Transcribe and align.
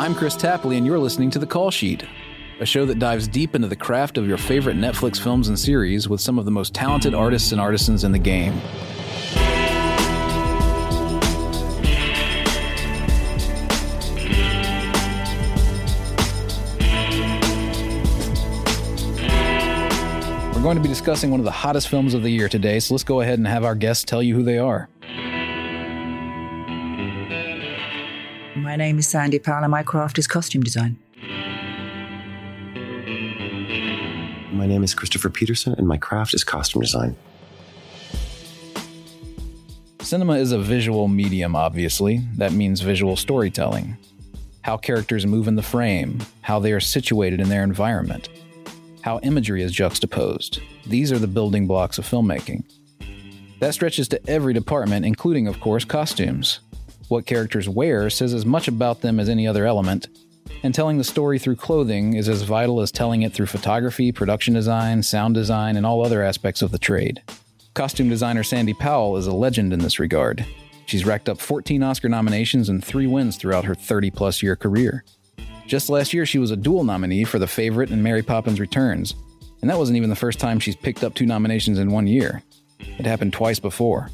I'm 0.00 0.14
Chris 0.14 0.34
Tapley, 0.34 0.78
and 0.78 0.86
you're 0.86 0.98
listening 0.98 1.30
to 1.32 1.38
The 1.38 1.46
Call 1.46 1.70
Sheet, 1.70 2.04
a 2.58 2.64
show 2.64 2.86
that 2.86 2.98
dives 2.98 3.28
deep 3.28 3.54
into 3.54 3.68
the 3.68 3.76
craft 3.76 4.16
of 4.16 4.26
your 4.26 4.38
favorite 4.38 4.78
Netflix 4.78 5.20
films 5.20 5.48
and 5.48 5.58
series 5.58 6.08
with 6.08 6.22
some 6.22 6.38
of 6.38 6.46
the 6.46 6.50
most 6.50 6.72
talented 6.72 7.12
artists 7.12 7.52
and 7.52 7.60
artisans 7.60 8.02
in 8.02 8.10
the 8.10 8.18
game. 8.18 8.58
We're 20.54 20.62
going 20.62 20.76
to 20.76 20.82
be 20.82 20.88
discussing 20.88 21.30
one 21.30 21.40
of 21.40 21.44
the 21.44 21.50
hottest 21.50 21.88
films 21.88 22.14
of 22.14 22.22
the 22.22 22.30
year 22.30 22.48
today, 22.48 22.80
so 22.80 22.94
let's 22.94 23.04
go 23.04 23.20
ahead 23.20 23.38
and 23.38 23.46
have 23.46 23.66
our 23.66 23.74
guests 23.74 24.04
tell 24.04 24.22
you 24.22 24.34
who 24.34 24.42
they 24.42 24.56
are. 24.56 24.88
My 28.70 28.76
name 28.76 29.00
is 29.00 29.08
Sandy 29.08 29.40
Powell, 29.40 29.64
and 29.64 29.70
my 29.72 29.82
craft 29.82 30.16
is 30.16 30.28
costume 30.28 30.62
design. 30.62 30.96
My 34.52 34.64
name 34.64 34.84
is 34.84 34.94
Christopher 34.94 35.28
Peterson, 35.28 35.74
and 35.76 35.88
my 35.88 35.96
craft 35.96 36.34
is 36.34 36.44
costume 36.44 36.82
design. 36.82 37.16
Cinema 39.98 40.34
is 40.34 40.52
a 40.52 40.58
visual 40.60 41.08
medium, 41.08 41.56
obviously. 41.56 42.18
That 42.36 42.52
means 42.52 42.80
visual 42.80 43.16
storytelling. 43.16 43.96
How 44.62 44.76
characters 44.76 45.26
move 45.26 45.48
in 45.48 45.56
the 45.56 45.62
frame, 45.62 46.20
how 46.42 46.60
they 46.60 46.70
are 46.70 46.78
situated 46.78 47.40
in 47.40 47.48
their 47.48 47.64
environment, 47.64 48.28
how 49.02 49.18
imagery 49.24 49.64
is 49.64 49.72
juxtaposed. 49.72 50.60
These 50.86 51.10
are 51.10 51.18
the 51.18 51.26
building 51.26 51.66
blocks 51.66 51.98
of 51.98 52.08
filmmaking. 52.08 52.62
That 53.58 53.74
stretches 53.74 54.06
to 54.10 54.30
every 54.30 54.54
department, 54.54 55.04
including, 55.04 55.48
of 55.48 55.58
course, 55.58 55.84
costumes. 55.84 56.60
What 57.10 57.26
characters 57.26 57.68
wear 57.68 58.08
says 58.08 58.32
as 58.32 58.46
much 58.46 58.68
about 58.68 59.00
them 59.00 59.18
as 59.18 59.28
any 59.28 59.44
other 59.44 59.66
element, 59.66 60.06
and 60.62 60.72
telling 60.72 60.96
the 60.96 61.02
story 61.02 61.40
through 61.40 61.56
clothing 61.56 62.14
is 62.14 62.28
as 62.28 62.42
vital 62.42 62.80
as 62.80 62.92
telling 62.92 63.22
it 63.22 63.32
through 63.32 63.46
photography, 63.46 64.12
production 64.12 64.54
design, 64.54 65.02
sound 65.02 65.34
design, 65.34 65.76
and 65.76 65.84
all 65.84 66.06
other 66.06 66.22
aspects 66.22 66.62
of 66.62 66.70
the 66.70 66.78
trade. 66.78 67.20
Costume 67.74 68.08
designer 68.08 68.44
Sandy 68.44 68.74
Powell 68.74 69.16
is 69.16 69.26
a 69.26 69.32
legend 69.32 69.72
in 69.72 69.80
this 69.80 69.98
regard. 69.98 70.46
She's 70.86 71.04
racked 71.04 71.28
up 71.28 71.40
14 71.40 71.82
Oscar 71.82 72.08
nominations 72.08 72.68
and 72.68 72.84
three 72.84 73.08
wins 73.08 73.36
throughout 73.36 73.64
her 73.64 73.74
30 73.74 74.12
plus 74.12 74.40
year 74.40 74.54
career. 74.54 75.02
Just 75.66 75.90
last 75.90 76.14
year, 76.14 76.24
she 76.24 76.38
was 76.38 76.52
a 76.52 76.56
dual 76.56 76.84
nominee 76.84 77.24
for 77.24 77.40
The 77.40 77.48
Favorite 77.48 77.90
and 77.90 78.04
Mary 78.04 78.22
Poppins 78.22 78.60
Returns, 78.60 79.16
and 79.62 79.68
that 79.68 79.78
wasn't 79.78 79.96
even 79.96 80.10
the 80.10 80.14
first 80.14 80.38
time 80.38 80.60
she's 80.60 80.76
picked 80.76 81.02
up 81.02 81.16
two 81.16 81.26
nominations 81.26 81.80
in 81.80 81.90
one 81.90 82.06
year. 82.06 82.44
It 82.78 83.04
happened 83.04 83.32
twice 83.32 83.58
before. 83.58 84.10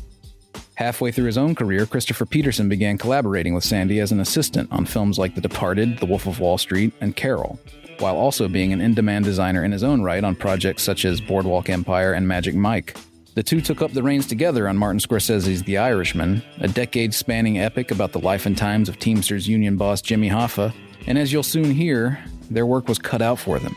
Halfway 0.76 1.10
through 1.10 1.24
his 1.24 1.38
own 1.38 1.54
career, 1.54 1.86
Christopher 1.86 2.26
Peterson 2.26 2.68
began 2.68 2.98
collaborating 2.98 3.54
with 3.54 3.64
Sandy 3.64 3.98
as 3.98 4.12
an 4.12 4.20
assistant 4.20 4.70
on 4.70 4.84
films 4.84 5.18
like 5.18 5.34
The 5.34 5.40
Departed, 5.40 5.98
The 5.98 6.06
Wolf 6.06 6.26
of 6.26 6.38
Wall 6.38 6.58
Street, 6.58 6.92
and 7.00 7.16
Carol, 7.16 7.58
while 7.98 8.16
also 8.16 8.46
being 8.46 8.74
an 8.74 8.82
in 8.82 8.92
demand 8.92 9.24
designer 9.24 9.64
in 9.64 9.72
his 9.72 9.82
own 9.82 10.02
right 10.02 10.22
on 10.22 10.36
projects 10.36 10.82
such 10.82 11.06
as 11.06 11.18
Boardwalk 11.18 11.70
Empire 11.70 12.12
and 12.12 12.28
Magic 12.28 12.54
Mike. 12.54 12.94
The 13.34 13.42
two 13.42 13.62
took 13.62 13.80
up 13.80 13.92
the 13.92 14.02
reins 14.02 14.26
together 14.26 14.68
on 14.68 14.76
Martin 14.76 15.00
Scorsese's 15.00 15.62
The 15.62 15.78
Irishman, 15.78 16.42
a 16.60 16.68
decade 16.68 17.14
spanning 17.14 17.58
epic 17.58 17.90
about 17.90 18.12
the 18.12 18.20
life 18.20 18.44
and 18.44 18.56
times 18.56 18.90
of 18.90 18.98
Teamsters 18.98 19.48
union 19.48 19.78
boss 19.78 20.02
Jimmy 20.02 20.28
Hoffa, 20.28 20.74
and 21.06 21.16
as 21.16 21.32
you'll 21.32 21.42
soon 21.42 21.70
hear, 21.70 22.22
their 22.50 22.66
work 22.66 22.86
was 22.86 22.98
cut 22.98 23.22
out 23.22 23.38
for 23.38 23.58
them. 23.58 23.74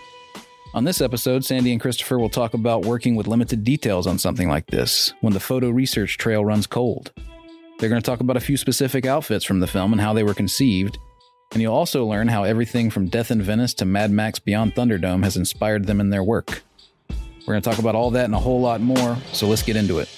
On 0.72 0.84
this 0.84 1.02
episode, 1.02 1.44
Sandy 1.44 1.72
and 1.72 1.82
Christopher 1.82 2.20
will 2.20 2.30
talk 2.30 2.54
about 2.54 2.86
working 2.86 3.16
with 3.16 3.26
limited 3.26 3.64
details 3.64 4.06
on 4.06 4.20
something 4.20 4.48
like 4.48 4.68
this 4.68 5.16
when 5.22 5.34
the 5.34 5.40
photo 5.40 5.72
research 5.72 6.20
trail 6.20 6.46
runs 6.46 6.68
cold. 6.68 7.12
They're 7.80 7.90
going 7.90 8.02
to 8.02 8.06
talk 8.06 8.20
about 8.20 8.38
a 8.38 8.42
few 8.42 8.56
specific 8.56 9.04
outfits 9.08 9.44
from 9.44 9.62
the 9.62 9.68
film 9.68 9.94
and 9.94 10.02
how 10.02 10.14
they 10.14 10.22
were 10.22 10.36
conceived, 10.36 11.00
and 11.54 11.62
you'll 11.62 11.74
also 11.74 12.06
learn 12.06 12.28
how 12.28 12.44
everything 12.44 12.92
from 12.92 13.08
Death 13.08 13.32
in 13.32 13.42
Venice 13.42 13.74
to 13.76 13.86
Mad 13.86 14.12
Max 14.12 14.38
Beyond 14.38 14.76
Thunderdome 14.76 15.24
has 15.24 15.38
inspired 15.38 15.88
them 15.88 16.00
in 16.00 16.12
their 16.12 16.24
work. 16.24 16.62
We're 17.48 17.54
going 17.54 17.62
to 17.64 17.70
talk 17.70 17.80
about 17.80 17.96
all 17.96 18.12
that 18.12 18.26
and 18.26 18.36
a 18.36 18.40
whole 18.40 18.62
lot 18.62 18.80
more, 18.80 19.18
so 19.34 19.48
let's 19.48 19.64
get 19.64 19.76
into 19.76 19.98
it. 19.98 20.10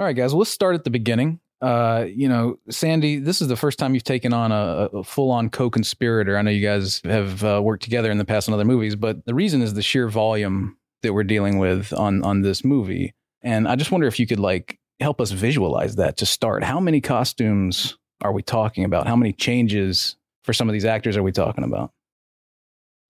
All 0.00 0.06
right, 0.06 0.16
guys, 0.16 0.32
well, 0.32 0.38
let's 0.38 0.50
start 0.50 0.74
at 0.74 0.84
the 0.84 0.90
beginning 0.90 1.40
uh, 1.60 2.04
you 2.08 2.28
know, 2.28 2.58
Sandy, 2.68 3.18
this 3.18 3.40
is 3.40 3.48
the 3.48 3.56
first 3.56 3.78
time 3.78 3.94
you've 3.94 4.04
taken 4.04 4.32
on 4.32 4.52
a, 4.52 4.88
a 4.92 5.04
full 5.04 5.30
on 5.30 5.48
co 5.48 5.70
conspirator. 5.70 6.36
I 6.36 6.42
know 6.42 6.50
you 6.50 6.66
guys 6.66 7.00
have 7.04 7.42
uh, 7.44 7.60
worked 7.62 7.82
together 7.82 8.10
in 8.10 8.18
the 8.18 8.24
past 8.24 8.48
on 8.48 8.54
other 8.54 8.64
movies, 8.64 8.96
but 8.96 9.24
the 9.24 9.34
reason 9.34 9.62
is 9.62 9.74
the 9.74 9.82
sheer 9.82 10.08
volume 10.08 10.76
that 11.02 11.14
we're 11.14 11.24
dealing 11.24 11.58
with 11.58 11.92
on, 11.92 12.22
on 12.24 12.42
this 12.42 12.64
movie. 12.64 13.14
And 13.42 13.68
I 13.68 13.76
just 13.76 13.90
wonder 13.90 14.06
if 14.06 14.18
you 14.18 14.26
could 14.26 14.40
like 14.40 14.78
help 15.00 15.20
us 15.20 15.30
visualize 15.30 15.96
that 15.96 16.16
to 16.18 16.26
start. 16.26 16.62
How 16.62 16.80
many 16.80 17.00
costumes 17.00 17.96
are 18.22 18.32
we 18.32 18.42
talking 18.42 18.84
about? 18.84 19.06
How 19.06 19.16
many 19.16 19.32
changes 19.32 20.16
for 20.44 20.52
some 20.52 20.68
of 20.68 20.72
these 20.72 20.84
actors 20.84 21.16
are 21.16 21.22
we 21.22 21.32
talking 21.32 21.64
about? 21.64 21.92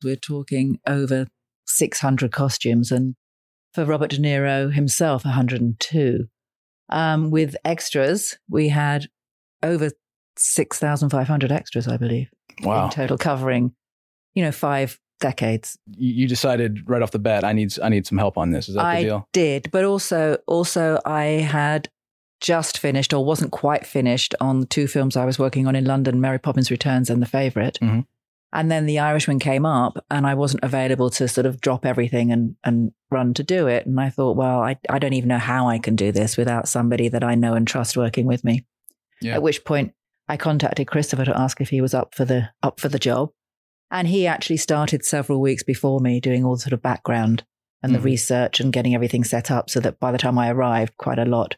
We're 0.04 0.16
talking 0.16 0.78
over 0.86 1.26
600 1.66 2.32
costumes, 2.32 2.92
and 2.92 3.14
for 3.72 3.84
Robert 3.84 4.10
De 4.10 4.18
Niro 4.18 4.72
himself, 4.72 5.24
102. 5.24 6.26
Um, 6.88 7.30
with 7.30 7.56
extras, 7.64 8.38
we 8.48 8.68
had 8.68 9.06
over 9.62 9.90
6,500 10.38 11.52
extras, 11.52 11.88
I 11.88 11.96
believe. 11.96 12.28
Wow. 12.62 12.84
In 12.84 12.90
total, 12.90 13.18
covering, 13.18 13.74
you 14.34 14.42
know, 14.42 14.52
five 14.52 14.98
decades. 15.20 15.78
You 15.96 16.28
decided 16.28 16.88
right 16.88 17.02
off 17.02 17.10
the 17.10 17.18
bat, 17.18 17.44
I 17.44 17.52
need, 17.52 17.72
I 17.82 17.88
need 17.88 18.06
some 18.06 18.18
help 18.18 18.38
on 18.38 18.50
this. 18.50 18.68
Is 18.68 18.74
that 18.76 18.84
I 18.84 18.96
the 18.96 19.08
deal? 19.08 19.28
did. 19.32 19.70
But 19.70 19.84
also, 19.84 20.38
also, 20.46 21.00
I 21.04 21.24
had 21.24 21.88
just 22.40 22.78
finished 22.78 23.12
or 23.12 23.24
wasn't 23.24 23.50
quite 23.50 23.86
finished 23.86 24.34
on 24.40 24.60
the 24.60 24.66
two 24.66 24.86
films 24.86 25.16
I 25.16 25.24
was 25.24 25.38
working 25.38 25.66
on 25.66 25.74
in 25.74 25.84
London 25.84 26.20
Mary 26.20 26.38
Poppins 26.38 26.70
Returns 26.70 27.10
and 27.10 27.22
The 27.22 27.26
Favourite. 27.26 27.78
Mm-hmm. 27.80 28.00
And 28.52 28.70
then 28.70 28.86
The 28.86 29.00
Irishman 29.00 29.38
came 29.38 29.66
up, 29.66 30.02
and 30.10 30.26
I 30.26 30.34
wasn't 30.34 30.64
available 30.64 31.10
to 31.10 31.28
sort 31.28 31.46
of 31.46 31.60
drop 31.60 31.84
everything 31.84 32.32
and, 32.32 32.56
and 32.64 32.92
run 33.10 33.34
to 33.34 33.42
do 33.42 33.66
it. 33.66 33.86
And 33.86 34.00
I 34.00 34.08
thought, 34.08 34.36
well, 34.36 34.60
I, 34.60 34.78
I 34.88 34.98
don't 34.98 35.12
even 35.12 35.28
know 35.28 35.38
how 35.38 35.68
I 35.68 35.78
can 35.78 35.96
do 35.96 36.12
this 36.12 36.36
without 36.36 36.68
somebody 36.68 37.08
that 37.08 37.24
I 37.24 37.34
know 37.34 37.54
and 37.54 37.66
trust 37.66 37.96
working 37.96 38.24
with 38.26 38.44
me. 38.44 38.64
Yeah. 39.20 39.34
At 39.34 39.42
which 39.42 39.64
point, 39.64 39.92
I 40.28 40.36
contacted 40.36 40.86
Christopher 40.86 41.24
to 41.24 41.38
ask 41.38 41.60
if 41.60 41.68
he 41.70 41.80
was 41.80 41.94
up 41.94 42.14
for 42.14 42.24
the 42.24 42.50
up 42.62 42.80
for 42.80 42.88
the 42.88 42.98
job, 42.98 43.30
and 43.90 44.08
he 44.08 44.26
actually 44.26 44.56
started 44.56 45.04
several 45.04 45.40
weeks 45.40 45.62
before 45.62 46.00
me 46.00 46.20
doing 46.20 46.44
all 46.44 46.56
the 46.56 46.62
sort 46.62 46.72
of 46.72 46.82
background 46.82 47.44
and 47.82 47.94
the 47.94 47.98
Mhm. 47.98 48.04
research 48.04 48.58
and 48.58 48.72
getting 48.72 48.94
everything 48.94 49.22
set 49.24 49.50
up, 49.50 49.70
so 49.70 49.80
that 49.80 50.00
by 50.00 50.10
the 50.12 50.18
time 50.18 50.38
I 50.38 50.50
arrived, 50.50 50.96
quite 50.96 51.18
a 51.18 51.24
lot 51.24 51.56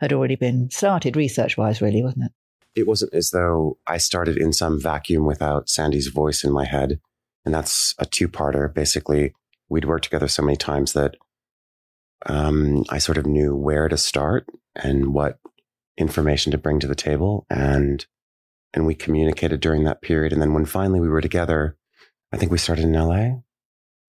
had 0.00 0.12
already 0.12 0.36
been 0.36 0.70
started 0.70 1.16
research 1.16 1.56
wise, 1.56 1.80
really, 1.82 2.02
wasn't 2.02 2.26
it? 2.26 2.32
It 2.76 2.86
wasn't 2.86 3.14
as 3.14 3.30
though 3.30 3.78
I 3.86 3.96
started 3.96 4.36
in 4.36 4.52
some 4.52 4.80
vacuum 4.80 5.24
without 5.24 5.68
Sandy's 5.68 6.08
voice 6.08 6.44
in 6.44 6.52
my 6.52 6.64
head. 6.64 7.00
And 7.44 7.54
that's 7.54 7.94
a 7.98 8.06
two 8.06 8.28
parter. 8.28 8.72
Basically, 8.72 9.32
we'd 9.68 9.84
worked 9.84 10.04
together 10.04 10.28
so 10.28 10.42
many 10.42 10.56
times 10.56 10.92
that 10.92 11.16
um, 12.26 12.84
I 12.90 12.98
sort 12.98 13.18
of 13.18 13.26
knew 13.26 13.54
where 13.54 13.88
to 13.88 13.96
start 13.96 14.46
and 14.74 15.12
what 15.12 15.38
information 15.96 16.52
to 16.52 16.58
bring 16.58 16.80
to 16.80 16.86
the 16.86 16.94
table. 16.94 17.46
And 17.48 18.04
and 18.74 18.84
we 18.86 18.94
communicated 18.94 19.60
during 19.60 19.84
that 19.84 20.02
period. 20.02 20.32
And 20.32 20.42
then 20.42 20.52
when 20.52 20.66
finally 20.66 21.00
we 21.00 21.08
were 21.08 21.22
together, 21.22 21.76
I 22.32 22.36
think 22.36 22.52
we 22.52 22.58
started 22.58 22.84
in 22.84 22.92
LA. 22.92 23.40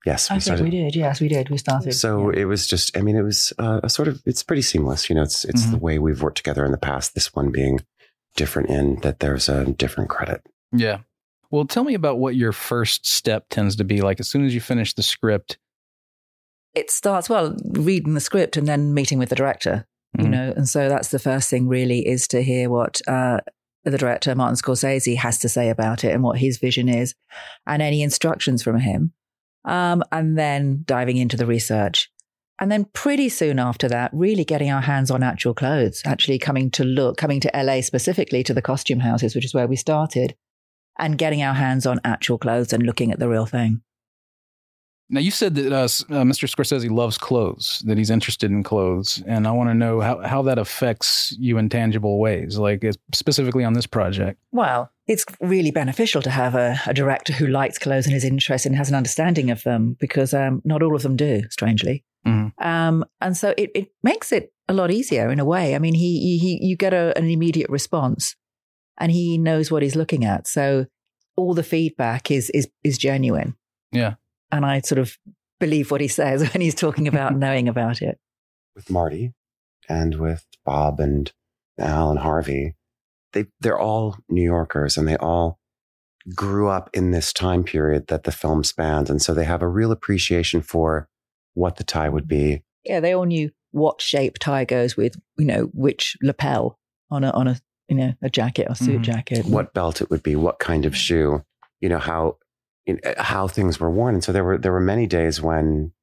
Yes, 0.06 0.30
I 0.30 0.36
we 0.36 0.40
think 0.42 0.62
we 0.62 0.70
did. 0.70 0.96
Yes, 0.96 1.22
we 1.22 1.28
did. 1.28 1.50
We 1.50 1.58
started. 1.58 1.94
So 1.94 2.32
yeah. 2.32 2.42
it 2.42 2.46
was 2.46 2.68
just, 2.68 2.96
I 2.96 3.02
mean, 3.02 3.16
it 3.16 3.24
was 3.24 3.54
uh, 3.60 3.82
a 3.84 3.90
sort 3.90 4.08
of, 4.08 4.22
it's 4.26 4.44
pretty 4.44 4.62
seamless. 4.62 5.10
You 5.10 5.16
know, 5.16 5.22
it's, 5.22 5.46
it's 5.46 5.66
the 5.66 5.78
way 5.78 6.00
we've 6.00 6.22
worked 6.22 6.38
together 6.38 6.66
in 6.66 6.72
the 6.72 6.78
past. 6.78 7.14
This 7.14 7.34
one 7.34 7.52
being 7.52 7.80
different 8.38 8.70
end 8.70 9.02
that 9.02 9.20
there's 9.20 9.50
a 9.50 9.66
different 9.66 10.10
credit. 10.10 10.42
Yeah. 10.72 11.00
Well, 11.52 11.66
tell 11.66 11.84
me 11.84 11.94
about 11.94 12.20
what 12.20 12.36
your 12.36 12.54
first 12.54 13.06
step 13.06 13.48
tends 13.50 13.76
to 13.78 13.84
be. 13.84 14.02
Like 14.02 14.20
as 14.22 14.28
soon 14.30 14.46
as 14.46 14.54
you 14.54 14.62
finish 14.62 14.94
the 14.94 15.04
script, 15.04 15.58
it 16.76 16.90
starts 16.92 17.28
well 17.30 17.56
reading 17.72 18.14
the 18.14 18.20
script 18.22 18.56
and 18.56 18.68
then 18.68 18.94
meeting 18.94 19.18
with 19.20 19.30
the 19.30 19.36
director 19.36 19.86
you 20.18 20.26
Mhm. 20.26 20.30
know 20.30 20.54
and 20.56 20.70
so 20.70 20.88
that's 20.90 21.10
the 21.10 21.20
first 21.20 21.50
thing 21.50 21.68
really 21.68 22.08
is 22.08 22.28
to 22.30 22.42
hear 22.42 22.70
what 22.70 23.02
uh, 23.08 23.40
the 23.84 23.98
director 23.98 24.34
martin 24.36 24.56
scorsese 24.56 25.16
has 25.18 25.38
to 25.40 25.50
say 25.50 25.70
about 25.70 26.04
it 26.04 26.14
and 26.14 26.24
what 26.24 26.38
his 26.38 26.58
vision 26.60 26.88
is 26.88 27.16
and 27.66 27.82
any 27.82 28.02
instructions 28.02 28.62
from 28.64 28.80
him 28.80 29.12
um, 29.66 30.04
and 30.12 30.38
then 30.38 30.84
diving 30.86 31.18
into 31.18 31.36
the 31.36 31.46
research 31.46 32.10
and 32.60 32.72
then 32.72 32.86
pretty 32.94 33.30
soon 33.30 33.60
after 33.60 33.88
that 33.88 34.12
really 34.14 34.46
getting 34.46 34.72
our 34.72 34.82
hands 34.82 35.12
on 35.12 35.24
actual 35.24 35.54
clothes 35.54 36.02
actually 36.06 36.40
coming 36.40 36.70
to 36.72 36.84
look 36.84 37.18
coming 37.18 37.40
to 37.40 37.52
la 37.54 37.82
specifically 37.82 38.44
to 38.44 38.54
the 38.54 38.62
costume 38.62 39.00
houses 39.00 39.36
which 39.36 39.46
is 39.46 39.54
where 39.54 39.68
we 39.68 39.76
started 39.76 40.36
and 41.00 41.18
getting 41.18 41.44
our 41.44 41.54
hands 41.54 41.86
on 41.86 42.00
actual 42.04 42.38
clothes 42.38 42.74
and 42.74 42.84
looking 42.84 43.12
at 43.12 43.20
the 43.20 43.30
real 43.30 43.46
thing 43.46 43.82
Now, 45.10 45.22
you 45.22 45.32
said 45.32 45.56
that 45.56 45.72
uh, 45.72 45.84
uh, 45.84 46.26
Mr. 46.26 46.48
Scorsese 46.50 46.92
loves 46.92 47.18
clothes, 47.18 47.82
that 47.86 47.98
he's 47.98 48.10
interested 48.10 48.52
in 48.52 48.62
clothes, 48.62 49.24
and 49.26 49.48
I 49.48 49.52
want 49.52 49.70
to 49.70 49.74
know 49.74 50.02
how, 50.02 50.20
how 50.20 50.42
that 50.44 50.60
affects 50.60 51.34
you 51.40 51.58
in 51.58 51.70
tangible 51.70 52.20
ways, 52.20 52.58
like 52.58 52.84
uh, 52.84 52.92
specifically 53.14 53.64
on 53.64 53.72
this 53.72 53.88
project. 53.88 54.38
Well, 54.52 54.92
it's 55.08 55.26
really 55.40 55.72
beneficial 55.72 56.22
to 56.22 56.30
have 56.30 56.56
a, 56.56 56.80
a 56.86 56.94
director 56.94 57.34
who 57.34 57.48
likes 57.48 57.78
clothes 57.78 58.08
and 58.08 58.16
is 58.16 58.26
interested 58.26 58.70
and 58.70 58.78
has 58.78 58.90
an 58.90 58.96
understanding 58.96 59.50
of 59.50 59.64
them 59.64 59.96
because 60.00 60.34
um, 60.34 60.62
not 60.66 60.84
all 60.84 60.96
of 60.96 61.04
them 61.04 61.16
do, 61.16 61.44
strangely. 61.50 62.04
Mhm. 62.26 62.52
Um, 62.60 63.06
and 63.22 63.38
so 63.38 63.54
it, 63.58 63.72
it 63.74 63.88
makes 64.04 64.32
it 64.32 64.52
a 64.68 64.74
lot 64.74 64.92
easier 64.92 65.32
in 65.32 65.40
a 65.40 65.46
way. 65.46 65.76
I 65.76 65.80
mean, 65.80 65.94
he, 65.94 66.20
he, 66.20 66.38
he 66.38 66.66
you 66.66 66.76
get 66.76 66.94
a, 66.94 67.18
an 67.18 67.30
immediate 67.30 67.70
response 67.70 68.36
and 68.98 69.12
he 69.12 69.38
knows 69.38 69.72
what 69.72 69.82
he's 69.82 69.96
looking 69.96 70.26
at. 70.26 70.48
So 70.48 70.88
all 71.38 71.54
the 71.54 71.64
feedback 71.64 72.32
is 72.32 72.50
is 72.50 72.68
is 72.84 72.98
genuine. 72.98 73.56
Yeah. 73.92 74.16
And 74.52 74.66
I 74.66 74.82
sort 74.82 75.00
of 75.00 75.18
believe 75.60 75.92
what 75.92 76.02
he 76.02 76.08
says 76.08 76.42
when 76.54 76.62
he's 76.62 76.76
talking 76.76 77.08
about 77.08 77.36
knowing 77.38 77.70
about 77.70 78.02
it. 78.02 78.20
With 78.76 78.90
Marty 78.90 79.34
and 79.88 80.16
with 80.16 80.46
Bob 80.66 81.00
and 81.00 81.32
Al 81.80 82.10
and 82.10 82.20
Harvey, 82.20 82.76
they 83.44 83.50
they're 83.62 83.80
all 83.80 84.18
New 84.30 84.44
Yorkers 84.44 84.98
and 84.98 85.08
they 85.08 85.18
all 85.18 85.60
grew 86.36 86.68
up 86.70 86.90
in 86.94 87.12
this 87.12 87.32
time 87.32 87.64
period 87.64 88.08
that 88.08 88.24
the 88.24 88.32
film 88.32 88.64
spans. 88.64 89.10
And 89.10 89.22
so 89.22 89.34
they 89.34 89.46
have 89.46 89.62
a 89.62 89.68
real 89.68 89.92
appreciation 89.92 90.62
for 90.62 91.08
what 91.54 91.78
the 91.78 91.84
tie 91.84 92.10
would 92.10 92.28
be. 92.28 92.64
Yeah, 92.84 93.00
they 93.00 93.14
all 93.14 93.26
knew 93.26 93.52
what 93.72 94.02
shape 94.02 94.38
tie 94.40 94.66
goes 94.66 94.98
with, 94.98 95.16
you 95.38 95.46
know, 95.46 95.64
which 95.74 96.18
lapel 96.22 96.78
on 97.12 97.24
a 97.24 97.30
on 97.32 97.48
a 97.48 97.60
you 97.88 97.96
know 97.96 98.14
a 98.22 98.30
jacket 98.30 98.68
or 98.70 98.76
suit 98.76 99.02
Mhm. 99.02 99.04
jacket. 99.04 99.46
what 99.46 99.74
belt 99.74 100.02
it 100.02 100.10
would 100.10 100.24
be, 100.24 100.36
what 100.36 100.60
kind 100.60 100.86
of 100.86 100.96
shoe, 100.96 101.44
you 101.80 101.88
know, 101.90 102.00
how 102.00 102.38
in- 102.86 103.00
uh, 103.06 103.22
how 103.22 103.48
things 103.48 103.80
were 103.80 103.92
worn. 103.92 104.16
And 104.16 104.24
so 104.24 104.32
there 104.34 104.44
were 104.44 104.58
there 104.58 104.72
were 104.74 104.82
many 104.82 105.08
days 105.08 105.42
when, 105.42 105.94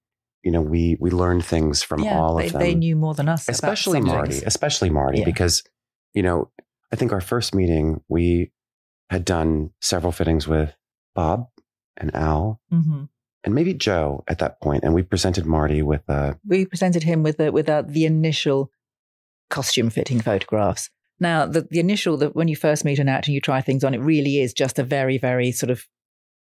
you 0.42 0.50
know, 0.50 0.62
we 0.62 0.96
we 1.00 1.10
learned 1.10 1.44
things 1.44 1.82
from 1.82 2.02
yeah, 2.02 2.18
all 2.18 2.36
they, 2.36 2.46
of 2.46 2.52
them. 2.52 2.60
they 2.62 2.74
knew 2.74 2.96
more 2.96 3.14
than 3.14 3.28
us, 3.28 3.48
especially 3.48 3.98
some 4.00 4.06
Marty, 4.08 4.40
especially 4.46 4.88
Marty, 4.90 5.18
Yeah. 5.18 5.24
because 5.26 5.62
you 6.14 6.22
know, 6.22 6.50
I 6.94 6.96
think 6.96 7.10
our 7.12 7.20
first 7.20 7.56
meeting 7.56 8.02
we 8.08 8.52
had 9.10 9.24
done 9.24 9.70
several 9.80 10.12
fittings 10.12 10.46
with 10.46 10.76
Bob 11.12 11.48
and 11.96 12.14
Al 12.14 12.60
hmm 12.70 13.06
and 13.42 13.54
maybe 13.54 13.74
Joe 13.74 14.24
at 14.28 14.38
that 14.38 14.60
point, 14.62 14.84
and 14.84 14.94
we 14.94 15.02
presented 15.02 15.44
Marty 15.44 15.82
with 15.82 16.08
a 16.08 16.38
We 16.46 16.64
presented 16.64 17.02
him 17.02 17.22
with 17.24 17.36
the, 17.36 17.52
with 17.52 17.68
uh, 17.68 17.82
the 17.84 18.06
initial 18.06 18.70
costume 19.50 19.90
fitting 19.90 20.20
photographs. 20.20 20.88
Now, 21.20 21.44
the, 21.44 21.66
the 21.70 21.80
initial 21.80 22.16
that 22.18 22.34
when 22.34 22.48
you 22.48 22.56
first 22.56 22.86
meet 22.86 23.00
an 23.00 23.08
actor 23.08 23.28
and 23.28 23.34
you 23.34 23.42
try 23.42 23.60
things 23.60 23.84
on, 23.84 23.92
it 23.92 23.98
really 23.98 24.38
is 24.38 24.54
just 24.54 24.78
a 24.78 24.82
very, 24.84 25.18
very 25.18 25.52
sort 25.52 25.68
of 25.70 25.84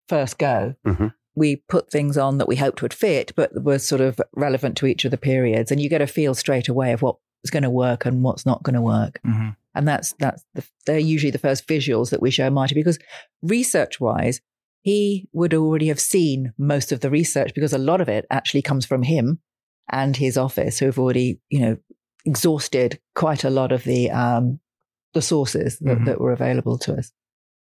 first 0.08 0.40
go. 0.40 0.74
Mhm. 0.88 1.14
We 1.36 1.58
put 1.58 1.92
things 1.92 2.18
on 2.18 2.40
that 2.40 2.48
we 2.48 2.56
hoped 2.56 2.82
would 2.82 2.94
fit, 2.94 3.34
but 3.36 3.52
were 3.62 3.78
sort 3.78 4.02
of 4.02 4.20
relevant 4.36 4.76
to 4.78 4.88
each 4.88 5.06
of 5.06 5.12
the 5.12 5.18
periods, 5.18 5.72
and 5.72 5.80
you 5.80 5.90
get 5.90 6.02
a 6.02 6.08
feel 6.08 6.34
straight 6.34 6.70
away 6.70 6.92
of 6.92 7.04
what's 7.04 7.20
going 7.50 7.64
to 7.64 7.70
work 7.70 8.06
and 8.06 8.24
what's 8.24 8.46
not 8.46 8.64
going 8.64 8.76
to 8.76 8.82
work. 8.82 9.20
Mhm. 9.26 9.56
And 9.76 9.88
that's 9.88 10.14
that's 10.20 10.44
the, 10.56 10.64
they're 10.86 11.00
usually 11.00 11.32
the 11.32 11.38
first 11.38 11.68
visuals 11.68 12.10
that 12.10 12.22
we 12.22 12.32
show 12.32 12.50
Marty 12.50 12.76
because 12.76 13.00
research 13.42 14.00
wise, 14.00 14.42
he 14.82 15.28
would 15.32 15.54
already 15.54 15.88
have 15.88 16.00
seen 16.00 16.54
most 16.58 16.92
of 16.92 17.00
the 17.02 17.10
research 17.10 17.54
because 17.54 17.72
a 17.74 17.78
lot 17.78 18.02
of 18.02 18.10
it 18.10 18.26
actually 18.32 18.62
comes 18.64 18.86
from 18.86 19.04
him 19.04 19.40
and 19.92 20.18
his 20.18 20.38
office, 20.38 20.80
who 20.80 20.86
have 20.88 21.00
already 21.00 21.40
you 21.50 21.60
know 21.60 21.78
exhausted 22.26 23.00
quite 23.16 23.44
a 23.44 23.50
lot 23.50 23.72
of 23.72 23.84
the 23.84 24.12
um, 24.12 24.60
the 25.14 25.22
sources 25.22 25.80
that, 25.80 26.00
Mhm. 26.00 26.06
that 26.06 26.20
were 26.22 26.32
available 26.34 26.78
to 26.80 26.94
us. 26.96 27.12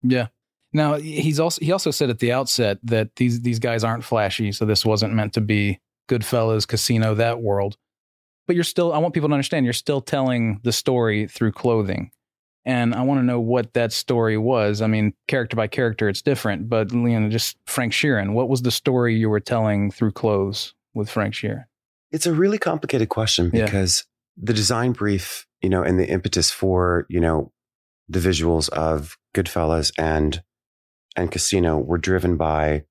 Yeah. 0.03 0.27
Now 0.73 0.95
he's 0.95 1.39
also 1.39 1.63
he 1.63 1.71
also 1.71 1.91
said 1.91 2.09
at 2.09 2.19
the 2.19 2.31
outset 2.31 2.77
that 2.83 3.15
these 3.15 3.41
these 3.41 3.59
guys 3.59 3.83
aren't 3.83 4.03
flashy, 4.03 4.51
so 4.51 4.65
this 4.65 4.85
wasn't 4.85 5.13
meant 5.13 5.33
to 5.33 5.41
be 5.41 5.79
Goodfellas, 6.09 6.67
Casino, 6.67 7.13
that 7.15 7.41
world. 7.41 7.77
But 8.51 8.55
you're 8.55 8.65
still 8.65 8.91
I 8.91 8.97
want 8.97 9.13
people 9.13 9.29
to 9.29 9.33
understand 9.33 9.65
you're 9.65 9.71
still 9.71 10.01
telling 10.01 10.59
the 10.65 10.73
story 10.73 11.25
through 11.25 11.53
clothing. 11.53 12.11
And 12.65 12.93
I 12.93 13.01
want 13.03 13.21
to 13.21 13.23
know 13.23 13.39
what 13.39 13.75
that 13.75 13.93
story 13.93 14.37
was. 14.37 14.81
I 14.81 14.87
mean, 14.87 15.13
character 15.29 15.55
by 15.55 15.67
character, 15.67 16.09
it's 16.09 16.21
different. 16.21 16.67
But 16.67 16.91
you 16.91 17.17
know, 17.17 17.29
just 17.29 17.55
Frank 17.65 17.93
Sheeran, 17.93 18.33
what 18.33 18.49
was 18.49 18.63
the 18.63 18.69
story 18.69 19.15
you 19.15 19.29
were 19.29 19.39
telling 19.39 19.89
through 19.89 20.11
clothes 20.11 20.73
with 20.93 21.09
Frank 21.09 21.33
Sheeran? 21.33 21.63
It's 22.11 22.25
a 22.25 22.33
really 22.33 22.57
complicated 22.57 23.07
question 23.07 23.51
Yeah. 23.53 23.63
because 23.63 24.03
the 24.35 24.51
design 24.53 24.91
brief, 24.91 25.47
you 25.61 25.69
know, 25.69 25.81
and 25.81 25.97
the 25.97 26.09
impetus 26.09 26.51
for, 26.51 27.05
you 27.07 27.21
know, 27.21 27.53
the 28.09 28.19
visuals 28.19 28.67
of 28.71 29.17
Goodfellas 29.33 29.93
and 29.97 30.43
and 31.15 31.31
Casino 31.31 31.77
were 31.77 31.97
driven 31.97 32.35
by, 32.35 32.83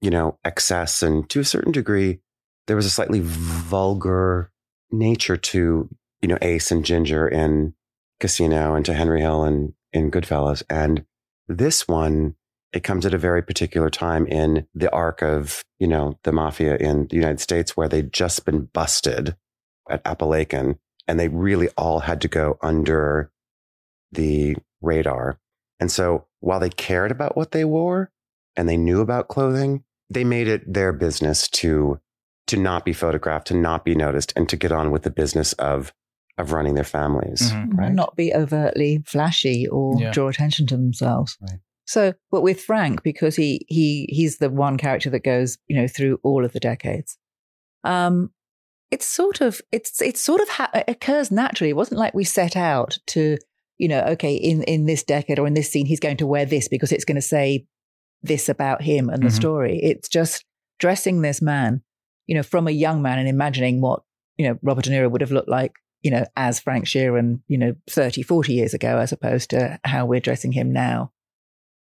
you 0.00 0.08
know, 0.08 0.38
excess 0.42 1.02
and 1.02 1.28
to 1.28 1.40
a 1.40 1.44
certain 1.44 1.72
degree, 1.72 2.20
there 2.66 2.76
was 2.76 2.86
a 2.86 2.90
slightly 2.90 3.20
vulgar 3.22 4.50
nature 4.90 5.36
to, 5.36 5.88
you 6.22 6.28
know, 6.28 6.38
Ace 6.42 6.70
and 6.70 6.84
Ginger 6.84 7.28
in 7.28 7.74
Casino 8.20 8.74
and 8.74 8.84
to 8.84 8.94
Henry 8.94 9.20
Hill 9.20 9.44
and 9.44 9.72
in 9.92 10.10
Goodfellas. 10.10 10.62
And 10.68 11.04
this 11.48 11.86
one, 11.86 12.34
it 12.72 12.84
comes 12.84 13.06
at 13.06 13.14
a 13.14 13.18
very 13.18 13.42
particular 13.42 13.90
time 13.90 14.26
in 14.26 14.66
the 14.74 14.92
arc 14.92 15.22
of, 15.22 15.64
you 15.78 15.86
know, 15.86 16.18
the 16.24 16.32
mafia 16.32 16.76
in 16.76 17.06
the 17.08 17.16
United 17.16 17.40
States 17.40 17.76
where 17.76 17.88
they'd 17.88 18.12
just 18.12 18.44
been 18.44 18.66
busted 18.72 19.36
at 19.88 20.04
Apalachin 20.04 20.78
and 21.06 21.18
they 21.18 21.28
really 21.28 21.68
all 21.76 22.00
had 22.00 22.20
to 22.22 22.28
go 22.28 22.58
under 22.62 23.30
the 24.12 24.56
radar. 24.80 25.38
And 25.78 25.90
so 25.90 26.26
while 26.40 26.60
they 26.60 26.70
cared 26.70 27.10
about 27.10 27.36
what 27.36 27.52
they 27.52 27.64
wore 27.64 28.10
and 28.56 28.68
they 28.68 28.76
knew 28.76 29.00
about 29.00 29.28
clothing, 29.28 29.84
they 30.10 30.24
made 30.24 30.48
it 30.48 30.72
their 30.72 30.92
business 30.92 31.48
to 31.48 32.00
to 32.46 32.56
not 32.56 32.84
be 32.84 32.92
photographed, 32.92 33.48
to 33.48 33.54
not 33.54 33.84
be 33.84 33.94
noticed, 33.94 34.32
and 34.36 34.48
to 34.48 34.56
get 34.56 34.72
on 34.72 34.90
with 34.90 35.02
the 35.02 35.10
business 35.10 35.52
of 35.54 35.92
of 36.38 36.52
running 36.52 36.74
their 36.74 36.84
families. 36.84 37.50
Mhm. 37.50 37.78
Right. 37.78 37.86
and 37.86 37.96
not 37.96 38.14
be 38.14 38.34
overtly 38.34 39.02
flashy 39.06 39.66
or 39.68 39.98
Yeah. 39.98 40.10
draw 40.12 40.28
attention 40.28 40.66
to 40.66 40.76
themselves. 40.76 41.38
Right. 41.40 41.60
So, 41.86 42.12
but 42.30 42.42
with 42.42 42.60
Frank, 42.60 43.02
because 43.02 43.36
he 43.36 43.64
he 43.68 44.06
he's 44.10 44.36
the 44.38 44.50
one 44.50 44.76
character 44.76 45.08
that 45.10 45.24
goes, 45.24 45.56
you 45.66 45.74
know, 45.76 45.88
through 45.88 46.18
all 46.22 46.44
of 46.44 46.52
the 46.52 46.60
decades. 46.60 47.16
Um, 47.84 48.32
it's 48.90 49.06
sort 49.06 49.40
of 49.40 49.60
it's 49.72 50.00
it's 50.02 50.20
sort 50.20 50.40
of 50.40 50.48
ha- 50.48 50.70
occurs 50.88 51.30
naturally. 51.30 51.70
It 51.70 51.76
wasn't 51.76 52.00
like 52.00 52.12
we 52.14 52.24
set 52.24 52.54
out 52.56 52.98
to, 53.08 53.38
you 53.78 53.88
know, 53.88 54.00
okay, 54.02 54.34
in 54.34 54.62
in 54.64 54.84
this 54.86 55.02
decade 55.04 55.38
or 55.38 55.46
in 55.46 55.54
this 55.54 55.70
scene, 55.70 55.86
he's 55.86 56.00
going 56.00 56.16
to 56.18 56.26
wear 56.26 56.44
this 56.44 56.68
because 56.68 56.92
it's 56.92 57.04
going 57.04 57.16
to 57.16 57.22
say 57.22 57.66
this 58.22 58.48
about 58.48 58.82
him 58.82 59.08
and 59.08 59.22
the 59.22 59.28
Mhm. 59.28 59.32
story. 59.36 59.80
It's 59.82 60.08
just 60.08 60.44
dressing 60.78 61.22
this 61.22 61.40
man, 61.40 61.82
you 62.26 62.34
know, 62.34 62.42
from 62.42 62.66
a 62.68 62.72
young 62.72 63.02
man 63.02 63.18
and 63.18 63.28
imagining 63.28 63.80
what 63.80 64.02
you 64.36 64.46
know 64.48 64.58
Robert 64.62 64.84
De 64.84 64.90
Niro 64.90 65.10
would 65.10 65.20
have 65.20 65.32
looked 65.32 65.48
like 65.48 65.72
you 66.02 66.10
know, 66.10 66.24
as 66.36 66.60
Frank 66.60 66.84
Sheeran, 66.84 67.40
you 67.48 67.58
know, 67.58 67.74
30, 67.90 68.22
40 68.22 68.52
years 68.52 68.74
ago, 68.74 68.98
as 68.98 69.10
opposed 69.10 69.50
to 69.50 69.80
how 69.82 70.06
we're 70.06 70.20
dressing 70.20 70.52
him 70.52 70.70
now. 70.72 71.10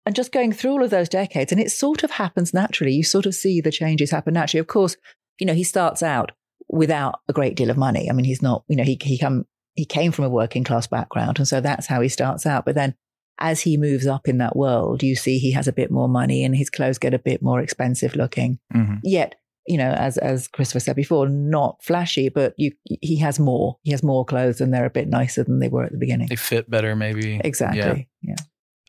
And 0.06 0.16
just 0.16 0.32
going 0.32 0.52
through 0.52 0.72
all 0.72 0.82
of 0.82 0.90
those 0.90 1.08
decades, 1.10 1.52
and 1.52 1.60
it 1.60 1.70
sort 1.70 2.02
of 2.02 2.10
happens 2.12 2.52
naturally. 2.54 2.94
You 2.94 3.04
sort 3.04 3.26
of 3.26 3.34
see 3.34 3.60
the 3.60 3.70
changes 3.70 4.10
happen 4.10 4.34
naturally. 4.34 4.60
Of 4.60 4.66
course, 4.66 4.96
you 5.38 5.46
know, 5.46 5.52
he 5.54 5.62
starts 5.62 6.02
out 6.02 6.32
without 6.68 7.20
a 7.28 7.32
great 7.32 7.54
deal 7.54 7.70
of 7.70 7.76
money. 7.76 8.10
I 8.10 8.12
mean, 8.12 8.24
he's 8.24 8.42
not, 8.42 8.64
you 8.66 8.74
know, 8.76 8.82
he, 8.82 8.98
he 9.00 9.18
come, 9.18 9.44
he 9.74 9.84
came 9.84 10.10
from 10.10 10.24
a 10.24 10.30
working 10.30 10.64
class 10.64 10.86
background. 10.86 11.38
And 11.38 11.46
so 11.46 11.60
that's 11.60 11.86
how 11.86 12.00
he 12.00 12.08
starts 12.08 12.44
out. 12.44 12.64
But 12.64 12.74
then 12.74 12.94
as 13.38 13.60
he 13.60 13.76
moves 13.76 14.06
up 14.06 14.26
in 14.26 14.38
that 14.38 14.56
world, 14.56 15.02
you 15.02 15.14
see 15.14 15.38
he 15.38 15.52
has 15.52 15.68
a 15.68 15.72
bit 15.72 15.90
more 15.92 16.08
money 16.08 16.42
and 16.44 16.56
his 16.56 16.70
clothes 16.70 16.98
get 16.98 17.14
a 17.14 17.18
bit 17.20 17.40
more 17.42 17.60
expensive 17.60 18.16
looking 18.16 18.58
Mhm. 18.74 19.00
yet 19.04 19.36
you 19.68 19.76
know 19.76 19.90
as 19.90 20.16
as 20.18 20.48
christopher 20.48 20.80
said 20.80 20.96
before 20.96 21.28
not 21.28 21.82
flashy 21.82 22.28
but 22.28 22.54
you 22.56 22.72
he 22.84 23.16
has 23.16 23.38
more. 23.38 23.76
He 23.82 23.90
has 23.90 24.02
more 24.02 24.24
clothes 24.24 24.60
and 24.60 24.72
they're 24.72 24.86
a 24.86 24.90
bit 24.90 25.08
nicer 25.08 25.44
than 25.44 25.58
they 25.58 25.68
were 25.68 25.84
at 25.84 25.92
the 25.92 25.98
beginning. 25.98 26.28
They 26.28 26.36
fit 26.36 26.70
better, 26.70 26.96
maybe. 26.96 27.40
exactly. 27.44 28.08
Yeah, 28.22 28.34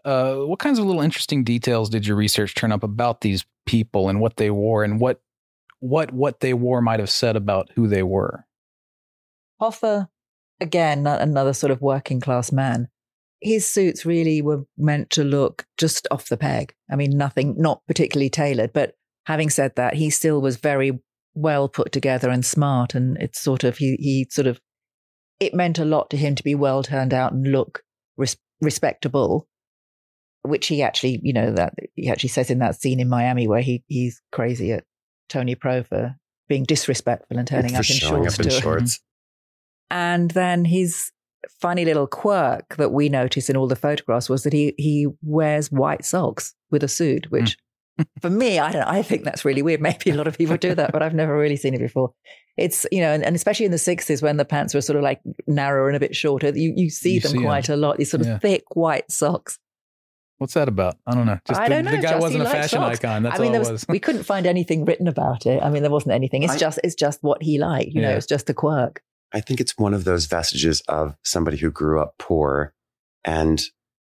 Uh, 0.06 0.36
what 0.46 0.60
kinds 0.60 0.80
of 0.80 0.86
little 0.86 1.02
interesting 1.02 1.44
details 1.44 1.90
did 1.90 2.08
your 2.08 2.16
research 2.16 2.56
turn 2.56 2.72
up 2.72 2.84
about 2.84 3.22
these 3.22 3.46
people 3.66 4.10
and 4.10 4.20
what 4.20 4.38
they 4.38 4.50
wore 4.50 4.84
and 4.84 5.00
what 5.00 5.22
what 5.80 6.12
what 6.12 6.40
they 6.40 6.54
wore 6.54 6.82
might 6.82 7.00
have 7.00 7.10
said 7.10 7.36
about 7.36 7.70
who 7.76 7.88
they 7.88 8.04
were? 8.04 8.46
hoffa 9.62 10.08
again 10.62 11.06
another 11.06 11.54
sort 11.54 11.72
of 11.72 11.82
working 11.82 12.20
class 12.20 12.52
man. 12.52 12.88
His 13.42 13.66
suits 13.66 14.06
really 14.06 14.42
were 14.42 14.66
meant 14.78 15.10
to 15.12 15.24
look 15.24 15.66
just 15.78 16.08
off 16.12 16.30
the 16.30 16.38
peg. 16.38 16.74
I 16.92 16.96
mean 16.96 17.18
nothing 17.18 17.56
not 17.58 17.82
particularly 17.88 18.30
tailored 18.30 18.74
but 18.74 18.96
having 19.30 19.52
said 19.52 19.76
that 19.76 19.94
he 19.94 20.10
still 20.10 20.42
was 20.42 20.58
very 20.58 21.00
well 21.36 21.70
put 21.70 21.92
together 21.92 22.32
and 22.32 22.44
smart 22.44 22.96
and 22.96 23.16
it's 23.22 23.40
sort 23.40 23.64
of 23.64 23.78
he 23.78 23.96
he 24.00 24.28
sort 24.30 24.48
of 24.48 24.60
it 25.40 25.54
meant 25.54 25.78
a 25.78 25.86
lot 25.86 26.10
to 26.10 26.18
him 26.18 26.34
to 26.34 26.44
be 26.44 26.56
well 26.56 26.82
turned 26.82 27.14
out 27.14 27.32
and 27.32 27.52
look 27.52 27.84
res- 28.18 28.36
respectable 28.60 29.48
which 30.42 30.66
he 30.66 30.82
actually 30.82 31.22
you 31.22 31.32
know 31.32 31.52
that 31.52 31.76
he 31.96 32.10
actually 32.10 32.30
says 32.30 32.50
in 32.50 32.58
that 32.58 32.76
scene 32.82 33.00
in 33.00 33.08
Miami 33.08 33.48
where 33.48 33.62
he 33.62 33.84
he's 33.88 34.20
crazy 34.32 34.72
at 34.72 34.84
Tony 35.30 35.54
Pro 35.54 35.84
for 35.84 36.16
being 36.48 36.64
disrespectful 36.64 37.38
and 37.38 37.48
turning 37.48 37.76
up 37.76 37.88
in 37.88 37.96
shorts 37.98 38.40
up 38.40 38.46
in 38.46 38.52
shorts. 38.52 39.00
and 39.92 40.32
then 40.32 40.66
his 40.66 41.12
funny 41.62 41.86
little 41.86 42.08
quirk 42.08 42.76
that 42.78 42.92
we 42.92 43.10
noticed 43.10 43.50
in 43.50 43.56
all 43.56 43.68
the 43.68 43.76
photographs 43.76 44.28
was 44.28 44.42
that 44.42 44.54
he 44.54 44.74
he 44.80 45.08
wears 45.22 45.72
white 45.72 46.04
socks 46.04 46.56
with 46.72 46.84
a 46.84 46.88
suit, 46.88 47.26
hmm. 47.26 47.36
which 47.36 47.58
for 48.22 48.30
me, 48.30 48.60
I 48.60 48.72
don't 48.72 48.84
I 48.84 49.02
think 49.02 49.24
that's 49.24 49.44
really 49.46 49.62
weird. 49.62 49.82
Maybe 49.90 50.10
a 50.12 50.16
lot 50.16 50.28
of 50.28 50.38
people 50.38 50.58
do 50.58 50.76
that, 50.76 50.92
but 50.92 51.02
I've 51.04 51.14
never 51.14 51.38
really 51.38 51.56
seen 51.56 51.74
it 51.74 51.80
before. 51.80 52.14
It's, 52.58 52.86
you 52.92 53.00
know, 53.02 53.12
and, 53.14 53.24
and 53.24 53.36
especially 53.36 53.66
in 53.66 53.72
the 53.72 53.78
60s 53.78 54.22
when 54.22 54.38
the 54.38 54.46
pants 54.46 54.74
were 54.74 54.82
sort 54.82 54.98
of 54.98 55.04
like 55.04 55.22
narrower 55.48 55.88
and 55.88 55.96
a 55.96 56.00
bit 56.00 56.16
shorter, 56.16 56.50
you, 56.50 56.74
you 56.76 56.90
see 56.90 57.14
You 57.14 57.20
them 57.22 57.32
see 57.32 57.38
'em. 57.38 57.44
quite 57.44 57.70
a 57.70 57.76
lot, 57.78 57.98
these 57.98 58.12
sort 58.12 58.22
of 58.22 58.28
Yeah. 58.28 58.40
thick 58.40 58.76
white 58.76 59.10
socks. 59.12 59.58
What's 60.40 60.54
that 60.54 60.68
about? 60.70 60.98
I 61.06 61.16
don't 61.16 61.26
know. 61.26 61.38
Just 61.46 61.60
I 61.60 61.68
the, 61.68 61.76
don't 61.76 61.86
know. 61.86 61.92
the 61.92 61.98
guy 61.98 62.12
just 62.12 62.22
wasn't 62.22 62.44
a 62.44 62.50
fashion 62.50 62.80
socks. 62.80 63.00
icon. 63.00 63.24
That's 63.24 63.40
I 63.40 63.44
mean, 63.44 63.48
all 63.48 63.52
there 63.54 63.62
it 63.62 63.74
was, 63.74 63.82
was. 63.82 63.86
we 63.90 64.00
couldn't 64.00 64.24
find 64.24 64.46
anything 64.46 64.86
written 64.86 65.08
about 65.08 65.46
it. 65.46 65.62
I 65.62 65.70
mean, 65.70 65.82
there 65.84 65.92
wasn't 65.92 66.14
anything. 66.14 66.44
It's 66.44 66.54
I- 66.54 66.58
just 66.58 66.80
it's 66.84 66.96
just 66.96 67.20
what 67.22 67.44
he 67.44 67.58
liked. 67.60 67.92
You 67.94 68.02
know, 68.02 68.10
Yeah. 68.12 68.16
it's 68.18 68.26
just 68.26 68.50
a 68.50 68.54
quirk. 68.54 69.02
I 69.34 69.42
think 69.42 69.60
it's 69.60 69.78
one 69.78 69.94
of 69.94 70.06
those 70.06 70.26
vestiges 70.28 70.82
of 70.88 71.16
somebody 71.24 71.58
who 71.58 71.70
grew 71.72 72.02
up 72.02 72.16
poor 72.18 72.74
and 73.26 73.62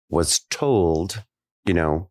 was 0.09 0.39
told, 0.49 1.23
you 1.65 1.73
know, 1.73 2.09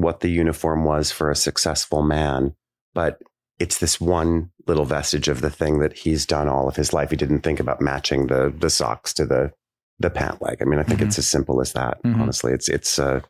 what 0.00 0.20
the 0.20 0.30
uniform 0.30 0.84
was 0.84 1.10
for 1.12 1.30
a 1.30 1.36
successful 1.36 2.02
man, 2.02 2.54
but 2.94 3.20
it's 3.58 3.78
this 3.78 4.00
one 4.00 4.50
little 4.66 4.84
vestige 4.84 5.28
of 5.28 5.40
the 5.40 5.50
thing 5.50 5.78
that 5.80 5.92
he's 5.98 6.24
done 6.26 6.48
all 6.48 6.68
of 6.68 6.76
his 6.76 6.92
life. 6.92 7.10
He 7.10 7.16
didn't 7.16 7.40
think 7.40 7.58
about 7.60 7.80
matching 7.80 8.26
the 8.28 8.54
the 8.56 8.70
socks 8.70 9.12
to 9.14 9.26
the 9.26 9.52
the 9.98 10.10
pant 10.10 10.40
leg. 10.40 10.58
I 10.60 10.64
mean, 10.64 10.78
I 10.78 10.84
think 10.84 11.00
Mhm. 11.00 11.06
it's 11.06 11.18
as 11.18 11.26
simple 11.28 11.60
as 11.60 11.72
that. 11.72 12.00
Mhm. 12.04 12.20
Honestly, 12.20 12.52
it's 12.52 12.68
it's 12.68 12.98
uh, 12.98 13.20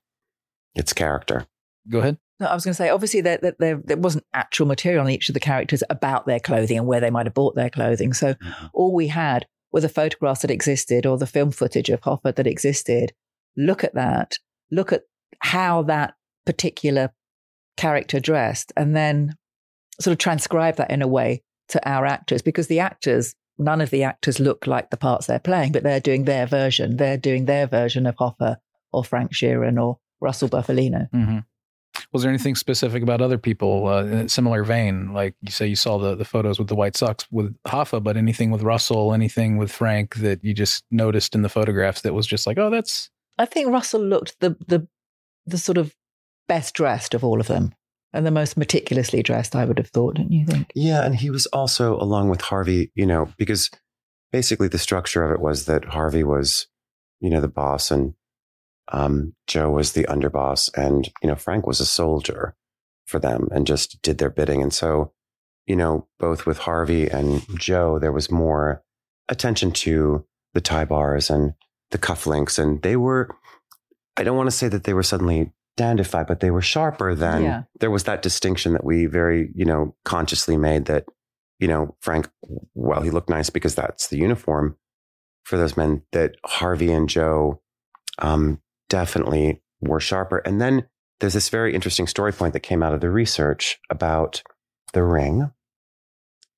it's 0.74 0.92
character. 0.92 1.46
Go 1.88 2.00
ahead. 2.00 2.18
No, 2.40 2.46
I 2.46 2.54
was 2.54 2.64
going 2.64 2.72
to 2.72 2.76
say, 2.76 2.90
obviously, 2.90 3.20
there, 3.22 3.38
there, 3.38 3.56
there, 3.58 3.80
there 3.82 3.96
wasn't 3.96 4.24
actual 4.32 4.66
material 4.66 5.02
on 5.04 5.10
each 5.10 5.28
of 5.28 5.32
the 5.34 5.40
characters 5.40 5.82
about 5.90 6.26
their 6.26 6.38
clothing 6.38 6.78
and 6.78 6.86
where 6.86 7.00
they 7.00 7.10
might 7.10 7.26
have 7.26 7.34
bought 7.34 7.56
their 7.56 7.70
clothing. 7.70 8.12
So 8.12 8.34
all 8.72 8.94
we 8.94 9.08
had 9.08 9.46
were 9.72 9.80
the 9.80 9.88
photographs 9.88 10.42
that 10.42 10.50
existed 10.50 11.04
or 11.04 11.18
the 11.18 11.26
film 11.26 11.50
footage 11.50 11.88
of 11.88 12.00
Hoffa 12.02 12.36
that 12.36 12.46
existed. 12.46 13.12
Look 13.56 13.82
at 13.82 13.94
that. 13.94 14.38
Look 14.70 14.92
at 14.92 15.02
how 15.40 15.82
that 15.84 16.14
particular 16.48 17.12
character 17.76 18.18
dressed 18.18 18.72
and 18.74 18.96
then 18.96 19.36
sort 20.00 20.12
of 20.12 20.18
transcribe 20.18 20.76
that 20.76 20.90
in 20.90 21.02
a 21.02 21.06
way 21.06 21.42
to 21.68 21.78
our 21.86 22.06
actors 22.06 22.40
because 22.40 22.68
the 22.68 22.80
actors, 22.80 23.34
none 23.58 23.82
of 23.82 23.90
the 23.90 24.02
actors 24.02 24.40
look 24.40 24.66
like 24.66 24.88
the 24.88 24.96
parts 24.96 25.26
they're 25.26 25.38
playing, 25.38 25.72
but 25.72 25.82
they're 25.82 26.00
doing 26.00 26.24
their 26.24 26.46
version. 26.46 26.96
They're 26.96 27.18
doing 27.18 27.44
their 27.44 27.66
version 27.66 28.06
of 28.06 28.16
Hoffa 28.16 28.56
or 28.94 29.04
Frank 29.04 29.32
Sheeran 29.34 29.78
or 29.78 29.98
Russell 30.22 30.48
Bufalino. 30.48 31.10
hmm 31.12 31.40
Was 32.14 32.22
there 32.22 32.30
anything 32.30 32.54
specific 32.54 33.02
about 33.02 33.20
other 33.20 33.36
people 33.36 33.86
uh, 33.86 34.04
in 34.04 34.14
a 34.14 34.28
similar 34.30 34.64
vein? 34.64 35.12
Like 35.12 35.34
you 35.42 35.50
say, 35.50 35.66
you 35.66 35.76
saw 35.76 35.98
the, 35.98 36.14
the 36.14 36.24
photos 36.24 36.58
with 36.58 36.68
the 36.68 36.76
white 36.76 36.96
socks 36.96 37.26
with 37.30 37.54
Hoffa, 37.66 38.02
but 38.02 38.16
anything 38.16 38.50
with 38.50 38.62
Russell, 38.62 39.12
anything 39.12 39.58
with 39.58 39.70
Frank 39.70 40.14
that 40.14 40.42
you 40.42 40.54
just 40.54 40.82
noticed 40.90 41.34
in 41.34 41.42
the 41.42 41.50
photographs 41.50 42.00
that 42.00 42.14
was 42.14 42.26
just 42.26 42.46
like, 42.46 42.56
oh, 42.56 42.70
that's 42.70 43.10
I 43.36 43.44
think 43.44 43.68
Russell 43.68 44.00
looked 44.00 44.40
the 44.40 44.56
the 44.66 44.88
the 45.44 45.58
sort 45.58 45.78
of 45.78 45.94
best 46.48 46.74
dressed 46.74 47.14
of 47.14 47.24
all 47.24 47.40
of 47.40 47.46
them, 47.46 47.74
and 48.12 48.26
the 48.26 48.30
most 48.30 48.56
meticulously 48.56 49.22
dressed. 49.22 49.54
I 49.54 49.64
would 49.64 49.78
have 49.78 49.88
thought, 49.88 50.16
don't 50.16 50.32
you 50.32 50.46
think? 50.46 50.70
Yeah, 50.74 51.04
and 51.04 51.14
he 51.14 51.30
was 51.30 51.46
also 51.46 51.96
along 51.96 52.30
with 52.30 52.40
Harvey, 52.40 52.90
you 52.94 53.06
know, 53.06 53.32
because 53.36 53.70
basically 54.32 54.68
the 54.68 54.78
structure 54.78 55.22
of 55.22 55.30
it 55.30 55.40
was 55.40 55.66
that 55.66 55.84
Harvey 55.86 56.24
was, 56.24 56.66
you 57.20 57.30
know, 57.30 57.40
the 57.40 57.48
boss 57.48 57.90
and 57.90 58.14
um, 58.92 59.34
Joe 59.46 59.70
was 59.70 59.92
the 59.92 60.04
underboss, 60.04 60.70
and 60.76 61.08
you 61.22 61.28
know 61.28 61.34
Frank 61.34 61.66
was 61.66 61.80
a 61.80 61.86
soldier 61.86 62.54
for 63.06 63.18
them 63.18 63.48
and 63.52 63.66
just 63.66 64.00
did 64.02 64.18
their 64.18 64.30
bidding. 64.30 64.62
And 64.62 64.72
so, 64.72 65.12
you 65.66 65.76
know, 65.76 66.06
both 66.18 66.46
with 66.46 66.58
Harvey 66.58 67.08
and 67.08 67.42
Joe, 67.58 67.98
there 67.98 68.12
was 68.12 68.30
more 68.30 68.82
attention 69.28 69.72
to 69.72 70.26
the 70.54 70.60
tie 70.60 70.84
bars 70.84 71.30
and 71.30 71.54
the 71.90 71.98
cufflinks, 71.98 72.58
and 72.58 72.82
they 72.82 72.96
were. 72.96 73.28
I 74.16 74.24
don't 74.24 74.36
want 74.36 74.48
to 74.48 74.56
say 74.56 74.68
that 74.68 74.84
they 74.84 74.94
were 74.94 75.02
suddenly 75.02 75.52
dandified, 75.78 76.26
but 76.26 76.40
they 76.40 76.50
were 76.50 76.60
sharper 76.60 77.14
than 77.14 77.42
Yeah. 77.42 77.62
there 77.80 77.90
was 77.90 78.04
that 78.04 78.20
distinction 78.22 78.72
that 78.74 78.84
we 78.84 79.06
very, 79.06 79.50
you 79.54 79.64
know, 79.64 79.96
consciously 80.04 80.56
made 80.58 80.84
that, 80.84 81.06
you 81.58 81.66
know, 81.68 81.96
Frank, 82.00 82.28
well, 82.74 83.00
he 83.00 83.10
looked 83.10 83.30
nice 83.30 83.48
because 83.50 83.74
that's 83.74 84.08
the 84.08 84.18
uniform 84.18 84.76
for 85.44 85.56
those 85.56 85.76
men, 85.76 86.02
that 86.12 86.34
Harvey 86.44 86.92
and 86.92 87.08
Joe 87.08 87.62
um, 88.18 88.60
definitely 88.90 89.62
were 89.80 90.00
sharper. 90.00 90.38
And 90.38 90.60
then 90.60 90.86
there's 91.20 91.32
this 91.34 91.48
very 91.48 91.74
interesting 91.74 92.06
story 92.06 92.32
point 92.32 92.52
that 92.52 92.60
came 92.60 92.82
out 92.82 92.92
of 92.92 93.00
the 93.00 93.10
research 93.10 93.78
about 93.90 94.42
the 94.92 95.02
ring, 95.02 95.50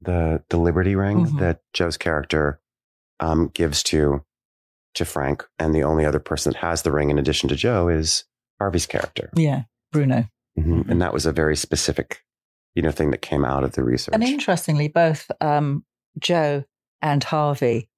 the 0.00 0.42
the 0.48 0.58
Liberty 0.58 0.96
ring 0.96 1.26
Mhm. 1.26 1.38
that 1.38 1.60
Joe's 1.72 1.96
character 1.96 2.60
um, 3.20 3.48
gives 3.54 3.82
to 3.84 4.24
to 4.94 5.04
Frank, 5.04 5.44
and 5.58 5.72
the 5.74 5.84
only 5.84 6.04
other 6.04 6.18
person 6.18 6.52
that 6.52 6.58
has 6.58 6.82
the 6.82 6.90
ring 6.90 7.10
in 7.10 7.18
addition 7.18 7.48
to 7.48 7.54
Joe 7.56 7.88
is 7.88 8.24
Harvey's 8.60 8.86
character. 8.86 9.30
Yeah, 9.34 9.62
Bruno. 9.92 10.26
Mhm. 10.58 10.88
And 10.88 11.00
that 11.02 11.12
was 11.12 11.26
a 11.26 11.32
very 11.32 11.56
specific, 11.56 12.22
you 12.74 12.82
know, 12.82 12.90
thing 12.92 13.10
that 13.10 13.22
came 13.22 13.44
out 13.44 13.64
of 13.64 13.72
the 13.72 13.82
research. 13.82 14.14
And 14.14 14.22
interestingly, 14.22 14.88
both 14.88 15.30
um, 15.40 15.84
Joe 16.18 16.64
and 17.02 17.24
Harvey 17.24 17.88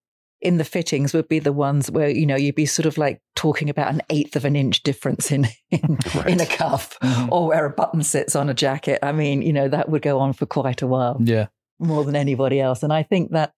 in 0.41 0.59
the 0.59 0.65
fittings 0.65 1.13
would 1.15 1.29
be 1.29 1.39
the 1.39 1.53
ones 1.53 1.89
where 1.91 2.09
you 2.09 2.27
know 2.27 2.35
you'd 2.37 2.55
be 2.57 2.67
sort 2.67 2.85
of 2.87 2.99
like 2.99 3.21
talking 3.37 3.71
about 3.71 3.93
an 3.93 4.03
eighth 4.11 4.35
of 4.37 4.45
an 4.45 4.57
inch 4.57 4.83
difference 4.83 5.31
in 5.31 5.47
in, 5.71 5.99
Right. 6.15 6.29
in 6.31 6.41
a 6.41 6.47
cuff 6.47 6.99
or 7.31 7.47
where 7.49 7.65
a 7.67 7.71
button 7.71 8.03
sits 8.03 8.35
on 8.37 8.49
a 8.49 8.55
jacket. 8.55 8.99
I 9.03 9.13
mean, 9.13 9.43
you 9.43 9.53
know 9.53 9.69
that 9.69 9.89
would 9.89 10.03
go 10.03 10.19
on 10.21 10.33
for 10.33 10.47
quite 10.47 10.83
a 10.83 10.87
while. 10.87 11.17
yeah. 11.21 11.47
more 11.79 12.05
than 12.05 12.15
anybody 12.17 12.61
else. 12.61 12.83
And 12.85 12.93
I 12.93 13.03
think 13.03 13.31
that 13.33 13.53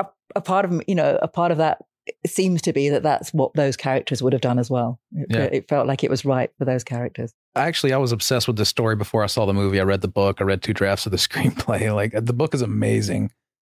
a, 0.00 0.06
a 0.36 0.40
part 0.40 0.64
of 0.64 0.82
you 0.88 0.94
know 0.94 1.18
a 1.20 1.28
part 1.28 1.50
of 1.52 1.58
that 1.58 1.78
seems 2.26 2.62
to 2.62 2.72
be 2.72 2.88
that 2.90 3.02
that's 3.02 3.32
what 3.32 3.52
those 3.54 3.76
characters 3.76 4.22
would 4.22 4.32
have 4.32 4.42
done 4.42 4.58
as 4.58 4.70
well. 4.70 5.00
It, 5.12 5.26
Yeah. 5.30 5.44
it 5.44 5.68
felt 5.68 5.86
like 5.86 6.04
it 6.04 6.10
was 6.10 6.24
right 6.24 6.50
for 6.58 6.64
those 6.64 6.84
characters. 6.84 7.32
Actually, 7.56 7.92
I 7.92 7.96
was 7.98 8.12
obsessed 8.12 8.46
with 8.46 8.56
this 8.56 8.68
story 8.68 8.96
before 8.96 9.22
I 9.22 9.26
saw 9.26 9.46
the 9.46 9.54
movie. 9.54 9.80
I 9.80 9.84
read 9.84 10.00
the 10.00 10.08
book. 10.08 10.40
I 10.40 10.44
read 10.44 10.62
two 10.62 10.72
drafts 10.74 11.06
of 11.06 11.12
the 11.12 11.18
screenplay. 11.28 11.94
Like 11.94 12.12
the 12.12 12.32
book 12.32 12.54
is 12.54 12.62
amazing, 12.62 13.30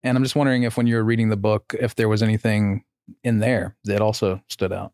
and 0.02 0.16
I'm 0.16 0.23
just 0.25 0.37
wondering 0.37 0.62
if 0.64 0.76
when 0.76 0.87
you 0.87 0.97
were 0.97 1.04
reading 1.04 1.28
the 1.28 1.37
book, 1.37 1.75
if 1.78 1.94
there 1.94 2.08
was 2.08 2.23
anything 2.23 2.85
in 3.25 3.38
there 3.38 3.76
that 3.85 4.00
also 4.00 4.42
stood 4.49 4.73
out. 4.73 4.92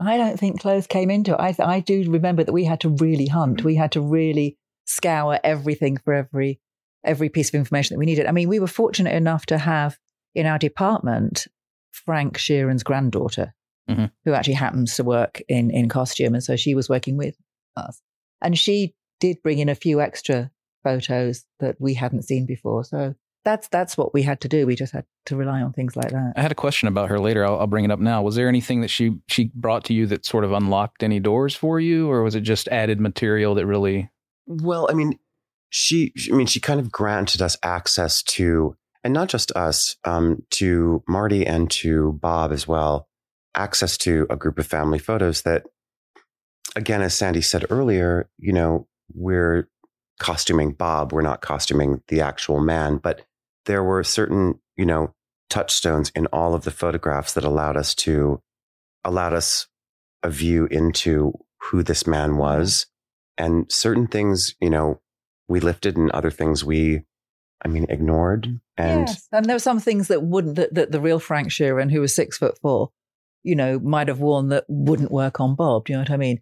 I 0.00 0.16
don't 0.16 0.38
think 0.38 0.60
clothes 0.60 0.86
came 0.86 1.10
into 1.10 1.32
it. 1.34 1.40
I 1.40 1.54
I 1.58 1.80
do 1.80 2.10
remember 2.10 2.42
that 2.44 2.52
we 2.52 2.64
had 2.64 2.80
to 2.80 2.88
really 2.88 3.26
hunt. 3.26 3.58
Mm-hmm. 3.58 3.66
We 3.66 3.74
had 3.76 3.92
to 3.92 4.00
really 4.00 4.56
scour 4.84 5.38
everything 5.44 5.96
for 5.96 6.12
every 6.14 6.60
every 7.04 7.28
piece 7.28 7.48
of 7.48 7.54
information 7.54 7.94
that 7.94 7.98
we 7.98 8.06
needed. 8.06 8.26
I 8.26 8.32
mean, 8.32 8.48
we 8.48 8.60
were 8.60 8.66
fortunate 8.68 9.14
enough 9.14 9.46
to 9.46 9.58
have 9.58 9.98
in 10.34 10.46
our 10.46 10.58
department 10.58 11.46
Frank 11.92 12.36
Sheeran's 12.38 12.82
granddaughter, 12.82 13.54
Mhm. 13.88 14.10
who 14.24 14.32
actually 14.32 14.54
happens 14.54 14.96
to 14.96 15.04
work 15.04 15.40
in 15.48 15.70
in 15.70 15.88
costume, 15.88 16.34
and 16.34 16.42
so 16.42 16.56
she 16.56 16.74
was 16.74 16.88
working 16.88 17.16
with 17.16 17.36
us, 17.76 18.00
and 18.40 18.58
she 18.58 18.94
did 19.20 19.36
bring 19.42 19.58
in 19.58 19.68
a 19.68 19.74
few 19.74 20.00
extra 20.00 20.50
photos 20.82 21.44
that 21.60 21.76
we 21.80 21.94
hadn't 21.94 22.22
seen 22.22 22.44
before. 22.46 22.84
So 22.84 23.14
that's 23.44 23.68
that's 23.68 23.96
what 23.96 24.14
we 24.14 24.22
had 24.22 24.40
to 24.40 24.48
do. 24.48 24.66
We 24.66 24.74
just 24.76 24.92
had 24.92 25.04
to 25.26 25.36
rely 25.36 25.62
on 25.62 25.72
things 25.72 25.96
like 25.96 26.10
that. 26.10 26.32
I 26.36 26.42
had 26.42 26.52
a 26.52 26.56
question 26.56 26.88
about 26.88 27.08
her 27.08 27.18
later. 27.20 27.44
I'll, 27.44 27.58
I'll 27.60 27.66
bring 27.66 27.84
it 27.84 27.90
up 27.90 28.00
now. 28.00 28.22
Was 28.22 28.34
there 28.36 28.48
anything 28.48 28.80
that 28.82 28.88
she 28.90 29.18
she 29.28 29.50
brought 29.54 29.84
to 29.84 29.94
you 29.94 30.06
that 30.06 30.24
sort 30.24 30.44
of 30.44 30.52
unlocked 30.52 31.02
any 31.02 31.20
doors 31.20 31.54
for 31.54 31.78
you, 31.80 32.10
or 32.10 32.22
was 32.22 32.34
it 32.34 32.42
just 32.42 32.68
added 32.68 33.00
material 33.00 33.54
that 33.56 33.66
really? 33.66 34.10
Well, 34.46 34.88
I 34.90 34.94
mean, 34.94 35.18
she, 35.70 36.12
I 36.30 36.34
mean, 36.34 36.46
she 36.46 36.60
kind 36.60 36.78
of 36.80 36.90
granted 36.90 37.40
us 37.42 37.56
access 37.62 38.22
to, 38.24 38.76
and 39.04 39.12
not 39.12 39.28
just 39.28 39.50
us, 39.52 39.96
um, 40.04 40.44
to 40.50 41.02
Marty 41.08 41.46
and 41.46 41.70
to 41.70 42.12
Bob 42.12 42.52
as 42.52 42.66
well, 42.68 43.08
access 43.54 43.96
to 43.98 44.26
a 44.30 44.36
group 44.36 44.58
of 44.58 44.66
family 44.66 44.98
photos 44.98 45.42
that, 45.42 45.64
again, 46.76 47.02
as 47.02 47.14
Sandy 47.14 47.42
said 47.42 47.66
earlier, 47.70 48.30
you 48.38 48.52
know, 48.52 48.86
we're 49.14 49.68
costuming 50.18 50.72
Bob, 50.72 51.12
we're 51.12 51.22
not 51.22 51.40
costuming 51.40 52.02
the 52.08 52.20
actual 52.20 52.60
man, 52.60 52.96
but 52.96 53.26
there 53.66 53.82
were 53.82 54.04
certain, 54.04 54.60
you 54.76 54.86
know, 54.86 55.14
touchstones 55.50 56.10
in 56.14 56.26
all 56.26 56.54
of 56.54 56.64
the 56.64 56.70
photographs 56.70 57.34
that 57.34 57.44
allowed 57.44 57.76
us 57.76 57.94
to, 57.94 58.40
allowed 59.04 59.34
us 59.34 59.66
a 60.22 60.30
view 60.30 60.66
into 60.66 61.32
who 61.60 61.82
this 61.82 62.06
man 62.06 62.36
was. 62.36 62.86
And 63.36 63.70
certain 63.70 64.06
things, 64.06 64.54
you 64.60 64.70
know, 64.70 65.00
we 65.48 65.60
lifted 65.60 65.96
and 65.96 66.10
other 66.12 66.30
things 66.30 66.64
we, 66.64 67.02
I 67.64 67.68
mean, 67.68 67.86
ignored. 67.88 68.60
And 68.76 69.08
yes. 69.08 69.28
and 69.32 69.44
there 69.46 69.54
were 69.54 69.60
some 69.60 69.80
things 69.80 70.08
that 70.08 70.22
wouldn't 70.22 70.56
that, 70.56 70.74
that 70.74 70.92
the 70.92 71.00
real 71.00 71.18
Frank 71.18 71.48
Sheeran, 71.48 71.90
who 71.90 72.00
was 72.00 72.14
six 72.14 72.38
foot 72.38 72.58
four, 72.60 72.90
you 73.42 73.54
know, 73.54 73.78
might 73.78 74.08
have 74.08 74.20
worn 74.20 74.48
that 74.48 74.64
wouldn't 74.68 75.12
work 75.12 75.40
on 75.40 75.54
Bob. 75.54 75.84
Do 75.86 75.92
you 75.92 75.96
know 75.98 76.02
what 76.02 76.10
I 76.10 76.16
mean? 76.16 76.40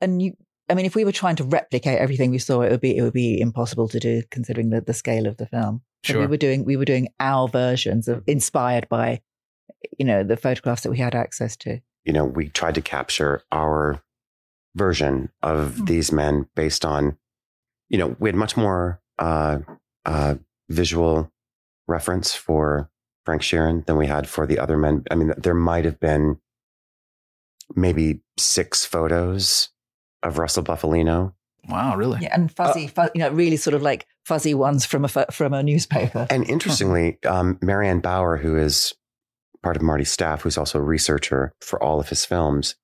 And 0.00 0.20
you, 0.20 0.32
I 0.68 0.74
mean, 0.74 0.86
if 0.86 0.94
we 0.94 1.04
were 1.04 1.12
trying 1.12 1.36
to 1.36 1.44
replicate 1.44 1.98
everything 1.98 2.30
we 2.30 2.38
saw, 2.38 2.60
it 2.62 2.70
would 2.70 2.80
be 2.80 2.96
it 2.96 3.02
would 3.02 3.12
be 3.12 3.40
impossible 3.40 3.88
to 3.88 3.98
do 4.00 4.22
considering 4.30 4.70
the, 4.70 4.80
the 4.80 4.94
scale 4.94 5.26
of 5.26 5.36
the 5.36 5.46
film. 5.46 5.82
So 6.04 6.12
Sure. 6.14 6.22
we 6.22 6.26
were 6.28 6.36
doing 6.38 6.64
we 6.64 6.76
were 6.76 6.84
doing 6.86 7.08
our 7.20 7.46
versions 7.48 8.08
of 8.08 8.22
inspired 8.26 8.88
by, 8.88 9.20
you 9.98 10.04
know, 10.06 10.22
the 10.24 10.36
photographs 10.36 10.82
that 10.82 10.90
we 10.90 10.98
had 10.98 11.14
access 11.14 11.56
to. 11.58 11.80
you 12.04 12.12
know, 12.14 12.24
we 12.24 12.48
tried 12.48 12.74
to 12.74 12.80
capture 12.82 13.42
our 13.52 14.02
version 14.74 15.30
of 15.42 15.76
Hmm. 15.76 15.84
these 15.84 16.10
men 16.12 16.46
based 16.54 16.84
on, 16.84 17.18
you 17.90 17.98
know, 17.98 18.16
we 18.18 18.28
had 18.28 18.36
much 18.36 18.56
more 18.56 19.00
uh, 19.18 19.58
uh, 20.06 20.36
visual 20.70 21.30
reference 21.86 22.34
for 22.34 22.90
Frank 23.26 23.42
Sheeran 23.42 23.84
than 23.86 23.96
we 23.96 24.06
had 24.06 24.28
for 24.28 24.46
the 24.46 24.58
other 24.58 24.78
men. 24.78 25.04
I 25.10 25.14
mean, 25.14 25.34
there 25.36 25.54
might 25.54 25.84
have 25.84 26.00
been 26.00 26.38
maybe 27.74 28.20
six 28.38 28.84
photos 28.86 29.68
of 30.22 30.38
Russell 30.38 30.62
Bufalino. 30.62 31.34
Wow, 31.68 31.96
really? 31.96 32.20
Yeah, 32.22 32.34
and 32.34 32.50
fuzzy, 32.50 32.86
fu- 32.86 33.10
you 33.14 33.20
know, 33.20 33.30
really 33.30 33.56
sort 33.56 33.74
of 33.74 33.82
like 33.82 34.06
fuzzy 34.24 34.54
ones 34.54 34.86
from 34.86 35.04
a 35.04 35.08
pho- 35.08 35.26
from 35.30 35.52
a 35.52 35.62
newspaper. 35.62 36.26
And 36.30 36.48
interestingly, 36.48 37.18
um, 37.26 37.58
Marianne 37.60 38.00
Bower, 38.00 38.38
who 38.38 38.56
is 38.56 38.94
part 39.62 39.76
of 39.76 39.82
Marty's 39.82 40.10
staff, 40.10 40.42
who's 40.42 40.56
also 40.56 40.78
a 40.78 40.82
researcher 40.82 41.52
for 41.60 41.82
all 41.82 42.00
of 42.00 42.08
his 42.08 42.24
films, 42.24 42.76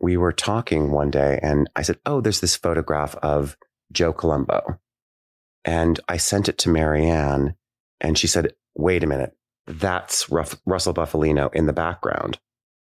we 0.00 0.16
were 0.16 0.32
talking 0.32 0.90
one 0.90 1.10
day 1.10 1.38
and 1.42 1.68
I 1.76 1.82
said, 1.82 1.98
Oh, 2.06 2.20
there's 2.20 2.40
this 2.40 2.56
photograph 2.56 3.14
of 3.16 3.56
Joe 3.92 4.12
Colombo. 4.12 4.78
And 5.66 6.00
I 6.08 6.16
sent 6.16 6.48
it 6.48 6.56
to 6.58 6.70
Marianne 6.70 7.54
and 8.00 8.16
she 8.16 8.26
said, 8.26 8.54
Wait 8.76 9.02
a 9.02 9.06
minute, 9.06 9.36
that's 9.66 10.30
Ruff- 10.30 10.60
Russell 10.64 10.94
Bufalino 10.94 11.52
in 11.54 11.66
the 11.66 11.72
background. 11.74 12.38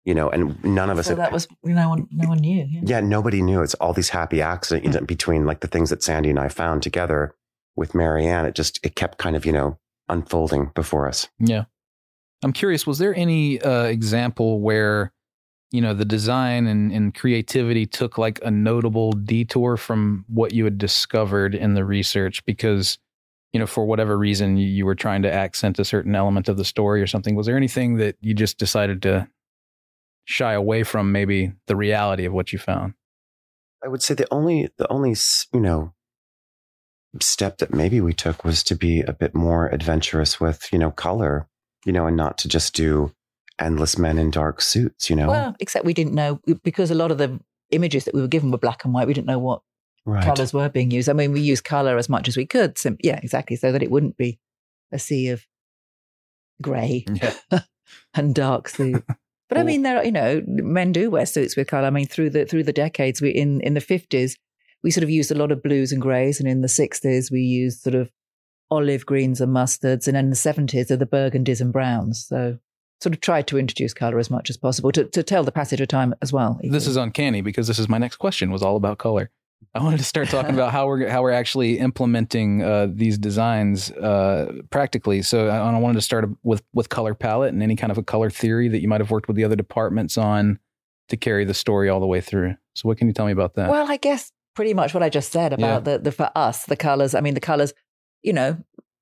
you 0.05 0.15
know, 0.15 0.31
and 0.31 0.63
none 0.65 0.89
of 0.89 0.99
us. 0.99 1.07
So 1.07 1.15
that 1.17 1.33
was 1.33 1.47
no 1.63 1.89
one, 1.91 2.09
no 2.11 2.29
one 2.31 2.39
knew. 2.39 2.65
Yeah. 2.71 2.81
yeah, 2.85 3.01
nobody 3.01 3.43
knew. 3.43 3.61
It's 3.63 3.75
all 3.75 3.93
these 3.93 4.09
happy 4.09 4.41
accidents 4.41 4.97
between 5.07 5.45
like 5.45 5.61
the 5.61 5.67
things 5.69 5.91
that 5.91 6.03
Sandy 6.03 6.31
and 6.31 6.39
I 6.39 6.49
found 6.49 6.83
together 6.83 7.35
with 7.77 7.95
Marianne. 7.95 8.47
It 8.47 8.55
just 8.55 8.81
it 8.83 8.95
kept 8.97 9.19
kind 9.19 9.37
of 9.37 9.45
you 9.45 9.53
know 9.53 9.79
unfolding 10.09 10.71
before 10.75 11.09
us. 11.09 11.29
Yeah. 11.39 11.65
I'm 12.43 12.53
curious, 12.53 12.87
was 12.87 12.99
there 12.99 13.15
any 13.15 13.61
uh, 13.61 13.83
example 13.85 14.61
where, 14.61 15.13
you 15.71 15.81
know, 15.81 15.93
the 15.93 16.05
design 16.05 16.67
and, 16.67 16.93
and 16.93 17.15
creativity 17.15 17.87
took 17.87 18.17
like 18.17 18.41
a 18.43 18.51
notable 18.51 19.13
detour 19.13 19.77
from 19.77 20.25
what 20.29 20.53
you 20.53 20.65
had 20.65 20.79
discovered 20.79 21.55
in 21.55 21.75
the 21.75 21.85
research 21.85 22.45
because, 22.45 22.99
you 23.53 23.61
know, 23.61 23.67
for 23.67 23.85
whatever 23.85 24.17
reason 24.17 24.57
you, 24.57 24.67
you 24.67 24.87
were 24.87 24.95
trying 24.95 25.23
to 25.23 25.33
accent 25.33 25.79
a 25.79 25.85
certain 25.85 26.15
element 26.15 26.49
of 26.49 26.57
the 26.57 26.65
story 26.65 27.03
or 27.03 27.07
something? 27.07 27.35
Was 27.35 27.47
there 27.47 27.57
anything 27.57 27.97
that 27.97 28.17
you 28.21 28.35
just 28.35 28.59
decided 28.59 29.03
to 29.03 29.29
shy 30.25 30.53
away 30.53 30.83
from 30.83 31.13
maybe 31.13 31.53
the 31.67 31.77
reality 31.77 32.25
of 32.25 32.33
what 32.33 32.53
you 32.53 32.59
found? 32.59 32.95
I 33.85 33.89
would 33.89 34.03
say 34.03 34.15
the 34.15 34.27
only 34.33 34.71
the 34.77 34.91
only 34.91 35.15
you 35.53 35.61
know 35.61 35.93
step 37.21 37.59
that 37.59 37.73
maybe 37.73 38.01
we 38.01 38.13
took 38.13 38.45
was 38.45 38.65
to 38.65 38.75
be 38.75 39.03
a 39.03 39.13
bit 39.13 39.35
more 39.35 39.69
adventurous 39.69 40.41
with 40.41 40.69
you 40.73 40.79
know 40.79 40.91
color 40.91 41.49
you 41.85 41.93
know, 41.93 42.07
and 42.07 42.17
not 42.17 42.39
to 42.39 42.49
just 42.49 42.75
do 42.75 43.13
endless 43.59 43.99
men 43.99 44.19
in 44.19 44.31
dark 44.31 44.61
suits, 44.61 45.11
you 45.11 45.17
know? 45.17 45.29
Well, 45.29 45.57
except 45.61 45.85
we 45.85 45.95
didn't 45.95 46.15
know 46.15 46.41
because 46.63 46.91
a 46.91 46.95
lot 46.95 47.11
of 47.11 47.19
the 47.19 47.39
images 47.71 48.05
that 48.05 48.15
we 48.15 48.21
were 48.21 48.29
given 48.29 48.51
were 48.51 48.59
black 48.59 48.85
and 48.85 48.95
white. 48.95 49.07
We 49.07 49.15
didn't 49.15 49.27
know 49.27 49.39
what 49.39 49.63
right. 50.05 50.25
colors 50.25 50.53
were 50.53 50.69
being 50.69 50.91
used. 50.91 51.09
I 51.09 51.13
mean, 51.13 51.33
we 51.33 51.41
used 51.41 51.65
color 51.65 51.99
as 51.99 52.09
much 52.09 52.29
as 52.29 52.37
we 52.37 52.47
could. 52.47 52.79
So, 52.79 52.97
yeah, 53.03 53.21
exactly. 53.23 53.57
So 53.57 53.73
that 53.73 53.83
it 53.83 53.91
wouldn't 53.91 54.17
be 54.17 54.39
a 54.93 54.99
sea 54.99 55.29
of 55.29 55.47
gray 56.63 57.05
yeah. 57.13 57.35
and 58.15 58.35
dark 58.35 58.69
suits. 58.69 59.07
But 59.49 59.57
I 59.57 59.63
mean, 59.63 59.83
there 59.83 59.97
are, 59.97 60.05
you 60.05 60.13
know, 60.13 60.43
men 60.47 60.93
do 60.93 61.11
wear 61.11 61.25
suits 61.25 61.57
with 61.57 61.69
color. 61.69 61.87
I 61.87 61.91
mean, 61.91 62.07
through 62.07 62.31
the, 62.31 62.45
through 62.45 62.65
the 62.65 62.73
decades, 62.73 63.23
we, 63.23 63.31
in, 63.31 63.63
in 63.63 63.73
the 63.73 63.81
fifties, 63.81 64.37
we 64.83 64.91
sort 64.91 65.05
of 65.05 65.11
used 65.11 65.31
a 65.31 65.35
lot 65.35 65.53
of 65.53 65.63
blues 65.63 65.91
and 65.91 66.03
grays. 66.03 66.39
And 66.39 66.49
in 66.49 66.61
the 66.61 66.69
sixties, 66.69 67.31
we 67.31 67.41
used 67.41 67.81
sort 67.81 67.95
of 67.95 68.11
olive 68.71 69.07
greens 69.07 69.41
and 69.41 69.55
mustards. 69.55 70.07
And 70.07 70.19
in 70.19 70.29
the 70.29 70.37
70s, 70.37 70.91
are 70.91 70.97
the 70.97 71.07
burgundies 71.07 71.63
and 71.63 71.73
browns. 71.73 72.27
So 72.27 72.59
sort 73.01 73.15
of 73.15 73.21
tried 73.21 73.47
to 73.49 73.59
introduce 73.59 73.95
color 73.95 74.19
as 74.19 74.31
much 74.31 74.51
as 74.51 74.57
possible 74.57 74.91
to, 74.93 75.05
to 75.05 75.23
tell 75.23 75.45
the 75.45 75.53
passage 75.53 75.81
of 75.81 75.89
time 75.89 76.15
as 76.21 76.33
well. 76.33 76.59
This 76.63 76.87
is 76.87 76.97
uncanny 76.97 77.41
because 77.41 77.67
this 77.67 77.79
is 77.79 77.89
my 77.89 77.99
next 77.99 78.17
question 78.17 78.51
was 78.51 78.63
all 78.63 78.77
about 78.77 78.99
color. 78.99 79.31
I 79.75 79.83
wanted 79.83 79.99
to 79.99 80.05
start 80.05 80.29
talking 80.29 80.55
about 80.55 80.73
how 80.73 80.87
we're 80.87 81.09
how 81.09 81.23
we're 81.23 81.33
actually 81.33 81.79
implementing 81.79 82.63
uh, 82.63 82.89
these 82.91 83.19
designs 83.19 83.91
uh, 83.91 84.53
practically. 84.71 85.23
So 85.23 85.49
I, 85.49 85.57
I, 85.57 85.79
wanted 85.79 85.95
to 85.95 86.01
start 86.03 86.29
with 86.43 86.63
with 86.73 86.89
color 86.89 87.15
palette 87.15 87.53
and 87.53 87.63
any 87.63 87.77
kind 87.77 87.91
of 87.91 87.99
a 87.99 88.03
color 88.03 88.31
theory 88.31 88.69
that 88.69 88.81
you 88.81 88.89
might 88.89 89.01
have 89.01 89.11
worked 89.11 89.29
with 89.29 89.37
the 89.37 89.45
other 89.45 89.57
departments 89.57 90.17
on 90.17 90.59
to 91.09 91.17
carry 91.17 91.45
the 91.45 91.55
story 91.55 91.89
all 91.89 92.01
the 92.01 92.07
way 92.07 92.21
through. 92.21 92.55
So 92.75 92.89
what 92.89 92.99
can 92.99 93.09
you 93.09 93.13
tell 93.13 93.27
me 93.27 93.33
about 93.33 93.55
that? 93.55 93.69
Well, 93.69 93.91
I 93.91 93.97
guess 93.97 94.33
pretty 94.55 94.75
much 94.75 94.95
what 94.95 95.03
I 95.03 95.09
just 95.09 95.33
said 95.33 95.53
about 95.53 95.87
yeah. 95.87 95.97
the 95.97 95.99
the 95.99 96.13
for 96.13 96.31
us 96.35 96.65
the 96.65 96.77
colors. 96.77 97.15
I 97.15 97.21
mean, 97.21 97.35
the 97.35 97.41
colors 97.41 97.75
you 98.23 98.33
know, 98.33 98.59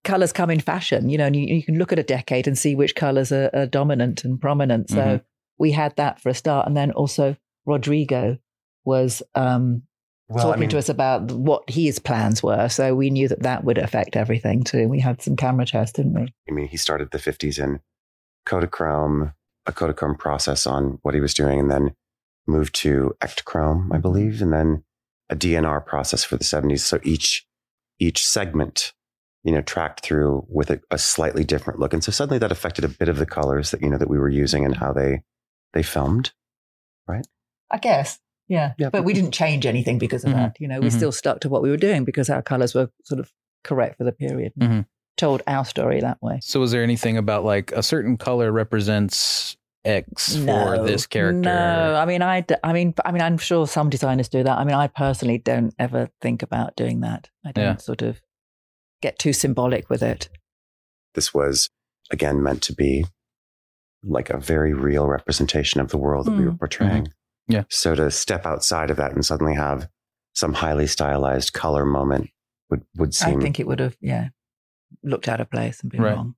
colors 0.06 0.32
come 0.32 0.48
in 0.48 0.60
fashion, 0.60 1.10
you 1.10 1.18
know, 1.18 1.26
and 1.26 1.36
you, 1.36 1.54
you 1.54 1.62
can 1.62 1.78
look 1.78 1.92
at 1.92 1.98
a 1.98 2.02
decade 2.02 2.46
and 2.46 2.56
see 2.56 2.75
which 2.75 2.94
colors 2.94 3.32
are, 3.32 3.50
are 3.52 3.66
dominant 3.66 4.25
and 4.25 4.40
prominent. 4.40 4.88
So 4.88 4.96
mm-hmm. 4.96 5.25
we 5.58 5.72
had 5.72 5.94
that 5.96 6.20
for 6.20 6.30
a 6.30 6.34
start. 6.34 6.66
And 6.66 6.76
then 6.76 6.92
also 6.92 7.36
Rodrigo 7.66 8.38
was 8.84 9.22
um, 9.34 9.82
well, 10.28 10.44
talking 10.44 10.58
I 10.58 10.60
mean, 10.60 10.68
to 10.70 10.78
us 10.78 10.88
about 10.88 11.30
what 11.32 11.68
his 11.68 11.98
plans 11.98 12.42
were. 12.42 12.68
So 12.68 12.94
we 12.94 13.10
knew 13.10 13.28
that 13.28 13.42
that 13.42 13.64
would 13.64 13.78
affect 13.78 14.16
everything 14.16 14.64
too. 14.64 14.88
We 14.88 15.00
had 15.00 15.20
some 15.20 15.36
camera 15.36 15.66
tests, 15.66 15.96
didn't 15.96 16.14
we? 16.14 16.32
I 16.48 16.52
mean, 16.52 16.68
he 16.68 16.76
started 16.76 17.10
the 17.10 17.18
50s 17.18 17.62
in 17.62 17.80
Kodachrome, 18.46 19.34
a 19.66 19.72
Kodachrome 19.72 20.18
process 20.18 20.66
on 20.66 20.98
what 21.02 21.14
he 21.14 21.20
was 21.20 21.34
doing, 21.34 21.58
and 21.58 21.70
then 21.70 21.94
moved 22.46 22.75
to 22.76 23.14
Ektachrome, 23.20 23.92
I 23.92 23.98
believe, 23.98 24.40
and 24.40 24.52
then 24.52 24.84
a 25.28 25.34
ENR 25.34 25.84
process 25.84 26.22
for 26.22 26.36
the 26.36 26.44
70s. 26.44 26.80
So 26.80 27.00
each 27.02 27.44
each 27.98 28.26
segment 28.26 28.92
you 29.47 29.52
know, 29.52 29.63
tracked 29.63 30.00
through 30.00 30.45
with 30.49 30.71
a, 30.71 30.80
a, 30.91 30.99
slightly 30.99 31.45
different 31.45 31.78
look. 31.78 31.93
And 31.93 32.02
so 32.02 32.11
suddenly 32.11 32.39
that 32.41 32.50
affected 32.50 32.85
a 32.85 32.89
bit 32.89 33.09
of 33.09 33.19
the 33.19 33.26
colors 33.26 33.71
that, 33.71 33.80
you 33.80 33.89
know, 33.89 33.97
that 33.97 34.11
we 34.11 34.19
were 34.19 34.28
using 34.28 34.65
and 34.65 34.75
how 34.75 34.93
they, 34.93 35.23
they 35.73 35.85
filmed. 35.85 36.32
Right. 37.06 37.25
I 37.71 37.78
guess. 37.78 38.19
Yeah. 38.49 38.73
yeah 38.76 38.87
but, 38.87 38.99
but 38.99 39.04
we 39.04 39.13
didn't 39.13 39.30
change 39.30 39.65
anything 39.65 39.99
because 39.99 40.25
of 40.25 40.30
mm-hmm. 40.30 40.41
that. 40.41 40.56
You 40.59 40.67
know, 40.67 40.80
we 40.80 40.89
mm-hmm. 40.89 40.97
still 40.97 41.13
stuck 41.13 41.41
to 41.41 41.49
what 41.49 41.63
we 41.63 41.71
were 41.71 41.76
doing 41.76 42.04
because 42.04 42.28
our 42.28 42.43
colors 42.43 42.75
were 42.75 42.91
sort 43.04 43.21
of 43.21 43.32
correct 43.63 43.99
for 43.99 44.04
the 44.04 44.11
period. 44.11 44.52
Mm-hmm. 44.59 44.80
Told 45.17 45.43
our 45.47 45.65
story 45.65 46.00
that 46.00 46.21
way. 46.21 46.41
So 46.43 46.59
was 46.59 46.73
there 46.73 46.82
anything 46.82 47.17
about 47.17 47.45
like 47.45 47.71
a 47.71 47.85
certain 47.85 48.17
color 48.17 48.50
represents 48.50 49.56
X 49.85 50.35
no, 50.35 50.76
for 50.76 50.85
this 50.85 51.06
character? 51.06 51.39
No, 51.39 51.95
I 51.95 52.04
mean, 52.04 52.21
I, 52.21 52.45
I 52.65 52.73
mean, 52.73 52.95
I 53.04 53.13
mean, 53.13 53.23
I'm 53.23 53.39
sure 53.39 53.69
some 53.69 53.91
designers 53.91 54.28
do 54.28 54.43
that. 54.43 54.59
I 54.59 54.65
mean, 54.65 54.75
I 54.75 54.89
personally 54.89 55.39
don't 55.39 55.73
ever 55.78 56.11
think 56.21 56.43
about 56.43 56.75
doing 56.75 57.00
that. 57.02 57.30
I 57.45 57.52
don't 57.52 57.65
yeah. 57.65 57.76
sort 57.76 58.02
of 58.02 58.21
get 59.02 59.19
too 59.19 59.32
symbolic 59.32 59.89
with 59.91 60.02
it. 60.02 60.28
This 61.15 61.32
was, 61.32 61.71
again, 62.11 62.43
meant 62.43 62.63
to 62.63 62.75
be 62.75 63.06
like 64.02 64.30
a 64.30 64.39
very 64.39 64.73
real 64.73 65.06
representation 65.06 65.80
of 65.80 65.89
the 65.89 65.99
world 65.99 66.26
that 66.26 66.32
mm. 66.32 66.39
we 66.39 66.45
were 66.45 66.52
mm. 66.52 66.59
portraying. 66.59 67.04
Mm-hmm. 67.04 67.52
Yeah. 67.52 67.65
So 67.69 67.95
to 67.95 68.11
step 68.11 68.47
outside 68.47 68.91
of 68.91 68.97
that 68.97 69.13
and 69.13 69.25
suddenly 69.25 69.54
have 69.54 69.89
some 70.35 70.52
highly 70.52 70.87
stylized 70.87 71.52
color 71.52 71.85
moment 71.85 72.30
would, 72.71 72.85
would 72.97 73.15
seem. 73.15 73.39
I 73.39 73.43
think 73.43 73.61
it 73.61 73.67
would 73.67 73.80
have, 73.80 73.97
yeah, 74.00 74.28
looked 75.02 75.28
out 75.28 75.41
of 75.41 75.50
place 75.50 75.80
and 75.80 75.91
been 75.91 76.02
right. 76.02 76.17
wrong. 76.17 76.35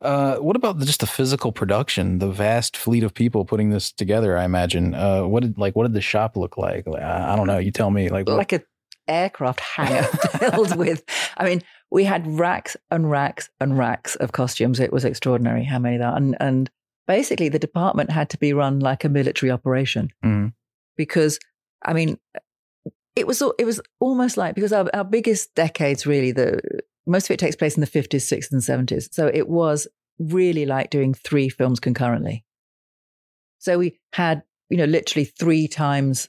Uh, 0.00 0.36
what 0.36 0.56
about 0.56 0.78
the, 0.78 0.86
just 0.86 1.00
the 1.00 1.06
physical 1.06 1.52
production? 1.52 2.18
The 2.18 2.30
vast 2.30 2.76
fleet 2.76 3.04
of 3.04 3.14
people 3.14 3.44
putting 3.44 3.70
this 3.70 3.92
together. 3.92 4.36
I 4.36 4.44
imagine. 4.44 4.94
Uh, 4.94 5.22
what 5.22 5.42
did 5.42 5.58
like 5.58 5.76
what 5.76 5.84
did 5.84 5.92
the 5.92 6.00
shop 6.00 6.36
look 6.36 6.56
like? 6.58 6.86
like 6.86 7.02
I, 7.02 7.32
I, 7.32 7.36
don't 7.36 7.46
know. 7.46 7.58
You 7.58 7.70
tell 7.70 7.90
me. 7.90 8.08
Like 8.08 8.28
like 8.28 8.52
a 8.52 8.62
aircraft 9.08 9.60
hangar 9.60 10.02
filled 10.38 10.76
with, 10.76 11.04
I 11.36 11.44
mean, 11.44 11.62
we 11.90 12.04
had 12.04 12.26
racks 12.26 12.76
and 12.90 13.10
racks 13.10 13.50
and 13.60 13.76
racks 13.76 14.16
of 14.16 14.32
costumes. 14.32 14.80
It 14.80 14.92
was 14.92 15.04
extraordinary 15.04 15.64
how 15.64 15.78
many 15.78 15.98
that. 15.98 16.16
And, 16.16 16.36
and 16.40 16.70
basically, 17.06 17.48
the 17.48 17.58
department 17.58 18.10
had 18.10 18.30
to 18.30 18.38
be 18.38 18.52
run 18.52 18.80
like 18.80 19.04
a 19.04 19.08
military 19.08 19.50
operation 19.50 20.10
mm. 20.24 20.52
because, 20.96 21.38
I 21.84 21.92
mean, 21.92 22.18
it 23.14 23.26
was 23.26 23.42
it 23.58 23.64
was 23.64 23.80
almost 24.00 24.36
like 24.36 24.54
because 24.54 24.72
our, 24.72 24.88
our 24.94 25.04
biggest 25.04 25.54
decades 25.54 26.06
really 26.06 26.32
the 26.32 26.60
most 27.06 27.26
of 27.26 27.34
it 27.34 27.38
takes 27.38 27.56
place 27.56 27.76
in 27.76 27.80
the 27.80 27.86
50s 27.86 28.08
60s 28.08 28.52
and 28.52 28.88
70s 28.88 29.12
so 29.12 29.26
it 29.26 29.48
was 29.48 29.86
really 30.18 30.66
like 30.66 30.90
doing 30.90 31.14
three 31.14 31.48
films 31.48 31.80
concurrently 31.80 32.44
so 33.58 33.78
we 33.78 33.98
had 34.12 34.42
you 34.70 34.76
know 34.76 34.84
literally 34.84 35.24
three 35.24 35.68
times 35.68 36.28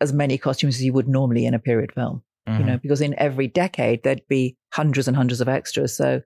as 0.00 0.12
many 0.12 0.38
costumes 0.38 0.76
as 0.76 0.84
you 0.84 0.92
would 0.92 1.08
normally 1.08 1.46
in 1.46 1.54
a 1.54 1.58
period 1.58 1.92
film, 1.92 2.22
mm-hmm. 2.48 2.60
you 2.60 2.66
know, 2.66 2.78
because 2.78 3.00
in 3.00 3.14
every 3.18 3.46
decade 3.46 4.02
there'd 4.02 4.26
be 4.28 4.56
hundreds 4.72 5.08
and 5.08 5.16
hundreds 5.16 5.40
of 5.40 5.48
extras. 5.48 5.96
So 5.96 6.22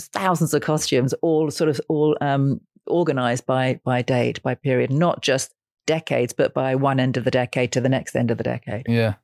thousands 0.00 0.54
of 0.54 0.62
costumes, 0.62 1.12
all 1.14 1.50
sort 1.50 1.70
of 1.70 1.80
all 1.88 2.16
um, 2.20 2.60
organized 2.86 3.46
by 3.46 3.80
by 3.84 4.02
date, 4.02 4.42
by 4.42 4.54
period, 4.54 4.90
not 4.90 5.22
just 5.22 5.54
decades, 5.86 6.32
but 6.32 6.54
by 6.54 6.74
one 6.74 7.00
end 7.00 7.16
of 7.16 7.24
the 7.24 7.30
decade 7.30 7.72
to 7.72 7.80
the 7.80 7.88
next 7.88 8.16
end 8.16 8.30
of 8.30 8.38
the 8.38 8.44
decade. 8.44 8.86
Yeah. 8.88 9.14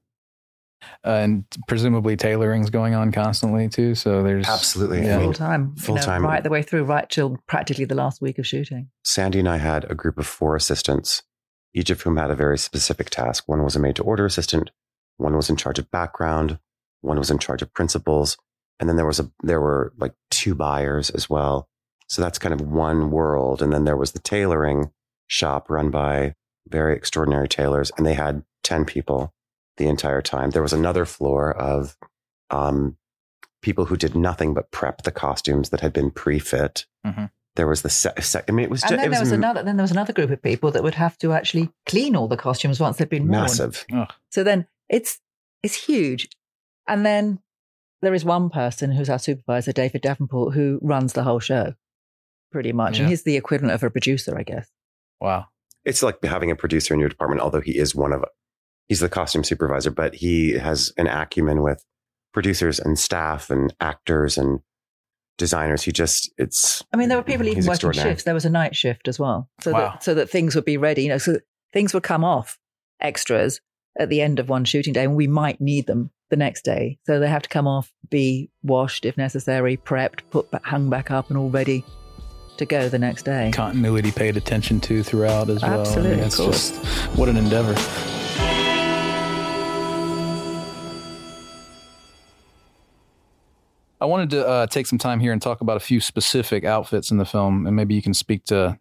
Uh, 1.05 1.11
and 1.11 1.44
presumably 1.66 2.16
tailoring's 2.16 2.71
going 2.71 2.94
on 2.94 3.11
constantly 3.11 3.68
too. 3.68 3.97
So 3.97 4.23
there's 4.23 4.49
absolutely 4.49 5.05
yeah. 5.05 5.18
full 5.18 5.33
time, 5.33 5.75
full 5.75 5.97
you 5.97 6.01
know, 6.01 6.07
time, 6.07 6.25
right 6.25 6.42
the 6.42 6.51
way 6.51 6.62
through, 6.62 6.85
right 6.85 7.09
till 7.09 7.37
practically 7.49 7.85
the 7.85 7.97
last 7.97 8.21
week 8.23 8.38
of 8.38 8.47
shooting. 8.47 8.88
Sandy 9.03 9.40
and 9.40 9.49
I 9.49 9.57
had 9.57 9.90
a 9.90 9.97
group 9.97 10.18
of 10.18 10.27
four 10.27 10.55
assistants 10.55 11.23
each 11.79 11.91
of 11.91 12.03
whom 12.03 12.17
had 12.17 12.31
a 12.31 12.35
very 12.35 12.59
specific 12.59 13.09
task. 13.09 13.45
One 13.47 13.62
was 13.62 13.77
a 13.77 13.79
made 13.79 13.97
to 13.97 14.03
order 14.03 14.27
assistant, 14.27 14.71
one 15.17 15.37
was 15.37 15.49
in 15.49 15.57
charge 15.57 15.79
of 15.79 15.91
background, 15.91 16.59
one 17.01 17.19
was 17.19 17.31
in 17.31 17.38
charge 17.38 17.62
of 17.62 17.73
principals, 17.73 18.37
and 18.81 18.88
then 18.88 18.97
there 18.97 19.07
was 19.07 19.21
a 19.21 19.31
there 19.43 19.61
were 19.61 19.93
like 19.97 20.14
two 20.31 20.55
buyers 20.55 21.11
as 21.11 21.31
well. 21.31 21.69
So 22.09 22.23
that's 22.23 22.38
kind 22.38 22.55
of 22.55 22.61
one 22.61 23.11
world. 23.11 23.61
And 23.62 23.73
then 23.73 23.85
there 23.85 23.97
was 23.97 24.12
the 24.12 24.19
tailoring 24.19 24.91
shop 25.27 25.69
run 25.69 25.91
by 25.91 26.35
very 26.69 26.97
extraordinary 26.97 27.49
tailors, 27.49 27.93
and 27.97 28.07
they 28.07 28.14
had 28.14 28.45
10 28.64 28.85
people 28.85 29.33
the 29.77 29.87
entire 29.87 30.23
time. 30.23 30.51
There 30.51 30.62
was 30.62 30.73
another 30.73 31.05
floor 31.05 31.55
of 31.55 31.97
um, 32.51 32.97
people 33.62 33.85
who 33.85 33.97
did 33.97 34.14
nothing 34.14 34.55
but 34.55 34.71
prep 34.71 35.03
the 35.03 35.12
costumes 35.12 35.71
that 35.71 35.81
had 35.81 35.93
been 35.93 36.11
pre-fit. 36.11 36.87
Mm-hmm. 37.07 37.27
There 37.59 37.66
was 37.66 37.83
the 37.83 37.90
se- 37.90 38.12
se- 38.21 38.44
I 38.49 38.53
mean, 38.53 38.62
it 38.62 38.71
was. 38.71 38.83
Just, 38.83 38.92
and 38.92 39.01
then 39.01 39.11
there 39.11 39.21
was, 39.21 39.31
was 39.31 39.33
another. 39.33 39.64
Then 39.64 39.77
there 39.77 39.83
was 39.83 39.90
another 39.90 40.12
group 40.12 40.31
of 40.31 40.40
people 40.40 40.71
that 40.71 40.85
would 40.85 40.94
have 40.94 41.18
to 41.18 41.33
actually 41.33 41.71
clean 41.87 42.14
all 42.14 42.29
the 42.29 42.37
costumes 42.37 42.79
once 42.79 42.99
they've 42.99 43.11
been 43.11 43.27
worn. 43.27 43.42
Massive. 43.42 43.85
So 44.31 44.44
then 44.44 44.68
it's 44.88 45.18
it's 45.64 45.75
huge, 45.75 46.29
and 46.87 47.05
then 47.05 47.40
there 48.01 48.14
is 48.14 48.25
one 48.25 48.49
person 48.49 48.92
who's 48.92 49.11
our 49.11 49.18
supervisor, 49.18 49.73
David 49.73 50.03
Davenport, 50.03 50.55
who 50.55 50.79
runs 50.83 51.14
the 51.14 51.25
whole 51.25 51.40
show, 51.40 51.75
pretty 52.53 52.73
much, 52.73 52.97
yeah. 52.97 53.03
and 53.03 53.11
he's 53.11 53.25
the 53.25 53.37
equivalent 53.37 53.75
of 53.75 53.83
a 53.83 53.90
producer, 53.90 54.38
I 54.38 54.44
guess. 54.44 54.71
Wow. 55.21 55.47
It's 55.85 56.03
like 56.03 56.23
having 56.23 56.53
a 56.53 56.57
producer 56.57 56.94
in 56.94 57.01
your 57.01 57.09
department, 57.09 57.40
although 57.40 57.61
he 57.61 57.77
is 57.77 57.92
one 57.92 58.12
of 58.12 58.25
he's 58.87 59.01
the 59.01 59.09
costume 59.09 59.42
supervisor, 59.42 59.90
but 59.90 60.14
he 60.14 60.53
has 60.53 60.92
an 60.97 61.09
acumen 61.09 61.61
with 61.61 61.85
producers 62.33 62.79
and 62.79 62.99
staff 62.99 63.51
and 63.51 63.75
actors 63.81 64.38
and 64.38 64.61
designers. 65.38 65.83
He 65.83 65.92
just, 65.92 66.31
it's. 66.37 66.85
I 66.92 66.96
mean, 66.98 67.09
there 67.09 67.16
were 67.16 67.24
people 67.24 67.48
even 67.48 67.64
working 67.64 67.92
shifts. 67.92 68.24
There 68.24 68.35
was 68.35 68.44
a 68.44 68.51
night 68.51 68.77
shift 68.77 69.09
as 69.09 69.18
well, 69.18 69.48
so 69.61 69.72
Wow. 69.72 69.79
that 69.79 70.03
so 70.03 70.14
that 70.14 70.29
things 70.29 70.55
would 70.55 70.66
be 70.66 70.77
ready. 70.77 71.03
You 71.05 71.09
know, 71.09 71.18
so 71.18 71.38
things 71.72 71.94
would 71.94 72.03
come 72.03 72.24
off 72.24 72.59
extras 73.01 73.61
at 73.98 74.11
the 74.11 74.20
end 74.20 74.38
of 74.38 74.48
one 74.48 74.64
shooting 74.64 74.92
day, 74.92 75.05
and 75.05 75.16
we 75.16 75.27
might 75.27 75.61
need 75.61 75.87
them 75.87 76.11
the 76.31 76.37
next 76.37 76.62
day. 76.64 76.98
So 77.07 77.18
they 77.18 77.29
have 77.29 77.42
to 77.42 77.48
come 77.48 77.66
off, 77.66 77.90
be 78.11 78.51
washed 78.62 79.07
if 79.07 79.16
necessary, 79.16 79.79
prepped, 79.79 80.20
put 80.31 80.51
back, 80.51 80.64
hung 80.64 80.90
back 80.90 81.11
up, 81.11 81.31
and 81.31 81.38
all 81.38 81.48
ready 81.48 81.85
to 82.59 82.66
go 82.66 82.88
the 82.88 82.98
next 82.98 83.22
day. 83.22 83.51
Continuity 83.55 84.11
paid 84.11 84.37
attention 84.37 84.81
to 84.81 85.03
throughout 85.03 85.48
as 85.48 85.62
well. 85.62 85.81
Absolutely, 85.81 86.12
I 86.12 86.16
mean, 86.16 86.24
it's 86.24 86.37
just 86.37 86.77
what 87.16 87.29
an 87.29 87.37
endeavor. 87.37 87.74
I 94.01 94.05
wanted 94.07 94.31
to 94.31 94.47
uh, 94.47 94.67
take 94.67 94.87
some 94.87 94.99
time 94.99 95.21
here 95.21 95.33
and 95.33 95.43
talk 95.43 95.61
about 95.61 95.77
a 95.77 95.81
few 95.81 96.01
specific 96.01 96.65
outfits 96.65 97.11
in 97.11 97.19
the 97.19 97.25
film, 97.25 97.67
and 97.67 97.75
maybe 97.75 97.95
you 97.95 98.03
can 98.03 98.15
speak 98.15 98.45
to 98.47 98.79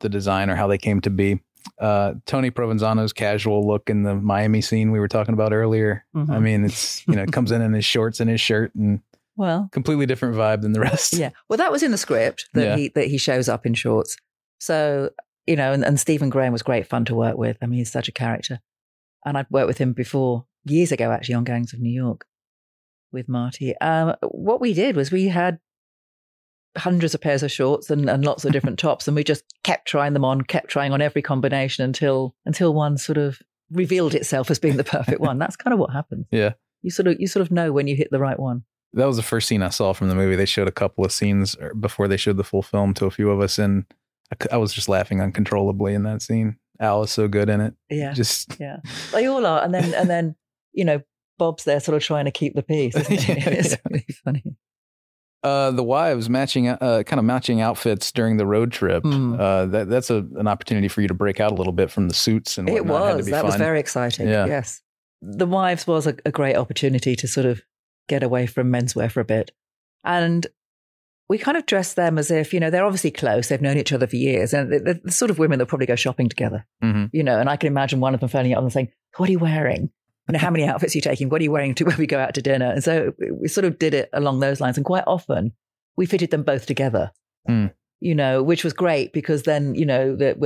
the 0.00 0.08
design 0.08 0.50
or 0.50 0.56
how 0.56 0.66
they 0.66 0.78
came 0.78 1.00
to 1.02 1.10
be. 1.10 1.40
Uh, 1.78 2.14
Tony 2.26 2.50
Provenzano's 2.50 3.12
casual 3.12 3.66
look 3.66 3.90
in 3.90 4.02
the 4.02 4.14
Miami 4.14 4.60
scene 4.60 4.90
we 4.90 4.98
were 4.98 5.08
talking 5.08 5.34
about 5.34 5.52
earlier. 5.52 6.04
Mhm. 6.16 6.30
I 6.30 6.38
mean, 6.38 6.64
it's 6.64 7.06
you 7.06 7.14
know 7.14 7.26
comes 7.26 7.52
in 7.52 7.60
in 7.62 7.72
his 7.74 7.84
shorts 7.84 8.18
and 8.18 8.30
his 8.30 8.40
shirt, 8.40 8.74
and 8.74 9.00
Well, 9.36 9.68
completely 9.72 10.06
different 10.06 10.34
vibe 10.36 10.62
than 10.62 10.72
the 10.72 10.80
rest. 10.80 11.12
yeah. 11.12 11.30
Well, 11.48 11.58
that 11.58 11.70
was 11.70 11.82
in 11.82 11.90
the 11.90 11.98
script 11.98 12.48
that 12.54 12.64
Yeah. 12.64 12.76
he 12.76 12.88
that 12.94 13.06
he 13.08 13.18
shows 13.18 13.48
up 13.48 13.66
in 13.66 13.74
shorts. 13.74 14.16
So 14.58 15.10
you 15.46 15.56
know, 15.56 15.72
and, 15.72 15.84
and 15.84 15.98
Stephen 16.00 16.30
Graham 16.30 16.52
was 16.52 16.62
great 16.62 16.86
fun 16.86 17.04
to 17.06 17.14
work 17.14 17.36
with. 17.36 17.56
I 17.62 17.66
mean, 17.66 17.78
he's 17.78 17.90
such 17.92 18.08
a 18.08 18.12
character, 18.12 18.60
and 19.26 19.36
I'd 19.36 19.46
worked 19.50 19.66
with 19.68 19.78
him 19.78 19.92
before 19.92 20.46
years 20.64 20.92
ago, 20.92 21.10
actually, 21.12 21.34
on 21.34 21.44
Gangs 21.44 21.72
of 21.72 21.80
New 21.80 21.92
York 21.92 22.24
with 23.12 23.28
Marty. 23.28 23.76
Um, 23.80 24.14
what 24.22 24.60
we 24.60 24.72
did 24.72 24.96
was 24.96 25.10
we 25.10 25.28
had 25.28 25.58
hundreds 26.78 27.14
of 27.14 27.20
pairs 27.20 27.42
of 27.42 27.50
shorts 27.50 27.90
and, 27.90 28.08
and 28.08 28.24
lots 28.24 28.44
of 28.44 28.52
different 28.52 28.78
tops, 28.80 29.08
and 29.08 29.14
we 29.14 29.24
just 29.24 29.44
kept 29.64 29.88
trying 29.88 30.12
them 30.12 30.24
on, 30.24 30.42
kept 30.42 30.68
trying 30.68 30.92
on 30.92 31.02
every 31.02 31.22
combination 31.22 31.84
until 31.84 32.34
until 32.46 32.74
one 32.74 32.98
sort 32.98 33.18
of 33.18 33.40
revealed 33.70 34.14
itself 34.14 34.50
as 34.50 34.58
being 34.58 34.76
the 34.76 34.84
perfect 34.84 35.20
one. 35.20 35.38
That's 35.38 35.56
kind 35.56 35.72
of 35.72 35.78
what 35.80 35.92
happens. 35.92 36.26
Yeah. 36.32 36.54
You 36.82 36.90
sort 36.90 37.08
of 37.08 37.20
you 37.20 37.26
sort 37.26 37.42
of 37.42 37.50
know 37.50 37.72
when 37.72 37.86
you 37.88 37.94
hit 37.94 38.08
the 38.10 38.18
right 38.18 38.38
one. 38.38 38.64
that 38.94 39.04
was 39.04 39.18
the 39.18 39.22
first 39.22 39.46
scene 39.46 39.62
I 39.62 39.68
saw 39.68 39.92
from 39.92 40.08
the 40.08 40.14
movie. 40.14 40.34
They 40.34 40.46
showed 40.46 40.66
a 40.66 40.72
couple 40.72 41.04
of 41.04 41.12
scenes 41.12 41.54
er, 41.60 41.74
before 41.74 42.08
they 42.08 42.16
showed 42.16 42.38
the 42.38 42.44
full 42.44 42.62
film 42.62 42.94
to 42.94 43.04
a 43.04 43.10
few 43.10 43.30
of 43.30 43.38
us, 43.40 43.58
and 43.58 43.84
I 44.50 44.56
was 44.56 44.72
just 44.72 44.88
laughing 44.88 45.20
uncontrollably 45.20 45.92
in 45.92 46.04
that 46.04 46.22
scene. 46.22 46.56
Al 46.80 47.02
is 47.02 47.10
so 47.10 47.28
good 47.28 47.50
in 47.50 47.60
it. 47.60 47.74
Yeah. 47.90 48.14
Just 48.14 48.56
Yeah, 48.58 48.78
they 49.12 49.26
all 49.26 49.44
are, 49.44 49.62
and 49.62 49.74
then 49.74 49.92
and 49.92 50.08
then 50.08 50.36
you 50.72 50.86
know 50.86 51.02
Bob's 51.40 51.64
there, 51.64 51.80
sort 51.80 51.96
of 51.96 52.02
trying 52.04 52.26
to 52.26 52.30
keep 52.30 52.54
the 52.54 52.62
peace. 52.62 52.94
Isn't? 52.94 53.28
Yeah, 53.28 53.48
it's 53.48 53.70
yeah. 53.72 53.76
really 53.90 54.06
funny. 54.24 54.44
uh, 55.42 55.70
the 55.72 55.82
wives 55.82 56.28
matching, 56.28 56.68
uh, 56.68 57.02
kind 57.06 57.18
of 57.18 57.24
matching 57.24 57.60
outfits 57.60 58.12
during 58.12 58.36
the 58.36 58.46
road 58.46 58.70
trip. 58.72 59.02
Hmm. 59.02 59.34
Uh, 59.40 59.66
that 59.66 59.88
that's 59.88 60.10
a, 60.10 60.18
an 60.36 60.46
opportunity 60.46 60.86
for 60.88 61.00
you 61.00 61.08
to 61.08 61.14
break 61.14 61.40
out 61.40 61.50
a 61.50 61.54
little 61.54 61.72
bit 61.72 61.90
from 61.90 62.08
the 62.08 62.14
suits 62.14 62.58
and 62.58 62.68
It 62.68 62.84
whatnot. 62.84 63.02
Had 63.06 63.10
to 63.12 63.16
was 63.16 63.26
be 63.26 63.32
that 63.32 63.44
was 63.44 63.56
very 63.56 63.80
exciting. 63.80 64.28
Yeah. 64.28 64.46
Yes, 64.46 64.82
the 65.22 65.46
wives 65.46 65.86
was 65.86 66.06
a, 66.06 66.14
a 66.24 66.30
great 66.30 66.56
opportunity 66.56 67.16
to 67.16 67.26
sort 67.26 67.46
of 67.46 67.62
get 68.08 68.22
away 68.22 68.46
from 68.46 68.70
menswear 68.70 69.10
for 69.10 69.20
a 69.20 69.24
bit, 69.24 69.50
and 70.04 70.46
we 71.30 71.38
kind 71.38 71.56
of 71.56 71.64
dressed 71.64 71.94
them 71.96 72.18
as 72.18 72.30
if 72.30 72.52
you 72.52 72.58
know 72.60 72.68
they're 72.70 72.84
obviously 72.84 73.10
close. 73.12 73.48
They've 73.48 73.62
known 73.62 73.78
each 73.78 73.92
other 73.92 74.06
for 74.08 74.16
years, 74.16 74.52
and 74.52 74.70
they're 74.70 75.00
the 75.04 75.12
sort 75.12 75.30
of 75.30 75.38
women 75.38 75.58
that 75.60 75.66
probably 75.66 75.86
go 75.86 75.94
shopping 75.96 76.28
together. 76.28 76.66
Mhm. 76.84 77.08
You 77.12 77.22
know, 77.22 77.38
and 77.40 77.48
I 77.48 77.56
can 77.56 77.68
imagine 77.68 78.00
one 78.00 78.12
of 78.14 78.20
them 78.20 78.28
phoning 78.28 78.52
up 78.52 78.62
and 78.62 78.72
saying, 78.72 78.88
"What 79.16 79.28
are 79.28 79.32
you 79.32 79.38
wearing?" 79.38 79.90
You 80.30 80.38
know, 80.38 80.38
how 80.38 80.50
many 80.50 80.64
outfits 80.64 80.94
are 80.94 80.98
you 80.98 81.02
taking? 81.02 81.28
What 81.28 81.40
are 81.40 81.44
you 81.44 81.50
wearing 81.52 81.74
to 81.76 81.84
when 81.86 81.96
we 81.96 82.06
go 82.06 82.18
out 82.18 82.34
to 82.34 82.42
dinner? 82.42 82.70
And 82.70 82.82
so 82.84 83.12
we 83.40 83.48
sort 83.48 83.64
of 83.64 83.78
did 83.78 83.94
it 83.94 84.08
along 84.12 84.40
those 84.40 84.60
lines. 84.60 84.76
And 84.76 84.86
quite 84.86 85.04
often 85.06 85.52
we 85.96 86.06
fitted 86.06 86.30
them 86.30 86.42
both 86.42 86.66
together, 86.66 87.10
Hmm. 87.46 87.66
you 88.00 88.14
know, 88.14 88.42
which 88.42 88.64
was 88.64 88.72
great 88.72 89.12
because 89.12 89.42
then, 89.42 89.74
you 89.74 89.84
know, 89.86 90.16
they're, 90.16 90.36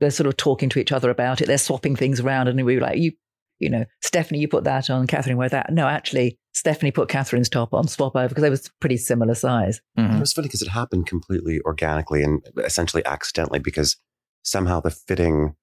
they're 0.00 0.10
sort 0.10 0.26
of 0.26 0.36
talking 0.36 0.68
to 0.70 0.78
each 0.78 0.92
other 0.92 1.10
about 1.10 1.40
it. 1.40 1.46
They're 1.46 1.58
swapping 1.58 1.96
things 1.96 2.20
around. 2.20 2.48
And 2.48 2.64
we 2.64 2.76
were 2.76 2.82
like, 2.82 2.98
you, 2.98 3.12
you 3.58 3.70
know, 3.70 3.84
Stephanie, 4.02 4.38
you 4.40 4.48
put 4.48 4.64
that 4.64 4.90
on, 4.90 5.06
Catherine, 5.06 5.36
wear 5.38 5.48
that. 5.48 5.72
No, 5.72 5.86
actually, 5.88 6.38
Stephanie 6.54 6.90
put 6.92 7.08
Catherine's 7.08 7.48
top 7.48 7.72
on, 7.74 7.88
swap 7.88 8.14
over 8.16 8.28
because 8.28 8.42
they 8.42 8.50
was 8.50 8.70
pretty 8.80 8.96
similar 8.96 9.34
size. 9.34 9.80
Mhm. 9.98 10.16
It 10.16 10.20
was 10.20 10.32
funny 10.32 10.48
because 10.48 10.62
it 10.62 10.68
happened 10.68 11.06
completely 11.06 11.60
organically 11.64 12.22
and 12.22 12.42
essentially 12.64 13.04
accidentally 13.06 13.58
because 13.58 13.96
somehow 14.42 14.80
the 14.80 14.90
fitting 14.90 15.54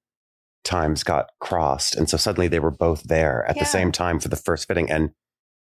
times 0.64 1.02
got 1.04 1.30
crossed. 1.40 1.94
And 1.94 2.08
so 2.10 2.16
suddenly 2.16 2.48
they 2.48 2.58
were 2.60 2.70
both 2.70 3.04
there 3.04 3.44
at 3.46 3.56
Yeah. 3.56 3.62
the 3.62 3.68
same 3.68 3.92
time 3.92 4.18
for 4.18 4.28
the 4.28 4.36
first 4.36 4.66
fitting. 4.66 4.90
And 4.90 5.10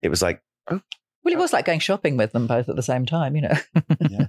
it 0.03 0.09
was 0.09 0.23
like, 0.23 0.43
Well, 0.71 0.81
it 1.27 1.39
was 1.39 1.53
like 1.53 1.65
going 1.65 1.81
shopping 1.81 2.17
with 2.17 2.33
them 2.33 2.47
both 2.47 2.69
at 2.69 2.77
the 2.77 2.83
same 2.83 3.05
time, 3.07 3.35
you 3.37 3.43
know. 3.43 3.57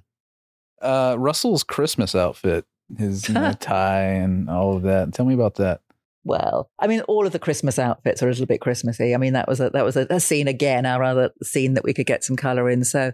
Uh, 0.81 1.15
Russell's 1.19 1.63
Christmas 1.63 2.15
outfit, 2.15 2.65
his 2.97 3.27
you 3.27 3.35
know, 3.35 3.53
tie 3.59 4.01
and 4.01 4.49
all 4.49 4.75
of 4.75 4.81
that. 4.81 5.13
Tell 5.13 5.25
me 5.27 5.35
about 5.35 5.55
that. 5.55 5.81
Well, 6.23 6.71
I 6.79 6.87
mean, 6.87 7.01
all 7.01 7.27
of 7.27 7.33
the 7.33 7.39
Christmas 7.39 7.77
outfits 7.79 8.21
are 8.23 8.27
a 8.27 8.31
little 8.31 8.47
bit 8.47 8.61
Christmassy. 8.61 9.13
I 9.13 9.17
mean, 9.17 9.33
that 9.33 9.47
was 9.47 9.59
a 9.59 9.69
that 9.71 9.85
was 9.85 9.95
a, 9.95 10.07
a 10.09 10.19
scene 10.19 10.47
again, 10.47 10.85
our 10.87 11.03
other 11.03 11.31
scene 11.43 11.75
that 11.75 11.83
we 11.83 11.93
could 11.93 12.05
get 12.07 12.23
some 12.23 12.35
color 12.35 12.69
in. 12.69 12.83
So, 12.83 13.13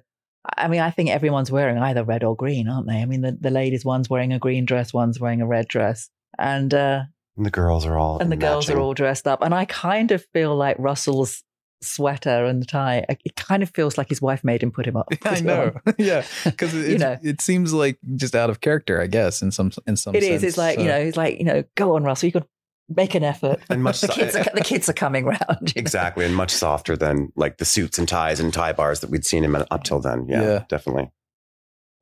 I 0.57 0.67
mean, 0.69 0.79
I 0.79 0.91
think 0.91 1.09
everyone's 1.09 1.51
wearing 1.51 1.77
either 1.77 2.03
red 2.05 2.23
or 2.23 2.35
green, 2.37 2.69
aren't 2.69 2.87
they? 2.87 3.01
I 3.01 3.05
mean, 3.05 3.21
the, 3.21 3.37
the 3.39 3.49
ladies, 3.51 3.83
one's 3.83 4.09
wearing 4.09 4.31
a 4.33 4.39
green 4.39 4.65
dress, 4.65 4.93
one's 4.93 5.19
wearing 5.19 5.41
a 5.41 5.47
red 5.47 5.67
dress, 5.67 6.09
and 6.37 6.73
uh, 6.73 7.01
and 7.37 7.45
the 7.45 7.51
girls 7.51 7.85
are 7.85 7.97
all 7.97 8.19
and 8.19 8.31
the 8.31 8.35
girls 8.35 8.69
are 8.69 8.79
all 8.79 8.93
dressed 8.93 9.27
up. 9.27 9.41
And 9.41 9.53
I 9.53 9.65
kind 9.65 10.11
of 10.11 10.25
feel 10.33 10.55
like 10.55 10.75
Russell's 10.79 11.43
sweater 11.81 12.45
and 12.45 12.61
the 12.61 12.65
tie. 12.65 13.05
It 13.23 13.35
kind 13.35 13.61
of 13.63 13.69
feels 13.69 13.97
like 13.97 14.09
his 14.09 14.21
wife 14.21 14.43
made 14.43 14.63
him 14.63 14.71
put 14.71 14.85
him 14.87 14.97
up. 14.97 15.07
I 15.23 15.39
know, 15.41 15.73
yeah, 15.97 16.25
because 16.43 16.73
it, 16.73 16.91
You 16.91 16.97
know. 16.97 17.17
it 17.23 17.39
seems 17.41 17.71
like 17.73 17.99
just 18.15 18.35
out 18.35 18.49
of 18.49 18.61
character, 18.61 19.01
I 19.01 19.07
guess, 19.07 19.41
in 19.41 19.51
some 19.51 19.71
in 19.85 19.95
some. 19.95 20.15
It 20.15 20.23
is. 20.23 20.41
sense. 20.41 20.43
It's 20.43 20.57
like 20.57 20.79
you 20.79 20.85
know. 20.85 20.97
It's 20.97 21.17
like 21.17 21.37
you 21.37 21.45
know. 21.45 21.63
Go 21.75 21.95
on, 21.95 22.03
Russell. 22.03 22.27
You 22.27 22.33
could 22.33 22.45
make 22.89 23.15
an 23.15 23.23
effort. 23.23 23.59
And 23.69 23.83
much 23.83 24.01
the 24.01 24.07
so- 24.07 24.13
kids 24.13 24.35
are 24.35 24.45
the 24.53 24.61
kids 24.61 24.89
are 24.89 24.93
coming 24.93 25.25
round. 25.25 25.41
you 25.49 25.55
know. 25.67 25.73
Exactly. 25.75 26.25
And 26.25 26.35
much 26.35 26.51
softer 26.51 26.95
than 26.97 27.31
like 27.35 27.57
the 27.57 27.65
suits 27.65 27.99
and 27.99 28.07
ties 28.07 28.39
and 28.39 28.53
tie 28.53 28.71
bars 28.73 29.01
that 29.01 29.09
we'd 29.09 29.25
seen 29.25 29.43
him 29.43 29.55
up 29.55 29.83
till 29.83 29.99
then. 29.99 30.25
Yeah, 30.27 30.41
Yeah. 30.41 30.63
definitely. 30.69 31.11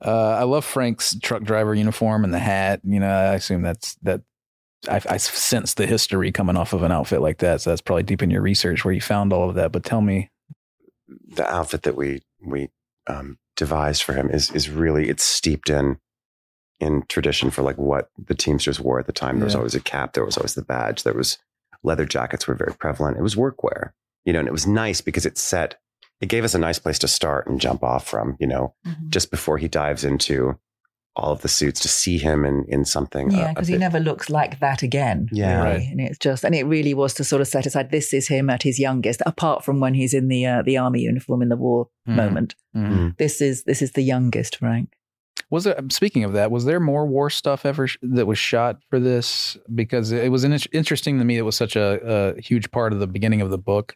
Uh, 0.06 0.36
I 0.39 0.43
love 0.43 0.63
Frank's 0.65 1.17
truck 1.24 1.43
driver 1.43 1.74
uniform 1.74 2.24
and 2.24 2.34
the 2.34 2.39
hat. 2.39 2.82
You 2.84 3.00
know, 3.00 3.10
I 3.10 3.34
assume 3.36 3.62
that's 3.62 3.95
that. 4.04 4.21
I, 4.89 5.02
I 5.10 5.17
sense 5.17 5.74
the 5.74 5.86
history 5.86 6.32
coming 6.32 6.56
off 6.58 6.74
of 6.74 6.84
an 6.84 6.91
outfit 6.91 7.21
like 7.21 7.38
that, 7.39 7.62
so 7.62 7.69
that's 7.69 7.82
probably 7.82 8.04
deep 8.04 8.21
in 8.24 8.30
your 8.32 8.41
research 8.41 8.84
where 8.86 8.93
you 8.93 9.02
found 9.02 9.34
all 9.34 9.50
of 9.50 9.56
that. 9.56 9.71
But 9.71 9.84
tell 9.84 10.02
me, 10.02 10.30
the 11.08 11.48
outfit 11.50 11.84
that 11.84 11.95
we 11.95 12.21
we 12.43 12.69
um, 13.08 13.38
devised 13.56 14.04
for 14.04 14.13
him 14.13 14.30
is 14.30 14.52
is 14.52 14.69
really 14.69 15.10
it's 15.10 15.24
steeped 15.24 15.69
in 15.69 15.98
in 16.80 17.04
tradition 17.08 17.50
for 17.52 17.62
like 17.62 17.78
what 17.78 18.10
the 18.17 18.36
Teamsters 18.36 18.80
wore 18.80 19.00
at 19.00 19.06
the 19.06 19.13
time. 19.13 19.38
There 19.39 19.45
was 19.45 19.56
always 19.56 19.76
a 19.76 19.80
cap, 19.80 20.13
there 20.13 20.26
was 20.26 20.38
always 20.38 20.56
the 20.56 20.62
badge, 20.63 21.04
there 21.04 21.13
was 21.13 21.38
leather 21.84 22.06
jackets 22.06 22.48
were 22.48 22.56
very 22.56 22.74
prevalent. 22.74 23.17
It 23.17 23.21
was 23.21 23.36
workwear, 23.36 23.91
you 24.26 24.34
know, 24.34 24.39
and 24.39 24.48
it 24.48 24.52
was 24.52 24.67
nice 24.67 25.02
because 25.02 25.26
it 25.26 25.38
set 25.38 25.78
it 26.21 26.28
gave 26.30 26.43
us 26.45 26.56
a 26.56 26.60
nice 26.60 26.80
place 26.80 26.98
to 27.00 27.08
start 27.10 27.45
and 27.48 27.60
jump 27.60 27.84
off 27.84 28.08
from, 28.08 28.38
you 28.39 28.48
know, 28.48 28.74
Mhm. 28.88 29.10
just 29.10 29.30
before 29.32 29.58
he 29.58 29.67
dives 29.67 30.04
into 30.06 30.58
all 31.15 31.32
of 31.32 31.41
the 31.41 31.47
suits 31.47 31.80
to 31.82 31.88
see 31.88 32.17
him 32.17 32.43
in 32.45 32.65
in 32.67 32.86
something. 32.86 33.34
uh, 33.34 33.38
Yeah, 33.38 33.47
a- 33.47 33.51
a 33.51 33.54
because 33.54 33.67
he 33.67 33.78
never 33.78 33.99
looks 33.99 34.30
like 34.30 34.60
that 34.60 34.82
again. 34.84 35.28
Yeah. 35.32 35.63
really. 35.63 35.78
Right. 35.78 35.88
and 35.91 36.01
it's 36.01 36.17
just, 36.17 36.43
and 36.43 36.54
it 36.56 36.65
really 36.65 36.93
was 36.93 37.13
to 37.15 37.23
sort 37.23 37.41
of 37.41 37.47
set 37.47 37.65
aside. 37.65 37.89
This 37.91 38.13
is 38.13 38.28
him 38.28 38.49
at 38.49 38.63
his 38.63 38.80
youngest, 38.80 39.21
apart 39.25 39.63
from 39.63 39.80
when 39.80 39.93
he's 39.93 40.13
in 40.13 40.28
the 40.28 40.45
uh, 40.45 40.62
the 40.63 40.78
army 40.78 41.01
uniform 41.01 41.41
in 41.41 41.49
the 41.49 41.56
war 41.58 41.88
Mhm. 42.08 42.15
moment. 42.15 42.56
Mhm. 42.75 43.17
This 43.17 43.41
is 43.41 43.63
this 43.63 43.82
is 43.82 43.91
the 43.93 44.01
youngest 44.04 44.58
Frank. 44.58 44.89
was 45.51 45.63
there? 45.65 45.80
Speaking 45.89 46.23
of 46.23 46.34
that, 46.34 46.49
was 46.51 46.65
there 46.65 46.80
more 46.80 47.06
war 47.06 47.30
stuff 47.30 47.65
ever 47.65 47.88
sh- 47.88 47.97
that 48.01 48.25
was 48.25 48.39
shot 48.39 48.78
for 48.89 48.99
this? 48.99 49.58
Because 49.73 50.12
it 50.12 50.32
was 50.32 50.43
in- 50.43 50.58
interesting 50.71 51.19
to 51.19 51.25
me. 51.25 51.38
It 51.38 51.43
was 51.45 51.56
such 51.56 51.75
a, 51.75 52.34
a 52.38 52.41
huge 52.41 52.71
part 52.71 52.93
of 52.93 52.99
the 52.99 53.08
beginning 53.08 53.41
of 53.41 53.49
the 53.51 53.58
book. 53.58 53.95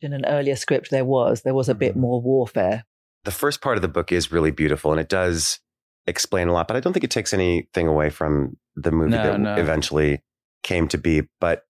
In 0.00 0.12
an 0.12 0.24
earlier 0.26 0.56
script, 0.56 0.90
there 0.90 1.04
was 1.04 1.42
there 1.42 1.54
was 1.54 1.68
a 1.68 1.74
bit 1.74 1.94
Mhm. 1.94 2.00
more 2.00 2.20
warfare. 2.20 2.84
the 3.24 3.30
first 3.30 3.60
part 3.60 3.76
of 3.78 3.82
the 3.82 3.88
book 3.96 4.10
is 4.10 4.32
really 4.32 4.50
beautiful 4.50 4.90
and 4.90 5.00
it 5.00 5.08
does 5.08 5.60
explain 6.06 6.48
a 6.48 6.52
lot, 6.52 6.68
but 6.68 6.76
I 6.76 6.80
don't 6.80 6.92
think 6.92 7.04
it 7.04 7.10
takes 7.10 7.32
anything 7.32 7.86
away 7.86 8.10
from 8.10 8.56
the 8.76 8.90
movie 8.90 9.10
No, 9.10 9.22
that 9.22 9.40
no. 9.40 9.54
eventually 9.56 10.22
came 10.62 10.88
to 10.88 10.98
be. 10.98 11.22
But 11.40 11.64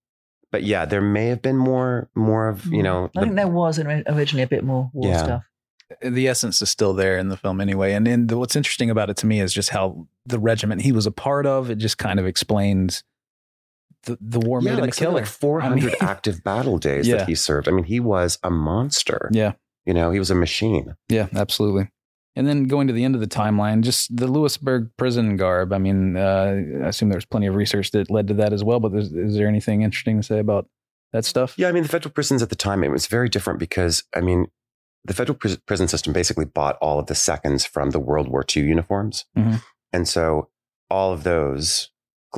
but 0.51 0.63
yeah, 0.65 0.85
there 0.85 1.01
may 1.01 1.27
have 1.29 1.43
been 1.43 1.57
more 1.57 2.09
more 2.15 2.49
of 2.49 2.67
you 2.67 2.79
hmm. 2.79 2.83
know 2.83 3.11
I 3.17 3.21
think 3.23 3.35
there 3.37 3.49
was 3.49 3.79
originally 3.79 4.43
a 4.43 4.49
bit 4.49 4.65
more 4.65 4.91
war 4.93 5.11
Yeah. 5.11 5.25
stuff. 5.25 5.43
The 6.01 6.27
essence 6.27 6.63
is 6.63 6.71
still 6.71 6.95
there 6.95 7.19
in 7.19 7.29
the 7.29 7.37
film 7.37 7.61
anyway. 7.61 7.93
And 7.93 8.07
then 8.07 8.27
the, 8.27 8.39
what's 8.39 8.57
interesting 8.57 8.89
about 8.89 9.11
it 9.11 9.17
to 9.19 9.27
me 9.27 9.41
is 9.41 9.53
just 9.53 9.69
how 9.69 10.07
the 10.25 10.39
regiment 10.39 10.81
he 10.81 10.91
was 10.91 11.05
a 11.05 11.11
part 11.11 11.45
of. 11.45 11.69
It 11.69 11.77
just 11.77 11.99
kind 11.99 12.19
of 12.19 12.27
explains 12.27 13.05
the 14.05 14.17
the 14.21 14.41
war 14.41 14.61
yeah, 14.63 14.71
made 14.71 14.79
him 14.79 14.85
like 14.85 14.95
a 14.95 14.97
killer. 14.97 15.13
like 15.13 15.27
400 15.27 15.83
I 15.83 15.87
mean- 15.87 15.95
active 16.01 16.43
battle 16.43 16.79
days 16.79 17.07
Yeah. 17.07 17.19
that 17.19 17.29
he 17.29 17.35
served. 17.35 17.69
I 17.69 17.73
mean, 17.73 17.85
he 17.85 18.01
was 18.01 18.39
a 18.43 18.51
monster. 18.51 19.29
Yeah. 19.33 19.53
You 19.85 19.93
know, 19.93 20.11
he 20.13 20.19
was 20.19 20.31
a 20.31 20.35
machine. 20.35 20.95
Yeah, 21.09 21.27
absolutely. 21.35 21.91
And 22.35 22.47
then 22.47 22.65
going 22.65 22.87
to 22.87 22.95
the 22.95 23.05
end 23.05 23.15
of 23.15 23.21
the 23.21 23.27
timeline, 23.27 23.83
just 23.83 24.17
the 24.17 24.27
Lewisburg 24.27 24.91
prison 24.97 25.37
garb. 25.37 25.73
I 25.73 25.79
mean, 25.79 26.17
uh, 26.17 26.55
I 26.83 26.89
assume 26.89 27.11
there 27.11 27.17
was 27.19 27.27
plenty 27.27 27.47
of 27.47 27.55
research 27.55 27.91
that 27.91 28.11
led 28.11 28.29
to 28.29 28.35
that 28.35 28.55
as 28.55 28.65
well. 28.65 28.81
But 28.81 28.95
is, 28.95 29.13
is 29.13 29.35
there 29.37 29.49
anything 29.49 29.83
interesting 29.83 30.17
to 30.17 30.23
say 30.23 30.39
about 30.39 30.67
that 31.13 31.27
stuff? 31.27 31.55
Yeah, 31.59 31.69
I 31.69 31.73
mean, 31.73 31.83
the 31.83 31.91
federal 31.91 32.13
prisons 32.13 32.43
at 32.43 32.49
the 32.49 32.57
time, 32.57 32.83
it 32.83 32.91
was 32.91 33.07
very 33.07 33.29
different 33.29 33.59
because, 33.59 34.05
I 34.17 34.23
mean, 34.23 34.47
the 35.05 35.13
federal 35.13 35.37
pris- 35.37 35.57
prison 35.67 35.89
system 35.89 36.13
basically 36.15 36.47
bought 36.47 36.79
all 36.81 36.99
of 36.99 37.07
the 37.07 37.15
seconds 37.15 37.67
from 37.67 37.91
the 37.91 38.01
World 38.01 38.29
War 38.29 38.45
II 38.57 38.63
uniforms. 38.63 39.27
Mhm. 39.37 39.63
And 39.93 40.09
so 40.09 40.49
all 40.89 41.13
of 41.13 41.25
those, 41.25 41.91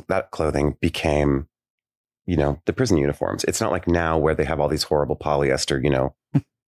that 0.09 0.31
clothing 0.31 0.75
became, 0.81 1.47
you 2.25 2.35
know, 2.35 2.59
the 2.65 2.73
prison 2.73 2.97
uniforms. 2.97 3.45
It's 3.45 3.61
not 3.61 3.71
like 3.71 3.87
now 3.87 4.17
where 4.17 4.35
they 4.35 4.45
have 4.45 4.59
all 4.59 4.67
these 4.67 4.83
horrible 4.83 5.15
polyester, 5.15 5.81
you 5.81 5.89
know, 5.89 6.15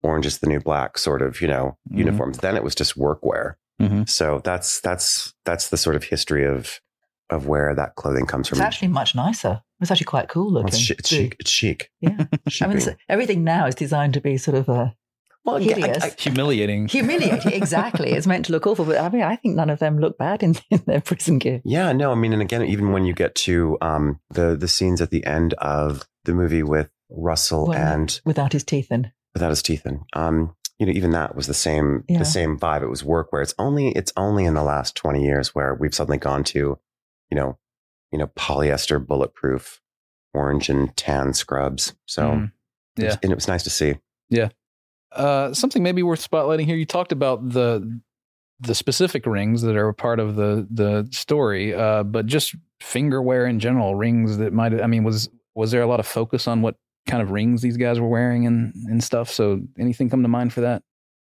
orange 0.02 0.26
is 0.26 0.38
the 0.38 0.46
new 0.46 0.60
black 0.60 0.98
sort 0.98 1.22
of, 1.22 1.40
you 1.40 1.48
know, 1.48 1.76
Mhm. 1.90 1.98
uniforms. 1.98 2.38
Then 2.38 2.56
it 2.56 2.64
was 2.64 2.74
just 2.74 2.98
workwear. 2.98 3.54
Mhm. 3.80 4.08
So 4.08 4.40
that's, 4.44 4.80
that's, 4.80 5.34
that's 5.44 5.68
the 5.70 5.76
sort 5.76 5.96
of 5.96 6.04
history 6.04 6.44
of, 6.46 6.80
of 7.30 7.46
where 7.46 7.74
that 7.74 7.94
clothing 7.96 8.26
comes 8.26 8.48
from. 8.48 8.56
It's 8.58 8.64
actually 8.64 8.88
much 8.88 9.14
nicer. 9.14 9.62
It's 9.80 9.90
actually 9.90 10.04
quite 10.04 10.28
cool 10.28 10.52
looking. 10.52 10.68
It's, 10.68 10.88
chi- 10.88 10.94
it's 10.98 11.08
chic. 11.08 11.36
It's 11.40 11.50
chic. 11.50 11.90
Yeah. 12.00 12.26
I 12.60 12.66
mean, 12.66 12.76
it's- 12.76 12.96
everything 13.08 13.42
now 13.44 13.66
is 13.66 13.74
designed 13.74 14.14
to 14.14 14.20
be 14.20 14.36
sort 14.36 14.56
of 14.56 14.68
uh, 14.68 14.90
well, 15.44 15.60
yeah, 15.60 15.74
I- 15.84 16.06
I- 16.06 16.14
Humiliating. 16.18 16.86
humiliating. 16.86 17.52
exactly. 17.52 18.12
It's 18.12 18.28
meant 18.28 18.44
to 18.46 18.52
look 18.52 18.64
awful, 18.66 18.84
but 18.84 18.98
I 18.98 19.08
mean, 19.08 19.22
I 19.22 19.34
think 19.34 19.56
none 19.56 19.70
of 19.70 19.80
them 19.80 19.98
look 19.98 20.16
bad 20.16 20.42
in, 20.44 20.54
in 20.70 20.82
their 20.86 21.00
prison 21.00 21.38
gear. 21.40 21.60
Yeah, 21.64 21.90
no, 21.92 22.12
I 22.12 22.14
mean, 22.14 22.32
and 22.32 22.42
again, 22.42 22.62
even 22.64 22.92
when 22.92 23.04
you 23.04 23.12
get 23.12 23.34
to 23.36 23.76
um, 23.80 24.20
the 24.30 24.56
the 24.56 24.68
scenes 24.68 25.00
at 25.00 25.10
the 25.10 25.24
end 25.26 25.54
of 25.54 26.06
the 26.24 26.32
movie 26.34 26.62
with 26.62 26.90
Russell 27.10 27.66
Well, 27.66 27.76
and 27.78 28.20
Without 28.24 28.52
his 28.52 28.62
teeth 28.62 28.92
in. 28.92 29.10
Without 29.34 29.50
his 29.50 29.62
teeth 29.62 29.86
in, 29.86 30.00
um, 30.14 30.54
you 30.78 30.86
know, 30.86 30.92
even 30.92 31.10
that 31.12 31.34
was 31.36 31.46
the 31.46 31.54
same 31.54 32.04
Yeah. 32.08 32.18
the 32.18 32.24
same 32.24 32.58
vibe. 32.58 32.82
It 32.82 32.88
was 32.88 33.04
work 33.04 33.32
where 33.32 33.42
it's 33.42 33.54
only 33.58 33.88
it's 33.92 34.12
only 34.16 34.44
in 34.44 34.54
the 34.54 34.62
last 34.62 34.94
twenty 34.96 35.24
years 35.24 35.54
where 35.54 35.74
we've 35.74 35.94
suddenly 35.94 36.18
gone 36.18 36.44
to, 36.44 36.78
you 37.30 37.34
know, 37.36 37.58
you 38.10 38.18
know, 38.18 38.26
polyester 38.28 39.04
bulletproof 39.04 39.80
orange 40.34 40.68
and 40.68 40.96
tan 40.96 41.34
scrubs. 41.34 41.94
So 42.06 42.32
it 42.32 42.36
was- 42.38 42.48
Yeah. 42.96 43.16
and 43.22 43.32
it 43.32 43.34
was 43.34 43.48
nice 43.48 43.62
to 43.64 43.70
see. 43.70 43.98
Yeah, 44.30 44.48
uh, 45.12 45.52
something 45.54 45.82
maybe 45.82 46.02
worth 46.02 46.28
spotlighting 46.28 46.64
here. 46.66 46.76
You 46.76 46.86
talked 46.86 47.12
about 47.12 47.48
the 47.50 48.00
the 48.60 48.74
specific 48.76 49.26
rings 49.26 49.62
that 49.62 49.76
are 49.76 49.88
a 49.88 49.94
part 49.94 50.20
of 50.20 50.36
the 50.36 50.66
the 50.70 51.08
story, 51.10 51.74
uh, 51.74 52.02
but 52.04 52.26
just 52.26 52.54
fingerwear 52.80 53.48
in 53.48 53.58
general, 53.60 53.94
rings 53.94 54.38
that 54.38 54.52
might. 54.52 54.80
I 54.80 54.86
mean, 54.86 55.04
was 55.04 55.28
was 55.54 55.70
there 55.70 55.82
a 55.82 55.86
lot 55.86 56.00
of 56.00 56.06
focus 56.06 56.46
on 56.48 56.62
what 56.62 56.76
kind 57.06 57.22
of 57.22 57.30
rings 57.30 57.62
these 57.62 57.76
guys 57.76 57.98
were 58.00 58.08
wearing 58.08 58.46
and 58.46 58.72
and 58.88 59.02
stuff? 59.02 59.30
So 59.30 59.60
anything 59.78 60.10
come 60.10 60.22
to 60.22 60.28
mind 60.28 60.52
for 60.52 60.60
that? 60.62 60.82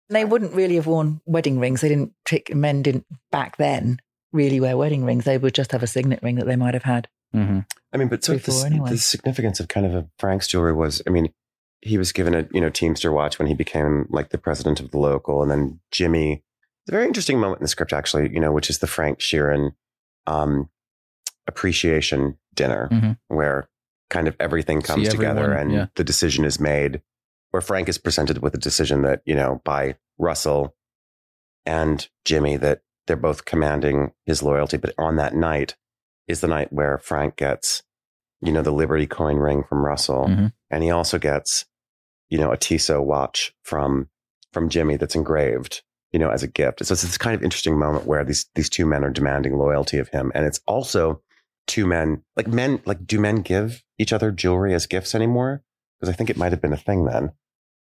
They 0.09 0.25
wouldn't 0.25 0.53
really 0.53 0.75
have 0.75 0.87
worn 0.87 1.21
wedding 1.25 1.59
rings. 1.59 1.81
They 1.81 1.89
didn't, 1.89 2.11
pick, 2.25 2.53
men 2.53 2.83
didn't 2.83 3.05
back 3.31 3.57
then 3.57 3.99
really 4.31 4.59
wear 4.59 4.77
wedding 4.77 5.05
rings. 5.05 5.23
They 5.23 5.37
would 5.37 5.55
just 5.55 5.71
have 5.71 5.81
a 5.81 5.87
signet 5.87 6.21
ring 6.21 6.35
that 6.35 6.45
they 6.45 6.55
might 6.57 6.73
have 6.73 6.83
had. 6.83 7.07
Mm-hmm. 7.33 7.59
I 7.93 7.97
mean, 7.97 8.09
but 8.09 8.23
so 8.23 8.35
the, 8.35 8.63
anyway. 8.65 8.89
the 8.91 8.97
significance 8.97 9.59
of 9.59 9.69
kind 9.69 9.85
of 9.85 9.95
a 9.95 10.07
Frank's 10.19 10.47
jewelry 10.47 10.73
was, 10.73 11.01
I 11.07 11.09
mean, 11.09 11.33
he 11.81 11.97
was 11.97 12.11
given 12.11 12.33
a 12.35 12.47
you 12.51 12.61
know 12.61 12.69
Teamster 12.69 13.11
watch 13.11 13.39
when 13.39 13.47
he 13.47 13.53
became 13.53 14.05
like 14.09 14.29
the 14.29 14.37
president 14.37 14.79
of 14.79 14.91
the 14.91 14.99
local, 14.99 15.41
and 15.41 15.49
then 15.49 15.79
Jimmy. 15.91 16.43
It's 16.85 16.89
a 16.89 16.91
very 16.91 17.07
interesting 17.07 17.39
moment 17.39 17.61
in 17.61 17.63
the 17.63 17.69
script, 17.69 17.93
actually, 17.93 18.31
you 18.33 18.39
know, 18.41 18.51
which 18.51 18.69
is 18.69 18.79
the 18.79 18.87
Frank 18.87 19.19
Sheeran 19.19 19.71
um, 20.27 20.69
appreciation 21.47 22.37
dinner, 22.53 22.89
Mhm. 22.91 23.17
where 23.27 23.69
kind 24.13 24.27
of 24.27 24.35
everything 24.39 24.81
comes 24.81 25.09
together 25.09 25.51
and 25.53 25.71
yeah. 25.71 25.87
the 25.95 26.03
decision 26.03 26.45
is 26.45 26.59
made. 26.59 27.01
Where 27.51 27.61
Frank 27.61 27.87
is 27.89 27.97
presented 27.97 28.41
with 28.41 28.53
a 28.55 28.57
decision 28.59 29.01
that 29.01 29.21
you 29.25 29.35
know 29.35 29.61
by 29.63 29.95
Russell 30.17 30.75
and 31.65 32.07
Jimmy 32.25 32.57
that 32.57 32.81
they're 33.07 33.15
both 33.15 33.45
commanding 33.45 34.11
his 34.25 34.41
loyalty, 34.41 34.77
but 34.77 34.93
on 34.97 35.17
that 35.17 35.35
night 35.35 35.75
is 36.27 36.41
the 36.41 36.47
night 36.47 36.71
where 36.71 36.97
Frank 36.97 37.35
gets, 37.35 37.83
you 38.41 38.51
know, 38.51 38.61
the 38.61 38.71
Liberty 38.71 39.05
coin 39.07 39.37
ring 39.37 39.63
from 39.63 39.85
Russell, 39.85 40.25
Mhm. 40.27 40.53
and 40.71 40.83
he 40.83 40.89
also 40.89 41.19
gets, 41.19 41.65
you 42.29 42.37
know, 42.37 42.51
a 42.51 42.57
Tissot 42.57 43.05
watch 43.05 43.53
from 43.63 44.09
from 44.51 44.69
Jimmy 44.69 44.97
that's 44.97 45.15
engraved, 45.15 45.81
you 46.11 46.19
know, 46.19 46.29
as 46.29 46.43
a 46.43 46.47
gift. 46.47 46.85
So 46.85 46.93
it's 46.93 47.01
this 47.01 47.17
kind 47.17 47.35
of 47.35 47.43
interesting 47.43 47.77
moment 47.77 48.05
where 48.05 48.23
these 48.23 48.45
these 48.55 48.69
two 48.69 48.85
men 48.85 49.03
are 49.03 49.09
demanding 49.11 49.57
loyalty 49.57 49.97
of 49.97 50.09
him, 50.09 50.31
and 50.35 50.45
it's 50.45 50.61
also 50.65 51.21
two 51.67 51.85
men 51.87 52.23
like 52.35 52.47
men 52.47 52.81
like 52.85 53.05
do 53.07 53.19
men 53.19 53.37
give 53.37 53.83
each 53.97 54.11
other 54.13 54.31
jewelry 54.31 54.73
as 54.73 54.85
gifts 54.87 55.15
anymore? 55.15 55.63
Because 55.99 56.13
I 56.13 56.17
think 56.17 56.29
it 56.29 56.37
might 56.37 56.51
have 56.51 56.61
been 56.61 56.73
a 56.73 56.77
thing 56.77 57.05
then. 57.05 57.31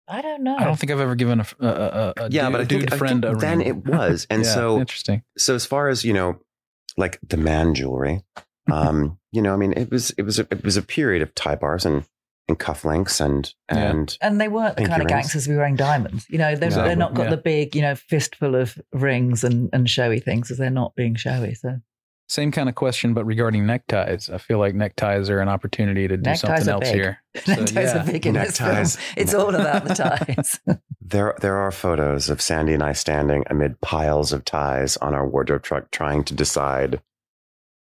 I 0.09 0.21
don't 0.21 0.43
know. 0.43 0.57
I 0.57 0.65
don't 0.65 0.77
think 0.79 0.91
I've 0.91 1.01
ever 1.01 1.15
given 1.15 1.41
a, 1.41 1.47
a, 1.61 1.67
a, 1.67 2.13
a 2.25 2.29
Yeah, 2.31 2.45
dude, 2.45 2.53
but 2.53 2.61
I 2.61 2.65
a 2.65 2.67
think, 2.67 2.81
dude 2.83 2.93
I 2.93 2.97
friend 2.97 3.23
think 3.23 3.37
a 3.37 3.39
then 3.39 3.59
ring. 3.59 3.67
it 3.69 3.77
was, 3.87 4.27
and 4.31 4.43
Yeah, 4.45 4.55
so 4.55 4.79
interesting. 4.81 5.23
so 5.39 5.55
as 5.55 5.65
far 5.67 5.89
as 5.89 6.05
you 6.05 6.13
know 6.13 6.39
like 6.97 7.19
the 7.27 7.37
man 7.39 7.75
jewelry 7.75 8.23
um 8.71 9.19
you 9.33 9.41
know 9.43 9.53
i 9.55 9.57
mean 9.57 9.73
it 9.73 9.91
was 9.91 10.11
it 10.13 10.23
was 10.23 10.39
a, 10.39 10.43
it 10.51 10.63
was 10.63 10.77
a 10.77 10.83
period 10.83 11.23
of 11.23 11.35
tie 11.35 11.55
bars 11.57 11.85
and 11.87 12.05
and 12.49 12.59
cufflinks 12.59 13.21
and 13.21 13.55
Yeah. 13.71 13.91
and 13.91 14.19
and 14.21 14.41
they 14.41 14.49
weren't 14.49 14.77
the 14.77 14.83
Pinky 14.83 14.91
kind 14.91 15.03
of 15.03 15.07
rings. 15.07 15.23
gangsters 15.23 15.47
who 15.47 15.53
were 15.53 15.59
wearing 15.59 15.77
diamonds. 15.77 16.27
You 16.29 16.39
know, 16.39 16.55
they're, 16.57 16.67
Exactly. 16.69 16.89
they're 16.89 16.97
not 16.97 17.15
got 17.15 17.25
Yeah. 17.25 17.31
the 17.31 17.37
big, 17.39 17.75
you 17.77 17.83
know, 17.83 17.95
fistful 17.95 18.55
of 18.57 18.77
rings 18.93 19.45
and, 19.45 19.71
and 19.73 19.89
showy 19.89 20.19
things 20.19 20.51
as 20.51 20.59
they're 20.59 20.69
not 20.69 20.95
being 20.97 21.15
showy. 21.15 21.55
So 21.55 21.81
Same 22.33 22.51
kind 22.51 22.69
of 22.71 22.75
question, 22.75 23.13
but 23.13 23.27
regarding 23.27 23.67
neckties. 23.67 24.31
I 24.31 24.39
feel 24.39 24.59
like 24.59 24.75
neckties 24.75 25.29
are 25.29 25.41
an 25.41 25.49
opportunity 25.51 26.09
to 26.09 26.17
do 26.17 26.23
Neckties 26.23 26.41
something 26.41 26.69
are 26.69 26.73
else 26.73 26.85
big. 26.85 26.95
here. 26.95 27.19
So, 27.45 27.53
neckties 27.53 27.75
yeah. 27.75 28.03
are 28.03 28.07
big 28.11 28.27
in 28.27 28.35
this 28.35 28.57
film. 28.59 28.71
Neckties. 28.71 28.99
It's 29.17 29.35
all 29.35 29.55
about 29.55 29.85
the 29.85 29.95
ties. 29.95 30.61
there 31.03 31.35
there 31.41 31.57
are 31.57 31.71
photos 31.71 32.31
of 32.31 32.41
sandy 32.41 32.73
and 32.73 32.83
i 32.83 32.93
standing 32.95 33.45
amid 33.51 33.79
piles 33.83 34.33
of 34.33 34.45
ties 34.47 34.97
on 34.99 35.13
our 35.15 35.29
wardrobe 35.29 35.63
truck 35.63 35.91
trying 35.91 36.25
to 36.25 36.35
decide 36.35 37.03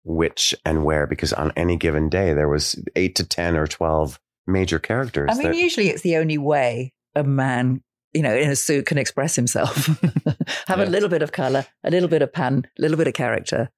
which 0.05 0.55
and 0.67 0.85
where 0.85 1.07
because 1.07 1.33
on 1.33 1.53
any 1.57 1.77
given 1.77 2.09
day 2.11 2.35
there 2.35 2.49
was 2.49 2.77
8 2.97 3.15
to 3.17 3.25
10 3.27 3.57
or 3.57 3.67
12 3.67 4.19
major 4.47 4.79
characters 4.79 5.31
I 5.33 5.35
mean, 5.35 5.47
that- 5.53 5.57
usually 5.57 5.89
it's 5.89 6.03
the 6.03 6.17
only 6.17 6.37
way 6.39 6.93
a 7.15 7.23
man, 7.25 7.83
you 8.13 8.21
know, 8.23 8.35
in 8.35 8.51
a 8.51 8.57
suit 8.57 8.85
can 8.87 8.99
express 8.99 9.37
himself. 9.37 9.87
Have 10.67 10.79
Yeah. 10.79 10.85
a 10.85 10.91
little 10.91 11.09
bit 11.09 11.23
of 11.23 11.33
color, 11.33 11.65
a 11.85 11.91
little 11.91 12.09
bit 12.09 12.21
of 12.23 12.33
pan, 12.33 12.67
a 12.79 12.83
little 12.83 12.97
bit 12.99 13.07
of 13.07 13.15
character. 13.15 13.71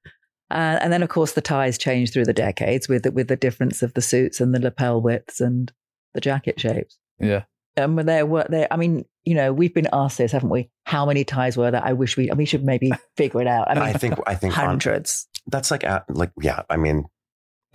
Uh, 0.55 0.79
and 0.81 0.93
then, 0.93 1.03
of 1.03 1.09
course, 1.09 1.33
the 1.33 1.41
ties 1.41 1.77
change 1.77 2.13
through 2.13 2.25
the 2.25 2.33
decades 2.33 2.89
with 2.89 3.03
the, 3.03 3.11
with 3.11 3.29
the 3.29 3.37
difference 3.37 3.83
of 3.83 3.93
the 3.95 4.01
suits 4.01 4.41
and 4.41 4.55
the 4.55 4.61
lapel 4.61 5.01
widths 5.01 5.41
and 5.41 5.73
the 6.15 6.21
jacket 6.21 6.61
shapes. 6.61 6.99
Yeah. 7.19 7.43
Um, 7.77 7.97
there 7.97 8.25
were 8.25 8.47
there. 8.49 8.69
I 8.71 8.77
mean, 8.77 9.05
you 9.25 9.35
know, 9.35 9.53
we've 9.53 9.75
been 9.75 9.89
asked 9.93 10.19
this, 10.19 10.31
haven't 10.31 10.51
we? 10.51 10.71
How 10.85 11.05
many 11.07 11.25
ties 11.25 11.57
were 11.57 11.73
there? 11.73 11.85
I 11.85 11.93
wish 11.93 12.17
we. 12.17 12.31
We 12.37 12.45
should 12.45 12.65
maybe 12.65 12.93
figure 13.17 13.41
it 13.41 13.49
out. 13.49 13.69
I 13.69 13.75
mean, 13.75 13.83
I 13.83 13.93
think 13.95 14.15
I 14.27 14.37
think 14.37 14.57
on- 14.57 14.67
hundreds. 14.67 15.27
that's 15.49 15.71
like 15.73 15.83
uh, 15.85 16.01
like 16.09 16.31
yeah 16.41 16.63
i 16.71 16.77
mean 16.77 17.05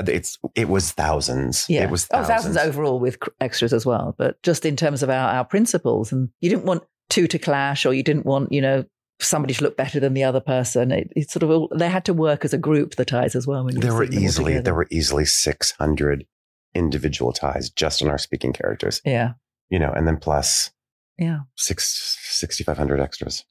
it's 0.08 0.40
it 0.56 0.70
was 0.70 0.92
thousands 0.94 1.66
Yeah. 1.68 1.84
it 1.84 1.90
was 1.92 2.08
oh, 2.12 2.24
thousands. 2.24 2.56
thousands 2.56 2.58
overall 2.58 3.00
with 3.00 3.20
cr- 3.20 3.32
extras 3.42 3.74
as 3.74 3.86
well. 3.86 4.16
But 4.18 4.42
just 4.44 4.66
in 4.66 4.78
terms 4.78 5.04
of 5.04 5.10
our, 5.10 5.30
our 5.36 5.44
principles, 5.44 6.14
and 6.14 6.30
you 6.40 6.50
didn't 6.50 6.64
want 6.64 6.84
two 7.10 7.28
to 7.28 7.38
clash, 7.38 7.86
or 7.86 7.94
you 7.94 8.02
didn't 8.04 8.26
want, 8.26 8.54
you 8.54 8.62
know, 8.62 8.86
somebody 9.22 9.54
to 9.54 9.64
look 9.64 9.78
better 9.78 10.00
than 10.00 10.14
the 10.14 10.24
other 10.24 10.40
person. 10.40 10.92
It, 10.92 11.12
it 11.16 11.30
sort 11.30 11.44
of 11.44 11.50
all, 11.50 11.70
they 11.76 11.90
had 11.90 12.06
to 12.06 12.14
work 12.14 12.46
as 12.46 12.54
a 12.54 12.58
group, 12.58 12.96
the 12.96 13.06
ties 13.06 13.36
as 13.36 13.46
well. 13.46 13.66
When 13.66 13.76
you 13.76 13.82
there 13.82 13.94
were 13.94 14.06
them 14.06 14.18
all 14.18 14.24
easily 14.24 14.52
together. 14.54 14.64
there 14.64 14.76
were 14.76 14.88
easily 14.90 15.26
600 15.26 16.26
individual 16.76 17.34
ties 17.34 17.70
just 17.70 18.02
in 18.02 18.08
our 18.08 18.20
speaking 18.20 18.54
characters 18.54 19.02
yeah, 19.04 19.34
you 19.70 19.80
know 19.80 19.92
and 19.92 20.08
then 20.08 20.18
plus 20.18 20.70
yeah. 21.18 21.40
six 21.56 22.16
6500 22.22 23.00
extras 23.00 23.44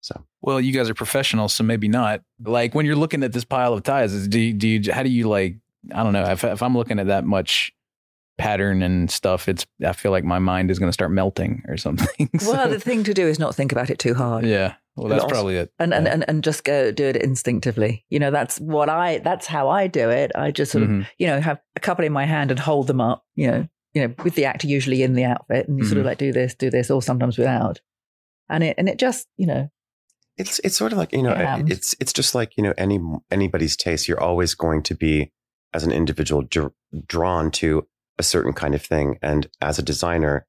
so 0.00 0.24
Well, 0.40 0.60
you 0.60 0.72
guys 0.72 0.88
are 0.88 0.94
professionals, 0.94 1.52
so 1.52 1.62
maybe 1.64 1.88
not. 1.88 2.22
Like 2.42 2.74
when 2.74 2.86
you're 2.86 2.96
looking 2.96 3.22
at 3.22 3.32
this 3.32 3.44
pile 3.44 3.74
of 3.74 3.82
ties, 3.82 4.28
do 4.28 4.40
you, 4.40 4.52
do 4.54 4.66
you, 4.68 4.92
how 4.92 5.02
do 5.02 5.10
you 5.10 5.28
like, 5.28 5.56
I 5.94 6.02
don't 6.02 6.12
know, 6.12 6.24
if, 6.24 6.42
if 6.42 6.62
I'm 6.62 6.76
looking 6.76 6.98
at 6.98 7.08
that 7.08 7.24
much 7.24 7.72
pattern 8.38 8.82
and 8.82 9.10
stuff, 9.10 9.48
it's, 9.48 9.66
I 9.84 9.92
feel 9.92 10.10
like 10.10 10.24
my 10.24 10.38
mind 10.38 10.70
is 10.70 10.78
going 10.78 10.88
to 10.88 10.92
start 10.94 11.10
melting 11.10 11.62
or 11.68 11.76
something. 11.76 12.30
So, 12.40 12.52
Well, 12.52 12.68
the 12.70 12.80
thing 12.80 13.04
to 13.04 13.12
do 13.12 13.26
is 13.26 13.38
not 13.38 13.54
think 13.54 13.72
about 13.72 13.90
it 13.90 13.98
too 13.98 14.14
hard. 14.14 14.46
yeah. 14.46 14.74
Well, 14.96 15.08
that's 15.08 15.24
probably 15.24 15.56
it. 15.56 15.72
And, 15.78 15.94
and, 15.94 16.06
Yeah. 16.06 16.12
and 16.12 16.24
and 16.28 16.44
just 16.44 16.64
go 16.64 16.90
do 16.90 17.04
it 17.06 17.16
instinctively. 17.16 18.04
You 18.10 18.18
know, 18.18 18.30
that's 18.30 18.58
what 18.60 18.88
I. 18.90 19.18
That's 19.18 19.46
how 19.46 19.68
I 19.68 19.86
do 19.86 20.10
it. 20.10 20.32
I 20.34 20.50
just 20.50 20.72
sort 20.72 20.84
of 20.84 20.90
Mhm. 20.90 21.06
you 21.18 21.26
know, 21.26 21.40
have 21.40 21.60
a 21.76 21.80
couple 21.80 22.04
in 22.04 22.12
my 22.12 22.26
hand 22.26 22.50
and 22.50 22.58
hold 22.60 22.86
them 22.86 23.00
up, 23.00 23.24
you 23.34 23.46
know, 23.50 23.66
you 23.94 24.06
know, 24.06 24.14
with 24.24 24.34
the 24.34 24.44
actor 24.44 24.66
usually 24.66 25.02
in 25.02 25.14
the 25.14 25.24
outfit 25.24 25.68
and 25.68 25.78
you 25.78 25.84
sort 25.84 25.98
of 25.98 26.04
Mhm. 26.04 26.06
like 26.08 26.18
do 26.18 26.32
this, 26.32 26.54
do 26.54 26.70
this, 26.70 26.90
or 26.90 27.00
sometimes 27.02 27.38
without. 27.38 27.80
And 28.48 28.64
it 28.64 28.74
and 28.78 28.88
it 28.88 28.98
just, 28.98 29.26
you 29.36 29.46
know, 29.46 29.68
it's 30.36 30.58
it's 30.64 30.76
sort 30.76 30.92
of 30.92 30.98
like 30.98 31.12
you 31.12 31.22
know 31.22 31.32
It 31.32 31.70
it's 31.70 31.94
it's 32.00 32.12
just 32.12 32.34
like 32.34 32.56
you 32.56 32.62
know 32.64 32.74
any 32.76 32.98
anybody's 33.30 33.76
taste 33.76 34.08
you're 34.08 34.20
always 34.20 34.54
going 34.54 34.82
to 34.84 34.94
be 34.94 35.32
as 35.72 35.84
an 35.84 35.92
individual 35.92 36.42
dr- 36.42 36.72
drawn 37.06 37.50
to 37.52 37.86
a 38.18 38.22
certain 38.22 38.52
kind 38.52 38.74
of 38.74 38.82
thing 38.82 39.18
and 39.22 39.48
as 39.60 39.78
a 39.78 39.82
designer 39.82 40.46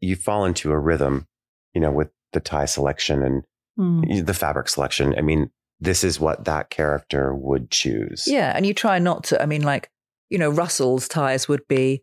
you 0.00 0.16
fall 0.16 0.44
into 0.44 0.70
a 0.72 0.78
rhythm 0.78 1.26
you 1.74 1.80
know 1.80 1.90
with 1.90 2.08
the 2.32 2.40
tie 2.40 2.64
selection 2.64 3.22
and 3.22 3.44
Hmm. 3.76 4.02
the 4.24 4.34
fabric 4.34 4.68
selection 4.68 5.14
i 5.18 5.20
mean 5.20 5.50
this 5.80 6.04
is 6.04 6.20
what 6.20 6.44
that 6.44 6.70
character 6.70 7.34
would 7.34 7.70
choose 7.70 8.24
yeah. 8.26 8.52
And 8.56 8.64
you 8.64 8.72
try 8.72 8.98
not 9.00 9.24
to, 9.24 9.42
I 9.42 9.46
mean, 9.46 9.62
like, 9.62 9.90
you 10.30 10.38
know, 10.38 10.48
Russell's 10.48 11.08
ties 11.08 11.48
would 11.48 11.66
be 11.68 12.02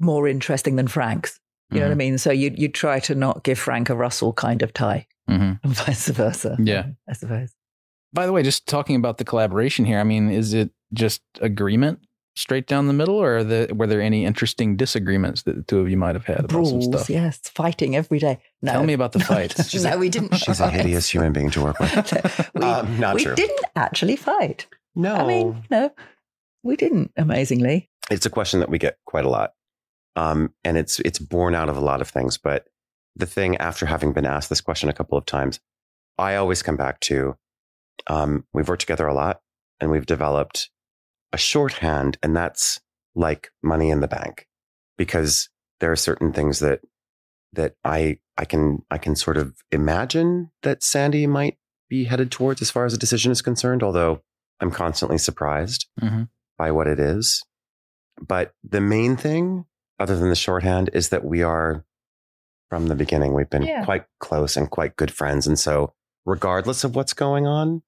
more 0.00 0.26
interesting 0.26 0.76
than 0.76 0.88
Frank's. 0.88 1.38
You 1.70 1.80
know 1.80 1.86
what 1.86 1.92
I 1.92 1.94
Mhm. 1.94 1.98
mean? 1.98 2.18
So 2.18 2.30
you 2.32 2.52
you 2.56 2.68
try 2.68 2.98
to 3.00 3.14
not 3.14 3.44
give 3.44 3.58
Frank 3.58 3.90
a 3.90 3.94
Russell 3.94 4.32
kind 4.32 4.62
of 4.62 4.72
tie 4.72 5.06
Mhm. 5.28 5.60
and 5.64 5.72
vice 5.72 6.08
versa. 6.08 6.56
Yeah. 6.58 6.86
I 7.08 7.12
suppose. 7.12 7.54
By 8.14 8.24
the 8.26 8.32
way, 8.32 8.42
just 8.42 8.66
talking 8.66 8.96
about 8.96 9.18
the 9.18 9.24
collaboration 9.24 9.84
here, 9.84 10.00
I 10.00 10.04
mean, 10.04 10.30
is 10.30 10.54
it 10.54 10.70
just 10.94 11.20
agreement 11.42 12.00
straight 12.36 12.66
down 12.66 12.86
the 12.86 12.92
middle, 12.92 13.16
or 13.16 13.42
the, 13.42 13.68
were 13.74 13.86
there 13.86 14.00
any 14.00 14.24
interesting 14.24 14.76
disagreements 14.76 15.42
that 15.42 15.56
the 15.56 15.62
two 15.62 15.80
of 15.80 15.88
you 15.88 15.96
might 15.96 16.14
have 16.14 16.26
had 16.26 16.40
about 16.44 16.50
some 16.66 16.78
Brawls, 16.78 16.84
stuff? 16.84 17.10
yes, 17.10 17.38
fighting 17.48 17.96
every 17.96 18.18
day. 18.18 18.38
No. 18.62 18.72
Tell 18.72 18.84
me 18.84 18.92
about 18.92 19.12
the 19.12 19.20
fights. 19.32 19.74
no, 19.82 19.98
we 19.98 20.08
didn't. 20.08 20.34
She's 20.36 20.60
a 20.60 20.70
hideous 20.70 21.08
human 21.08 21.32
being 21.32 21.50
to 21.50 21.62
work 21.62 21.78
with. 21.80 22.50
we, 22.54 22.62
Um, 22.62 23.00
not 23.00 23.14
we 23.16 23.24
true. 23.24 23.34
didn't 23.34 23.64
actually 23.74 24.16
fight. 24.16 24.66
No. 24.94 25.14
I 25.14 25.26
mean, 25.26 25.64
no, 25.70 25.90
we 26.62 26.76
didn't. 26.76 27.12
Amazingly, 27.16 27.90
it's 28.10 28.26
a 28.26 28.30
question 28.30 28.60
that 28.60 28.68
we 28.68 28.78
get 28.78 28.98
quite 29.06 29.24
a 29.24 29.30
lot. 29.30 29.52
Um, 30.14 30.52
and 30.64 30.76
it's 30.78 31.00
it's 31.00 31.18
born 31.18 31.54
out 31.54 31.68
of 31.68 31.76
a 31.76 31.80
lot 31.80 32.00
of 32.00 32.08
things. 32.08 32.38
But 32.38 32.66
the 33.16 33.26
thing 33.26 33.56
after 33.58 33.86
having 33.86 34.12
been 34.12 34.26
asked 34.26 34.48
this 34.50 34.60
question 34.60 34.88
a 34.88 34.94
couple 34.94 35.16
of 35.18 35.26
times, 35.26 35.60
I 36.18 36.36
always 36.36 36.62
come 36.62 36.76
back 36.76 37.00
to 37.00 37.36
um, 38.08 38.44
we've 38.52 38.68
worked 38.68 38.80
together 38.82 39.06
a 39.06 39.14
lot 39.14 39.40
and 39.80 39.90
we've 39.90 40.06
developed 40.06 40.70
a 41.32 41.38
shorthand, 41.38 42.18
and 42.22 42.36
that's 42.36 42.80
like 43.14 43.50
money 43.62 43.90
in 43.90 44.00
the 44.00 44.08
bank. 44.08 44.46
Because 44.98 45.48
there 45.80 45.92
are 45.92 45.96
certain 45.96 46.32
things 46.32 46.58
that 46.60 46.80
that 47.52 47.74
I 47.84 48.18
I 48.36 48.44
can 48.44 48.82
I 48.90 48.98
can 48.98 49.16
sort 49.16 49.36
of 49.36 49.54
imagine 49.70 50.50
that 50.62 50.82
Sandy 50.82 51.26
might 51.26 51.58
be 51.88 52.04
headed 52.04 52.30
towards 52.30 52.60
as 52.62 52.70
far 52.70 52.84
as 52.84 52.94
a 52.94 52.98
decision 52.98 53.30
is 53.32 53.42
concerned, 53.42 53.82
although 53.82 54.22
I'm 54.60 54.70
constantly 54.70 55.18
surprised 55.18 55.86
hmm 56.00 56.24
by 56.58 56.70
what 56.72 56.86
it 56.86 56.98
is. 56.98 57.44
But 58.26 58.54
the 58.64 58.80
main 58.80 59.16
thing, 59.18 59.66
other 59.98 60.16
than 60.16 60.30
the 60.30 60.34
shorthand, 60.34 60.88
is 60.94 61.10
that 61.10 61.22
we 61.22 61.42
are 61.42 61.84
from 62.70 62.86
the 62.88 62.94
beginning, 62.94 63.34
we've 63.34 63.50
been 63.50 63.62
Yeah. 63.62 63.84
quite 63.84 64.06
close 64.20 64.56
and 64.56 64.70
quite 64.70 64.96
good 64.96 65.10
friends. 65.10 65.46
And 65.46 65.58
so, 65.58 65.92
regardless 66.24 66.82
of 66.82 66.96
what's 66.96 67.12
going 67.12 67.46
on, 67.46 67.82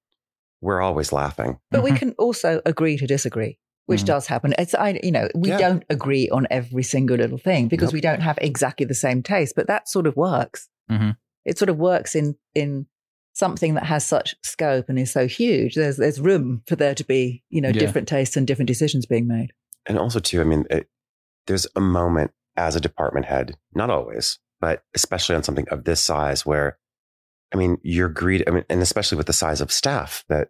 we're 0.61 0.81
always 0.81 1.11
laughing. 1.13 1.59
but 1.71 1.83
we 1.83 1.91
Mhm. 1.91 1.97
can 1.97 2.11
also 2.19 2.61
agree 2.65 2.97
to 2.97 3.07
disagree, 3.07 3.57
which 3.85 4.01
Mhm. 4.01 4.05
does 4.05 4.27
happen. 4.27 4.53
It's 4.57 4.75
I, 4.75 4.99
you 5.03 5.11
know, 5.11 5.27
we 5.35 5.49
Yeah. 5.49 5.57
don't 5.57 5.83
agree 5.89 6.29
on 6.29 6.47
every 6.51 6.83
single 6.83 7.17
little 7.17 7.37
thing 7.37 7.67
because 7.67 7.87
Nope. 7.87 7.93
we 7.93 8.01
don't 8.01 8.21
have 8.21 8.37
exactly 8.41 8.85
the 8.85 8.93
same 8.93 9.23
taste. 9.23 9.53
But 9.55 9.67
that 9.67 9.87
sort 9.89 10.05
of 10.07 10.15
works. 10.15 10.67
Mhm. 10.91 11.15
It 11.45 11.57
sort 11.57 11.69
of 11.69 11.77
works 11.77 12.15
in 12.15 12.35
in 12.55 12.87
something 13.33 13.75
that 13.75 13.85
has 13.85 14.05
such 14.05 14.35
scope 14.43 14.89
and 14.89 14.99
is 14.99 15.11
so 15.11 15.25
huge. 15.27 15.75
There's 15.75 15.97
there's 15.97 16.19
room 16.19 16.61
for 16.67 16.75
there 16.75 16.95
to 16.95 17.03
be 17.05 17.43
you 17.49 17.61
know 17.61 17.69
Yeah. 17.69 17.79
different 17.79 18.07
tastes 18.07 18.35
and 18.35 18.45
different 18.45 18.67
decisions 18.67 19.05
being 19.05 19.27
made. 19.27 19.53
And 19.85 19.97
also, 19.97 20.19
too, 20.19 20.41
I 20.41 20.43
mean, 20.43 20.65
it, 20.69 20.89
there's 21.47 21.65
a 21.75 21.79
moment 21.79 22.31
as 22.57 22.75
a 22.75 22.81
department 22.81 23.25
head, 23.27 23.55
not 23.73 23.89
always, 23.89 24.39
but 24.59 24.83
especially 24.93 25.35
on 25.35 25.43
something 25.43 25.67
of 25.69 25.85
this 25.85 26.01
size 26.01 26.45
where, 26.45 26.77
I 27.53 27.57
mean, 27.57 27.77
you're 27.83 28.09
greed, 28.09 28.43
I 28.47 28.51
mean, 28.51 28.65
and 28.69 28.81
especially 28.81 29.17
with 29.17 29.27
the 29.27 29.33
size 29.33 29.61
of 29.61 29.71
staff 29.71 30.23
that, 30.29 30.49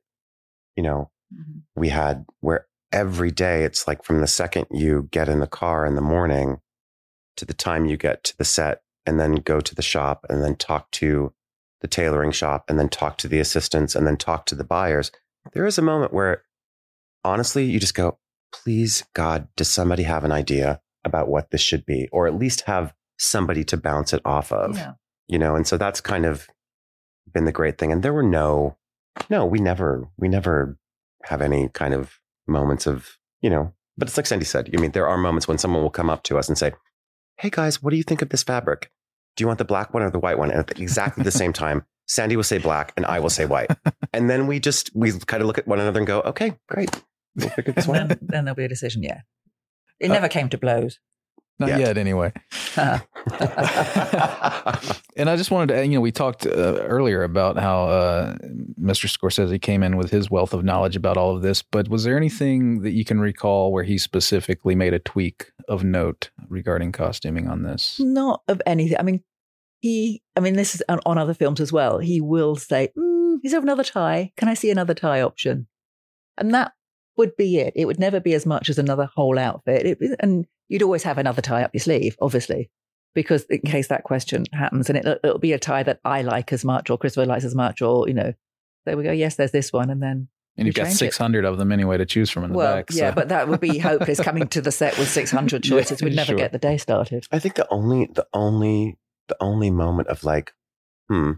you 0.75 0.83
know, 0.83 1.11
mm-hmm. 1.33 1.59
we 1.75 1.89
had 1.89 2.25
where 2.41 2.67
every 2.91 3.31
day 3.31 3.63
it's 3.63 3.87
like 3.87 4.03
from 4.03 4.21
the 4.21 4.27
second 4.27 4.65
you 4.71 5.07
get 5.11 5.29
in 5.29 5.39
the 5.39 5.47
car 5.47 5.85
in 5.85 5.95
the 5.95 6.01
morning 6.01 6.59
to 7.37 7.45
the 7.45 7.53
time 7.53 7.85
you 7.85 7.97
get 7.97 8.23
to 8.23 8.37
the 8.37 8.45
set 8.45 8.81
and 9.05 9.19
then 9.19 9.35
go 9.35 9.59
to 9.59 9.75
the 9.75 9.81
shop 9.81 10.25
and 10.29 10.43
then 10.43 10.55
talk 10.55 10.91
to 10.91 11.33
the 11.81 11.87
tailoring 11.87 12.31
shop 12.31 12.65
and 12.67 12.77
then 12.77 12.89
talk 12.89 13.17
to 13.17 13.27
the 13.27 13.39
assistants 13.39 13.95
and 13.95 14.05
then 14.05 14.17
talk 14.17 14.45
to 14.45 14.55
the 14.55 14.63
buyers. 14.63 15.11
There 15.53 15.65
is 15.65 15.77
a 15.77 15.83
moment 15.83 16.13
where 16.13 16.43
honestly 17.23 17.63
you 17.63 17.79
just 17.79 17.95
go, 17.95 18.17
please 18.51 19.03
God, 19.13 19.47
does 19.55 19.69
somebody 19.69 20.03
have 20.03 20.23
an 20.23 20.31
idea 20.31 20.81
about 21.05 21.29
what 21.29 21.51
this 21.51 21.61
should 21.61 21.85
be? 21.85 22.09
Or 22.11 22.27
at 22.27 22.35
least 22.35 22.61
have 22.61 22.93
somebody 23.17 23.63
to 23.65 23.77
bounce 23.77 24.13
it 24.13 24.21
off 24.25 24.51
of, 24.51 24.75
Yeah. 24.75 24.93
you 25.27 25.39
know? 25.39 25.55
And 25.55 25.65
so 25.65 25.77
that's 25.77 26.01
kind 26.01 26.25
of 26.25 26.47
been 27.33 27.45
the 27.45 27.51
great 27.51 27.77
thing. 27.77 27.91
And 27.91 28.03
there 28.03 28.13
were 28.13 28.23
no, 28.23 28.77
no, 29.29 29.45
we 29.45 29.59
never, 29.59 30.07
we 30.17 30.27
never 30.27 30.77
have 31.25 31.41
any 31.41 31.69
kind 31.69 31.93
of 31.93 32.19
moments 32.47 32.87
of, 32.87 33.17
you 33.41 33.49
know, 33.49 33.73
but 33.97 34.07
it's 34.07 34.17
like 34.17 34.25
Sandy 34.25 34.45
said. 34.45 34.69
I 34.75 34.79
mean, 34.79 34.91
there 34.91 35.07
are 35.07 35.17
moments 35.17 35.47
when 35.47 35.57
someone 35.57 35.81
will 35.81 35.89
come 35.89 36.09
up 36.09 36.23
to 36.23 36.37
us 36.37 36.47
and 36.47 36.57
say, 36.57 36.71
Hey 37.37 37.49
guys, 37.49 37.81
what 37.81 37.91
do 37.91 37.97
you 37.97 38.03
think 38.03 38.21
of 38.21 38.29
this 38.29 38.43
fabric? 38.43 38.91
Do 39.35 39.43
you 39.43 39.47
want 39.47 39.59
the 39.59 39.65
black 39.65 39.93
one 39.93 40.03
or 40.03 40.09
the 40.09 40.19
white 40.19 40.37
one? 40.37 40.51
And 40.51 40.59
at 40.59 40.79
exactly 40.79 41.23
the 41.23 41.31
same 41.31 41.53
time, 41.53 41.85
Sandy 42.07 42.35
will 42.35 42.43
say 42.43 42.57
black 42.57 42.91
and 42.97 43.05
I 43.05 43.19
will 43.19 43.29
say 43.29 43.45
white. 43.45 43.69
And 44.11 44.29
then 44.29 44.47
we 44.47 44.59
just, 44.59 44.89
we 44.95 45.11
kind 45.11 45.41
of 45.41 45.47
look 45.47 45.57
at 45.57 45.67
one 45.67 45.79
another 45.79 45.99
and 45.99 46.07
go, 46.07 46.21
okay, 46.21 46.57
great. 46.67 46.89
We'll 47.35 47.49
figure 47.49 47.73
this 47.73 47.87
one 47.87 48.07
then, 48.07 48.17
then 48.21 48.45
there'll 48.45 48.55
be 48.55 48.65
a 48.65 48.69
decision. 48.69 49.03
Yeah. 49.03 49.21
It 49.99 50.09
Uh, 50.09 50.13
never 50.13 50.27
came 50.27 50.49
to 50.49 50.57
blows. 50.57 50.99
Not 51.59 51.69
Yeah. 51.69 51.77
yet, 51.79 51.97
anyway. 51.97 52.31
And 55.15 55.29
I 55.29 55.35
just 55.35 55.51
wanted 55.51 55.73
to, 55.75 55.85
you 55.85 55.95
know, 55.95 56.01
we 56.01 56.13
talked 56.13 56.45
uh, 56.45 56.49
earlier 56.79 57.23
about 57.23 57.57
how 57.57 57.83
uh, 57.89 58.35
Mr. 58.81 59.05
Scorsese 59.09 59.61
came 59.61 59.83
in 59.83 59.97
with 59.97 60.09
his 60.11 60.31
wealth 60.31 60.53
of 60.53 60.63
knowledge 60.63 60.95
about 60.95 61.17
all 61.17 61.35
of 61.35 61.41
this. 61.41 61.61
But 61.61 61.89
was 61.89 62.05
there 62.05 62.15
anything 62.15 62.83
that 62.83 62.91
you 62.91 63.03
can 63.03 63.19
recall 63.19 63.73
where 63.73 63.83
he 63.83 63.97
specifically 63.97 64.75
made 64.75 64.93
a 64.93 64.99
tweak 64.99 65.51
of 65.67 65.83
note 65.83 66.29
regarding 66.47 66.93
costuming 66.93 67.49
on 67.49 67.63
this? 67.63 67.99
Not 67.99 68.43
of 68.47 68.61
anything. 68.65 68.97
I 68.97 69.01
mean, 69.03 69.21
he, 69.81 70.21
I 70.37 70.39
mean, 70.39 70.53
this 70.55 70.73
is 70.75 70.81
on, 70.87 70.99
on 71.05 71.17
other 71.17 71.33
films 71.33 71.59
as 71.59 71.73
well. 71.73 71.99
He 71.99 72.21
will 72.21 72.55
say, 72.55 72.89
mm, 72.97 73.37
is 73.43 73.51
there 73.51 73.59
another 73.61 73.83
tie? 73.83 74.31
Can 74.37 74.47
I 74.47 74.53
see 74.53 74.71
another 74.71 74.93
tie 74.93 75.21
option? 75.21 75.67
And 76.37 76.53
that 76.53 76.71
would 77.17 77.35
be 77.35 77.57
it. 77.57 77.73
It 77.75 77.85
would 77.85 77.99
never 77.99 78.21
be 78.21 78.33
as 78.33 78.45
much 78.45 78.69
as 78.69 78.77
another 78.79 79.09
whole 79.13 79.37
outfit. 79.37 79.85
It, 79.85 80.15
and 80.21 80.45
you'd 80.69 80.83
always 80.83 81.03
have 81.03 81.17
another 81.17 81.41
tie 81.41 81.63
up 81.63 81.71
your 81.73 81.81
sleeve, 81.81 82.15
obviously, 82.21 82.69
because 83.15 83.43
in 83.49 83.59
case 83.61 83.87
that 83.89 84.03
question 84.05 84.45
happens, 84.53 84.89
and 84.89 84.97
it, 84.97 85.19
it'll 85.23 85.39
be 85.39 85.51
a 85.53 85.59
tie 85.59 85.83
that 85.83 85.99
I 86.05 86.21
like 86.21 86.53
as 86.53 86.63
much 86.63 86.89
or 86.89 86.97
Christopher 86.97 87.25
likes 87.25 87.43
as 87.43 87.55
much, 87.55 87.81
or, 87.81 88.07
you 88.07 88.13
know, 88.13 88.33
there 88.85 88.95
we 88.95 89.03
go. 89.03 89.11
Yes, 89.11 89.35
there's 89.35 89.51
this 89.51 89.73
one. 89.73 89.89
And 89.89 90.01
then 90.01 90.27
And 90.57 90.65
you've 90.67 90.75
got 90.75 90.83
change 90.83 90.95
it. 90.95 90.97
600 90.99 91.43
of 91.45 91.57
them 91.57 91.71
anyway 91.71 91.97
to 91.97 92.05
choose 92.05 92.29
from 92.29 92.45
in 92.45 92.51
the 92.51 92.57
well, 92.57 92.75
back. 92.77 92.85
yeah, 92.91 93.11
but 93.11 93.29
that 93.29 93.47
would 93.49 93.59
be 93.59 93.77
hopeless 93.79 94.19
coming 94.21 94.47
to 94.47 94.61
the 94.61 94.71
set 94.71 94.97
with 94.97 95.09
600 95.09 95.63
choices. 95.63 96.01
We'd 96.01 96.15
never 96.15 96.27
sure. 96.27 96.37
get 96.37 96.51
the 96.53 96.57
day 96.59 96.77
started. 96.77 97.25
I 97.31 97.39
think 97.39 97.55
the 97.55 97.67
only, 97.69 98.09
the 98.13 98.25
only, 98.33 98.97
the 99.27 99.37
only 99.41 99.69
moment 99.71 100.07
of 100.07 100.23
like, 100.23 100.53
hmm, 101.09 101.33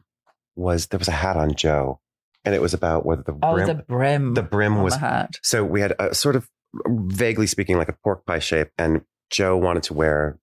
was 0.56 0.88
there 0.88 1.00
was 1.00 1.08
a 1.08 1.12
hat 1.14 1.38
on 1.38 1.56
Joe, 1.56 2.00
and 2.44 2.54
it 2.54 2.62
was 2.62 2.74
about 2.74 3.06
whether 3.06 3.24
the 3.24 3.38
Oh, 3.42 3.54
brim, 3.54 3.68
the 3.68 3.74
brim. 3.76 4.34
the 4.34 4.44
brim 4.44 4.78
on 4.78 4.84
was 4.84 4.94
the 4.94 5.00
hat. 5.00 5.40
so 5.42 5.64
we 5.64 5.80
had 5.82 5.94
a 6.00 6.14
sort 6.14 6.36
of 6.36 6.50
vaguely 6.88 7.48
speaking 7.48 7.78
like 7.78 7.90
a 7.90 7.96
pork 8.04 8.26
pie 8.26 8.40
shape, 8.40 8.70
and 8.78 9.02
Joe 9.32 9.58
wanted 9.58 9.84
to 9.84 9.94
wear 9.94 10.38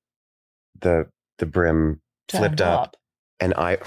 the 0.81 1.09
the 1.39 1.47
brim 1.47 2.01
flipped 2.29 2.59
Turned 2.59 2.63
up, 2.63 2.97
and 3.39 3.55
I, 3.55 3.79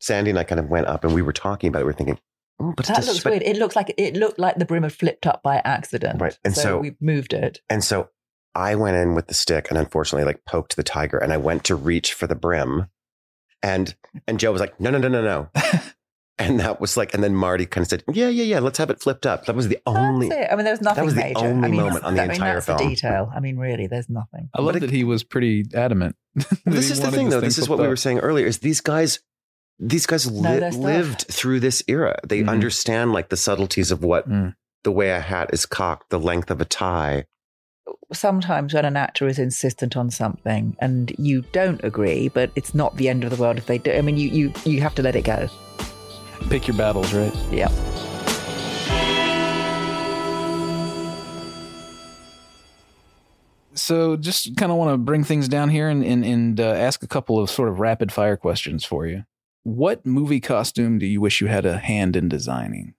Sandy 0.00 0.30
and 0.30 0.38
I 0.38 0.44
kind 0.44 0.60
of 0.60 0.68
went 0.68 0.86
up, 0.86 1.04
and 1.04 1.14
we 1.14 1.22
were 1.22 1.32
talking 1.32 1.68
about 1.68 1.80
it. 1.82 1.84
We 1.86 1.90
are 1.90 1.94
thinking, 1.94 2.18
oh, 2.60 2.74
but 2.76 2.86
That 2.86 3.06
looks 3.06 3.22
but- 3.22 3.30
weird. 3.30 3.42
It 3.42 3.56
looks 3.56 3.74
like 3.76 3.94
it 3.96 4.14
looked 4.16 4.38
like 4.38 4.56
the 4.56 4.64
brim 4.64 4.82
had 4.82 4.92
flipped 4.92 5.26
up 5.26 5.42
by 5.42 5.62
accident. 5.64 6.20
Right, 6.20 6.38
and 6.44 6.54
so- 6.54 6.78
we 6.78 6.96
moved 7.00 7.32
it. 7.32 7.60
And 7.70 7.82
so 7.82 8.10
I 8.54 8.74
went 8.74 8.96
in 8.96 9.14
with 9.14 9.28
the 9.28 9.34
stick 9.34 9.68
and 9.70 9.78
unfortunately 9.78 10.24
like 10.24 10.44
poked 10.44 10.76
the 10.76 10.82
tiger 10.82 11.18
and 11.18 11.32
I 11.32 11.36
went 11.36 11.64
to 11.64 11.76
reach 11.76 12.12
for 12.12 12.26
the 12.26 12.34
brim. 12.34 12.88
And 13.62 13.94
and 14.26 14.38
Joe 14.38 14.52
was 14.52 14.60
like, 14.60 14.78
no, 14.80 14.90
no, 14.90 14.98
no, 14.98 15.08
no, 15.08 15.22
no. 15.22 15.50
and 16.38 16.60
that 16.60 16.80
was 16.80 16.96
like, 16.96 17.14
and 17.14 17.22
then 17.24 17.34
Marty 17.34 17.66
kind 17.66 17.82
of 17.82 17.88
said, 17.88 18.04
Yeah, 18.12 18.28
yeah, 18.28 18.44
yeah, 18.44 18.58
let's 18.60 18.78
have 18.78 18.90
it 18.90 19.00
flipped 19.00 19.26
up. 19.26 19.46
That 19.46 19.56
was 19.56 19.68
the 19.68 19.78
only 19.86 20.28
That's 20.28 20.46
it. 20.48 20.52
I 20.52 20.56
mean, 20.56 20.64
there's 20.64 20.80
nothing 20.80 21.02
That 21.02 21.04
was 21.06 21.14
the 21.14 21.20
major. 21.20 21.38
only 21.46 21.68
I 21.68 21.70
mean, 21.70 21.80
moment 21.80 22.04
on 22.04 22.14
the 22.14 22.22
I 22.22 22.26
mean, 22.26 22.34
entire 22.36 22.54
that's 22.54 22.66
film. 22.66 22.78
The 22.78 22.84
detail. 22.88 23.32
I 23.34 23.40
mean, 23.40 23.56
really, 23.56 23.86
there's 23.86 24.08
nothing. 24.08 24.48
I 24.54 24.62
love 24.62 24.74
But 24.74 24.76
it- 24.76 24.86
that 24.86 24.90
he 24.90 25.04
was 25.04 25.24
pretty 25.24 25.64
adamant. 25.74 26.16
Well, 26.64 26.74
this 26.76 26.90
is 26.90 27.00
the 27.00 27.10
thing 27.10 27.30
though. 27.30 27.40
thing 27.40 27.48
This 27.48 27.58
is 27.58 27.68
what 27.68 27.76
flipped 27.76 27.86
we 27.86 27.88
were 27.88 27.96
saying 27.96 28.18
earlier 28.20 28.46
is 28.46 28.58
these 28.58 28.80
guys 28.80 29.20
these 29.80 30.06
guys 30.06 30.28
li- 30.30 30.70
lived 30.70 31.22
through 31.30 31.60
this 31.60 31.82
era. 31.88 32.18
They 32.26 32.42
Mhm. 32.42 32.48
understand 32.48 33.12
like 33.12 33.28
the 33.28 33.36
subtleties 33.36 33.90
of 33.92 34.02
what 34.02 34.28
Mm. 34.28 34.54
the 34.84 34.90
way 34.92 35.10
a 35.10 35.20
hat 35.20 35.50
is 35.52 35.66
cocked, 35.66 36.10
the 36.10 36.18
length 36.18 36.50
of 36.50 36.60
a 36.60 36.64
tie. 36.64 37.24
Sometimes 38.12 38.74
when 38.74 38.84
an 38.84 38.96
actor 38.96 39.26
is 39.28 39.38
insistent 39.38 39.96
on 39.96 40.10
something 40.10 40.76
and 40.80 41.12
you 41.18 41.42
don't 41.52 41.82
agree, 41.84 42.28
but 42.28 42.50
it's 42.56 42.74
not 42.74 42.96
the 42.96 43.08
end 43.08 43.22
of 43.24 43.30
the 43.30 43.36
world 43.36 43.56
if 43.58 43.66
they 43.66 43.78
do. 43.78 43.92
I 43.92 44.00
mean, 44.02 44.16
you 44.16 44.28
you 44.28 44.52
you 44.64 44.80
have 44.80 44.94
to 44.96 45.02
let 45.02 45.14
it 45.16 45.22
go. 45.24 45.48
Pick 46.48 46.68
your 46.68 46.76
battles, 46.76 47.12
right? 47.12 47.34
Yeah. 47.50 47.68
So, 53.74 54.16
just 54.16 54.56
kind 54.56 54.70
of 54.72 54.76
want 54.76 54.92
to 54.92 54.98
bring 54.98 55.24
things 55.24 55.48
down 55.48 55.68
here 55.70 55.88
and 55.88 56.04
and, 56.04 56.24
and 56.24 56.60
uh, 56.60 56.72
ask 56.72 57.02
a 57.02 57.06
couple 57.06 57.38
of 57.38 57.48
sort 57.48 57.68
of 57.68 57.80
rapid 57.80 58.12
fire 58.12 58.36
questions 58.36 58.84
for 58.84 59.06
you. 59.06 59.24
What 59.62 60.04
movie 60.04 60.40
costume 60.40 60.98
do 60.98 61.06
you 61.06 61.20
wish 61.20 61.40
you 61.40 61.46
had 61.46 61.64
a 61.64 61.78
hand 61.78 62.16
in 62.16 62.28
designing? 62.28 62.94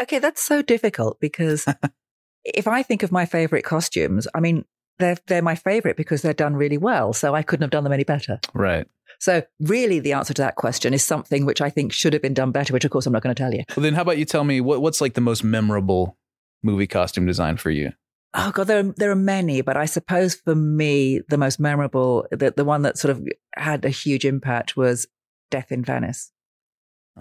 Okay, 0.00 0.18
that's 0.18 0.42
so 0.42 0.62
difficult 0.62 1.18
because 1.20 1.66
if 2.44 2.66
I 2.66 2.82
think 2.82 3.02
of 3.02 3.12
my 3.12 3.26
favorite 3.26 3.64
costumes, 3.64 4.28
I 4.34 4.40
mean, 4.40 4.64
they're 4.98 5.18
they're 5.26 5.42
my 5.42 5.54
favorite 5.54 5.96
because 5.96 6.22
they're 6.22 6.34
done 6.34 6.56
really 6.56 6.78
well. 6.78 7.12
So 7.12 7.34
I 7.34 7.42
couldn't 7.42 7.62
have 7.62 7.70
done 7.70 7.84
them 7.84 7.92
any 7.92 8.04
better. 8.04 8.40
Right. 8.54 8.86
So 9.20 9.42
really, 9.60 10.00
the 10.00 10.12
answer 10.12 10.34
to 10.34 10.42
that 10.42 10.56
question 10.56 10.94
is 10.94 11.04
something 11.04 11.44
which 11.46 11.60
I 11.60 11.70
think 11.70 11.92
should 11.92 12.12
have 12.12 12.22
been 12.22 12.34
done 12.34 12.52
better. 12.52 12.72
Which, 12.72 12.84
of 12.84 12.90
course, 12.90 13.06
I'm 13.06 13.12
not 13.12 13.22
going 13.22 13.34
to 13.34 13.40
tell 13.42 13.52
you. 13.52 13.64
Well, 13.76 13.84
then, 13.84 13.94
how 13.94 14.02
about 14.02 14.18
you 14.18 14.24
tell 14.24 14.44
me 14.44 14.60
what 14.60 14.80
what's 14.82 15.00
like 15.00 15.14
the 15.14 15.20
most 15.20 15.44
memorable 15.44 16.16
movie 16.62 16.86
costume 16.86 17.26
design 17.26 17.56
for 17.56 17.70
you? 17.70 17.92
Oh 18.34 18.50
God, 18.50 18.64
there 18.64 18.80
are, 18.80 18.94
there 18.96 19.10
are 19.10 19.16
many, 19.16 19.62
but 19.62 19.76
I 19.76 19.86
suppose 19.86 20.34
for 20.34 20.54
me, 20.54 21.20
the 21.28 21.38
most 21.38 21.58
memorable, 21.58 22.26
the 22.30 22.52
the 22.54 22.64
one 22.64 22.82
that 22.82 22.98
sort 22.98 23.10
of 23.12 23.26
had 23.54 23.84
a 23.84 23.90
huge 23.90 24.24
impact 24.24 24.76
was 24.76 25.06
Death 25.50 25.72
in 25.72 25.82
Venice. 25.84 26.32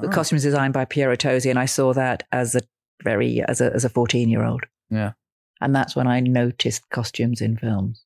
The 0.02 0.08
Oh, 0.08 0.12
costume 0.12 0.36
was 0.36 0.44
designed 0.44 0.74
by 0.74 0.84
Piero 0.84 1.16
Tosi, 1.16 1.50
and 1.50 1.58
I 1.58 1.66
saw 1.66 1.94
that 1.94 2.24
as 2.32 2.56
a 2.56 2.62
very 3.04 3.42
as 3.42 3.62
a 3.62 3.74
as 3.74 3.86
a 3.86 3.90
14 3.90 4.30
year 4.30 4.44
old. 4.44 4.64
Yeah. 4.90 5.14
And 5.62 5.74
that's 5.74 5.96
when 5.96 6.08
I 6.08 6.20
noticed 6.20 6.90
costumes 6.90 7.40
in 7.40 7.56
films. 7.58 8.04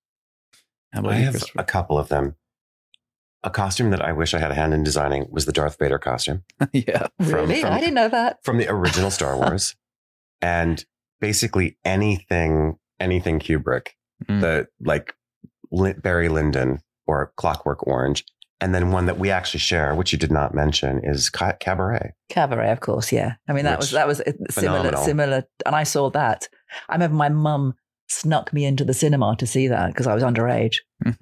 How 0.93 0.99
about 0.99 1.13
I 1.13 1.19
you, 1.19 1.25
have 1.25 1.43
a 1.57 1.63
couple 1.63 1.97
of 1.97 2.09
them. 2.09 2.35
A 3.43 3.49
costume 3.49 3.89
that 3.91 4.01
I 4.01 4.11
wish 4.11 4.33
I 4.33 4.39
had 4.39 4.51
a 4.51 4.55
hand 4.55 4.73
in 4.73 4.83
designing 4.83 5.27
was 5.31 5.45
the 5.45 5.51
Darth 5.53 5.77
Vader 5.79 5.97
costume 5.99 6.43
yeah. 6.73 7.07
From- 7.21 7.27
really? 7.33 7.61
from- 7.61 7.73
I 7.73 7.79
didn't 7.79 7.95
know 7.95 8.09
that. 8.09 8.39
from 8.43 8.57
the 8.57 8.67
original 8.69 9.11
Star 9.11 9.37
Wars, 9.41 9.75
and 10.41 10.83
basically 11.21 11.77
anything, 11.85 12.77
anything 12.99 13.39
Kubrick, 13.39 13.89
Mm. 14.27 14.41
the 14.41 14.67
like 14.81 15.13
Barry 16.01 16.27
Lyndon 16.27 16.79
or 17.07 17.31
Clockwork 17.37 17.87
Orange, 17.87 18.25
and 18.59 18.75
then 18.75 18.91
one 18.91 19.05
that 19.05 19.17
we 19.17 19.31
actually 19.31 19.61
share, 19.61 19.95
which 19.95 20.11
you 20.11 20.19
did 20.19 20.31
not 20.31 20.53
mention, 20.53 20.99
is 21.03 21.29
Ca- 21.29 21.53
Cabaret. 21.61 22.11
Cabaret, 22.27 22.69
of 22.71 22.81
course, 22.81 23.13
yeah. 23.13 23.35
I 23.47 23.53
mean, 23.53 23.63
that 23.63 23.79
was 23.79 23.91
that 23.91 24.05
was 24.07 24.19
uh, 24.19 24.33
similar, 24.49 24.79
phenomenal. 24.79 25.03
similar. 25.05 25.43
And 25.65 25.73
I 25.75 25.83
saw 25.83 26.09
that. 26.09 26.49
I 26.89 26.95
remember 26.95 27.15
my 27.15 27.29
mum 27.29 27.75
snuck 28.09 28.51
me 28.51 28.65
into 28.65 28.83
the 28.83 28.93
cinema 28.93 29.35
to 29.37 29.47
see 29.47 29.69
that 29.69 29.87
because 29.87 30.05
I 30.07 30.13
was 30.13 30.23
underage, 30.23 30.75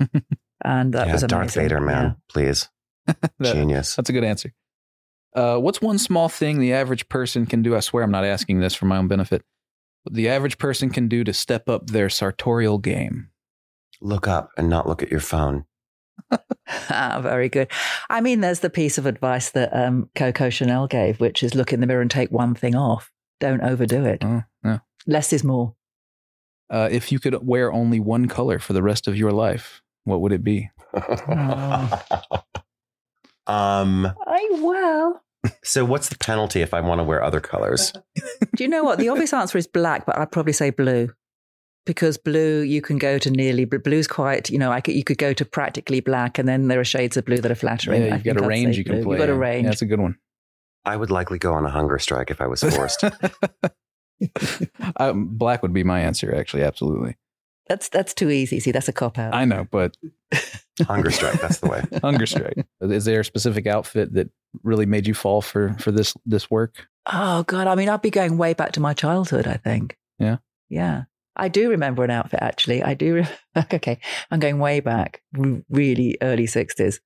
and 0.63 0.93
that 0.93 1.07
yeah, 1.07 1.13
was 1.13 1.23
amazing. 1.23 1.39
Darth 1.39 1.53
Vader, 1.53 1.81
man, 1.81 2.15
please, 2.29 2.69
That- 3.05 3.29
genius. 3.41 3.95
That's 3.95 4.09
a 4.09 4.13
good 4.13 4.23
answer. 4.23 4.53
Uh, 5.35 5.57
what's 5.57 5.81
one 5.81 5.99
small 5.99 6.29
thing 6.29 6.59
the 6.59 6.73
average 6.73 7.07
person 7.09 7.45
can 7.45 7.61
do? 7.61 7.75
I 7.75 7.79
swear 7.79 8.03
I'm 8.03 8.11
not 8.11 8.25
asking 8.25 8.59
this 8.59 8.73
for 8.73 8.85
my 8.85 8.97
own 8.97 9.07
benefit. 9.07 9.43
The 10.09 10.29
average 10.29 10.57
person 10.57 10.89
can 10.89 11.07
do 11.07 11.23
to 11.23 11.33
step 11.33 11.69
up 11.69 11.87
their 11.87 12.09
sartorial 12.09 12.79
game. 12.79 13.29
Look 14.01 14.27
up 14.27 14.49
and 14.57 14.69
not 14.69 14.87
look 14.87 15.03
at 15.03 15.11
your 15.11 15.19
phone. 15.19 15.65
Ah, 16.89 17.19
very 17.21 17.49
good. 17.49 17.69
I 18.09 18.21
mean, 18.21 18.41
there's 18.41 18.61
the 18.61 18.69
piece 18.69 18.97
of 18.97 19.05
advice 19.05 19.51
that 19.51 19.75
um, 19.75 20.09
Coco 20.15 20.49
Chanel 20.49 20.87
gave, 20.87 21.19
which 21.19 21.43
is 21.43 21.53
look 21.53 21.73
in 21.73 21.81
the 21.81 21.87
mirror 21.87 22.01
and 22.01 22.11
take 22.11 22.31
one 22.31 22.55
thing 22.55 22.75
off. 22.75 23.11
Don't 23.39 23.61
overdo 23.61 24.05
it. 24.05 24.23
Oh, 24.23 24.43
yeah. 24.63 24.79
Less 25.05 25.33
is 25.33 25.43
more. 25.43 25.75
Uh, 26.69 26.89
if 26.91 27.11
you 27.11 27.19
could 27.19 27.45
wear 27.45 27.71
only 27.71 27.99
one 27.99 28.27
color 28.27 28.59
for 28.59 28.73
the 28.73 28.83
rest 28.83 29.07
of 29.07 29.15
your 29.15 29.31
life, 29.31 29.81
what 30.07 30.21
would 30.21 30.31
it 30.31 30.43
be? 30.43 30.69
um. 33.47 34.07
I 34.25 34.47
will. 34.51 35.21
So, 35.63 35.85
what's 35.85 36.09
the 36.09 36.17
penalty 36.17 36.61
if 36.61 36.73
I 36.73 36.81
want 36.81 36.99
to 36.99 37.03
wear 37.03 37.23
other 37.23 37.39
colors? 37.39 37.93
Do 38.55 38.63
you 38.63 38.67
know 38.67 38.83
what? 38.83 38.99
The 38.99 39.09
obvious 39.09 39.33
answer 39.33 39.57
is 39.57 39.67
black, 39.67 40.05
but 40.05 40.17
I'd 40.17 40.31
probably 40.31 40.53
say 40.53 40.69
blue. 40.71 41.09
Because 41.85 42.17
blue, 42.17 42.61
you 42.61 42.81
can 42.81 42.97
go 42.97 43.17
to 43.17 43.31
nearly 43.31 43.63
but 43.63 43.81
blue's 43.83 44.07
quite. 44.07 44.49
You 44.49 44.57
know, 44.57 44.73
I 44.73 44.81
could, 44.81 44.95
you 44.95 45.05
could 45.05 45.17
go 45.17 45.31
to 45.33 45.45
practically 45.45 46.01
black, 46.01 46.37
and 46.37 46.47
then 46.47 46.67
there 46.67 46.79
are 46.79 46.85
shades 46.85 47.15
of 47.15 47.23
blue 47.25 47.37
that 47.37 47.51
are 47.51 47.55
flattering. 47.55 48.03
yeah, 48.03 48.13
I 48.13 48.17
you've 48.17 48.25
got 48.25 48.33
think 48.33 48.41
a 48.41 48.43
I'd 48.43 48.47
range 48.47 48.75
say 48.75 48.79
you 48.79 48.83
can 48.83 48.95
blue. 48.95 49.03
play. 49.03 49.11
You've 49.17 49.27
got 49.27 49.29
a 49.33 49.37
range. 49.37 49.63
Yeah, 49.63 49.69
that's 49.69 49.81
a 49.81 49.85
good 49.85 50.01
one. 50.01 50.17
I 50.83 50.97
would 50.97 51.11
likely 51.11 51.37
go 51.37 51.53
on 51.53 51.65
a 51.65 51.69
hunger 51.69 51.99
strike 51.99 52.29
if 52.31 52.41
I 52.41 52.47
was 52.47 52.61
forced. 52.63 53.03
um, 54.97 55.27
black 55.37 55.61
would 55.61 55.73
be 55.73 55.83
my 55.83 55.99
answer, 56.01 56.33
actually. 56.35 56.63
Absolutely. 56.63 57.15
That's 57.67 57.89
that's 57.89 58.13
too 58.13 58.29
easy. 58.29 58.59
See, 58.59 58.71
that's 58.71 58.87
a 58.87 58.93
cop 58.93 59.17
out. 59.17 59.33
I 59.33 59.45
know, 59.45 59.67
but 59.69 59.97
hunger 60.81 61.11
strike, 61.11 61.39
that's 61.41 61.59
the 61.59 61.67
way. 61.67 61.83
hunger 62.01 62.25
strike. 62.25 62.65
Is 62.81 63.05
there 63.05 63.19
a 63.19 63.25
specific 63.25 63.67
outfit 63.67 64.13
that 64.13 64.29
really 64.63 64.85
made 64.85 65.07
you 65.07 65.13
fall 65.13 65.41
for 65.41 65.75
for 65.79 65.91
this 65.91 66.15
this 66.25 66.49
work? 66.49 66.87
Oh 67.11 67.43
God! 67.43 67.67
I 67.67 67.75
mean, 67.75 67.89
I'd 67.89 68.01
be 68.01 68.09
going 68.09 68.37
way 68.37 68.53
back 68.53 68.71
to 68.73 68.79
my 68.79 68.93
childhood. 68.93 69.47
I 69.47 69.57
think. 69.57 69.97
Yeah? 70.19 70.37
Yeah. 70.69 71.03
I 71.37 71.49
do 71.49 71.69
remember 71.69 72.03
an 72.03 72.09
outfit. 72.09 72.39
Actually, 72.41 72.83
I 72.83 72.95
do. 72.95 73.15
Re- 73.15 73.27
okay, 73.73 73.99
I'm 74.31 74.39
going 74.39 74.59
way 74.59 74.79
back, 74.79 75.21
r- 75.37 75.61
really 75.69 76.17
early 76.21 76.47
'60s, 76.47 76.99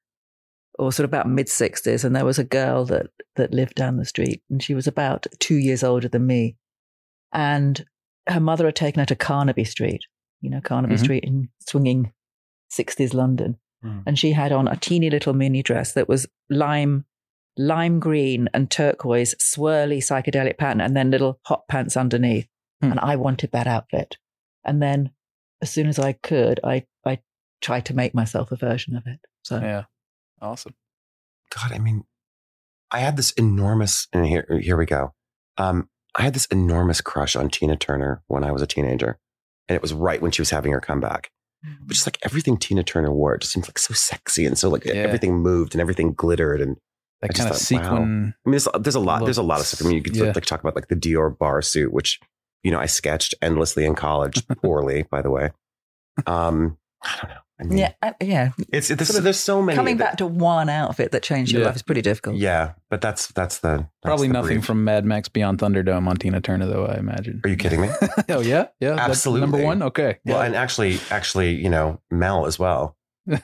or 0.79 0.91
sort 0.91 1.03
of 1.03 1.09
about 1.09 1.27
mid 1.27 1.47
'60s, 1.47 2.03
and 2.03 2.15
there 2.15 2.25
was 2.25 2.39
a 2.39 2.43
girl 2.43 2.85
that 2.85 3.07
that 3.35 3.53
lived 3.53 3.75
down 3.75 3.97
the 3.97 4.05
street, 4.05 4.41
and 4.49 4.63
she 4.63 4.73
was 4.73 4.87
about 4.87 5.27
two 5.39 5.55
years 5.55 5.83
older 5.83 6.07
than 6.07 6.25
me, 6.25 6.55
and 7.33 7.85
her 8.27 8.39
mother 8.39 8.65
had 8.65 8.75
taken 8.75 8.99
her 8.99 9.05
to 9.05 9.15
Carnaby 9.15 9.65
Street. 9.65 10.01
You 10.41 10.49
know, 10.49 10.61
Carnaby 10.61 10.95
Mhm. 10.95 10.99
Street 10.99 11.23
in 11.23 11.49
swinging 11.59 12.13
'60s 12.69 13.13
London, 13.13 13.57
Mm. 13.83 14.03
and 14.05 14.19
she 14.19 14.31
had 14.33 14.51
on 14.51 14.67
a 14.67 14.75
teeny 14.75 15.09
little 15.09 15.33
mini 15.33 15.63
dress 15.63 15.93
that 15.93 16.07
was 16.09 16.27
lime 16.49 17.05
lime 17.57 17.99
green 17.99 18.47
and 18.53 18.69
turquoise 18.71 19.35
swirly 19.35 19.97
psychedelic 19.97 20.57
pattern 20.57 20.79
and 20.81 20.95
then 20.95 21.11
little 21.11 21.39
hot 21.45 21.67
pants 21.67 21.97
underneath 21.97 22.47
Hmm. 22.81 22.91
and 22.91 22.99
i 23.01 23.15
wanted 23.17 23.51
that 23.51 23.67
outfit 23.67 24.17
and 24.63 24.81
then 24.81 25.11
as 25.61 25.69
soon 25.69 25.87
as 25.87 25.99
i 25.99 26.13
could 26.13 26.59
i 26.63 26.85
i 27.05 27.19
tried 27.59 27.85
to 27.87 27.93
make 27.93 28.13
myself 28.13 28.51
a 28.53 28.55
version 28.55 28.95
of 28.95 29.05
it 29.05 29.19
so 29.43 29.59
Yeah, 29.59 29.83
awesome. 30.41 30.75
God, 31.53 31.73
I 31.73 31.79
mean, 31.79 32.05
I 32.89 32.99
had 32.99 33.17
this 33.17 33.31
enormous, 33.31 34.07
and 34.13 34.25
here, 34.25 34.45
here 34.61 34.77
we 34.77 34.85
go. 34.85 35.13
Um, 35.57 35.89
I 36.15 36.21
had 36.21 36.33
this 36.33 36.45
enormous 36.45 37.01
crush 37.01 37.35
on 37.35 37.49
Tina 37.49 37.75
Turner 37.75 38.23
when 38.27 38.43
I 38.45 38.51
was 38.51 38.61
a 38.61 38.67
teenager. 38.67 39.19
And 39.69 39.75
it 39.75 39.81
was 39.81 39.93
right 39.93 40.21
when 40.21 40.31
she 40.31 40.41
was 40.41 40.49
having 40.49 40.71
her 40.71 40.81
comeback. 40.81 41.29
But 41.63 41.93
just 41.93 42.07
like 42.07 42.17
everything 42.23 42.57
Tina 42.57 42.83
Turner 42.83 43.11
wore, 43.13 43.35
it 43.35 43.41
just 43.41 43.53
seemed 43.53 43.67
like 43.67 43.77
so 43.77 43.93
sexy 43.93 44.45
and 44.45 44.57
so 44.57 44.69
like 44.69 44.83
Yeah. 44.83 44.93
everything 44.93 45.37
moved 45.37 45.75
and 45.75 45.81
everything 45.81 46.13
glittered. 46.13 46.59
And 46.59 46.77
That 47.21 47.29
I 47.29 47.33
just 47.33 47.69
kind 47.69 47.83
of 47.83 47.85
thought, 47.87 47.99
wow. 47.99 48.01
I 48.01 48.05
mean, 48.05 48.33
there's, 48.45 48.67
there's 48.79 48.95
a 48.95 48.99
lot, 48.99 49.23
there's 49.25 49.37
a 49.37 49.43
lot 49.43 49.59
of 49.59 49.67
stuff. 49.67 49.85
I 49.85 49.87
mean, 49.87 49.97
you 49.97 50.03
could 50.03 50.15
Yeah. 50.15 50.31
like 50.33 50.45
talk 50.45 50.59
about 50.59 50.75
like 50.75 50.87
the 50.87 50.95
Dior 50.95 51.37
bar 51.37 51.61
suit, 51.61 51.93
which, 51.93 52.19
you 52.63 52.71
know, 52.71 52.79
I 52.79 52.87
sketched 52.87 53.35
endlessly 53.43 53.85
in 53.85 53.93
college, 53.95 54.45
poorly, 54.61 55.03
by 55.11 55.21
the 55.21 55.29
way. 55.29 55.51
Um, 56.25 56.77
I 57.03 57.17
don't 57.21 57.29
know. 57.29 57.37
I 57.61 57.63
mean, 57.63 57.77
yeah 57.77 57.93
I- 58.01 58.15
yeah 58.21 58.51
it's, 58.69 58.89
it's 58.89 59.05
Sort 59.05 59.19
of 59.19 59.23
there's 59.23 59.39
so 59.39 59.61
many. 59.61 59.75
coming 59.75 59.97
that- 59.97 60.03
back 60.11 60.17
to 60.17 60.25
one 60.25 60.67
outfit 60.67 61.11
that 61.11 61.21
changed 61.21 61.51
your 61.51 61.61
Yeah. 61.61 61.67
life 61.67 61.75
is 61.75 61.83
pretty 61.83 62.01
difficult 62.01 62.37
Yeah, 62.37 62.71
but 62.89 63.01
that's 63.01 63.27
that's 63.27 63.59
the 63.59 63.77
that's 63.77 63.87
Probably 64.03 64.27
the 64.27 64.33
nothing 64.33 64.57
brief. 64.57 64.65
from 64.65 64.83
Mad 64.83 65.05
Max 65.05 65.29
Beyond 65.29 65.59
Thunderdome 65.59 66.07
on 66.07 66.15
Tina 66.17 66.41
Turner, 66.41 66.65
though. 66.65 66.85
I 66.87 66.95
imagine. 66.97 67.39
Are 67.43 67.49
you 67.49 67.55
kidding 67.57 67.81
me? 67.81 67.89
oh 68.29 68.41
yeah, 68.41 68.67
yeah. 68.79 68.95
that's 68.95 69.09
Absolutely. 69.09 69.41
number 69.41 69.63
one. 69.63 69.83
Okay. 69.83 70.17
Well, 70.25 70.41
and 70.41 70.55
actually, 70.55 70.99
actually, 71.11 71.53
you 71.55 71.69
know, 71.69 72.01
Mel 72.09 72.47
as 72.47 72.57
well. 72.57 72.97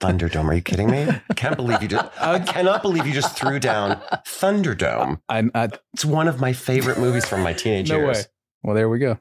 Thunderdome. 0.00 0.44
Are 0.44 0.54
you 0.54 0.62
kidding 0.62 0.90
me? 0.90 1.08
I 1.08 1.34
can't 1.34 1.56
believe 1.56 1.82
you 1.82 1.88
just. 1.88 2.06
I 2.20 2.38
cannot 2.38 2.82
believe 2.82 3.06
you 3.06 3.12
just 3.12 3.36
threw 3.36 3.58
down 3.58 4.00
Thunderdome. 4.24 5.20
I, 5.28 5.42
I, 5.54 5.68
It's 5.94 6.04
one 6.04 6.28
of 6.28 6.40
my 6.40 6.52
favorite 6.52 6.98
movies 6.98 7.26
from 7.26 7.42
my 7.42 7.52
teenage 7.52 7.90
no 7.90 7.98
way. 7.98 8.04
years. 8.04 8.28
Well, 8.62 8.74
there 8.76 8.88
we 8.88 8.98
go. 9.00 9.18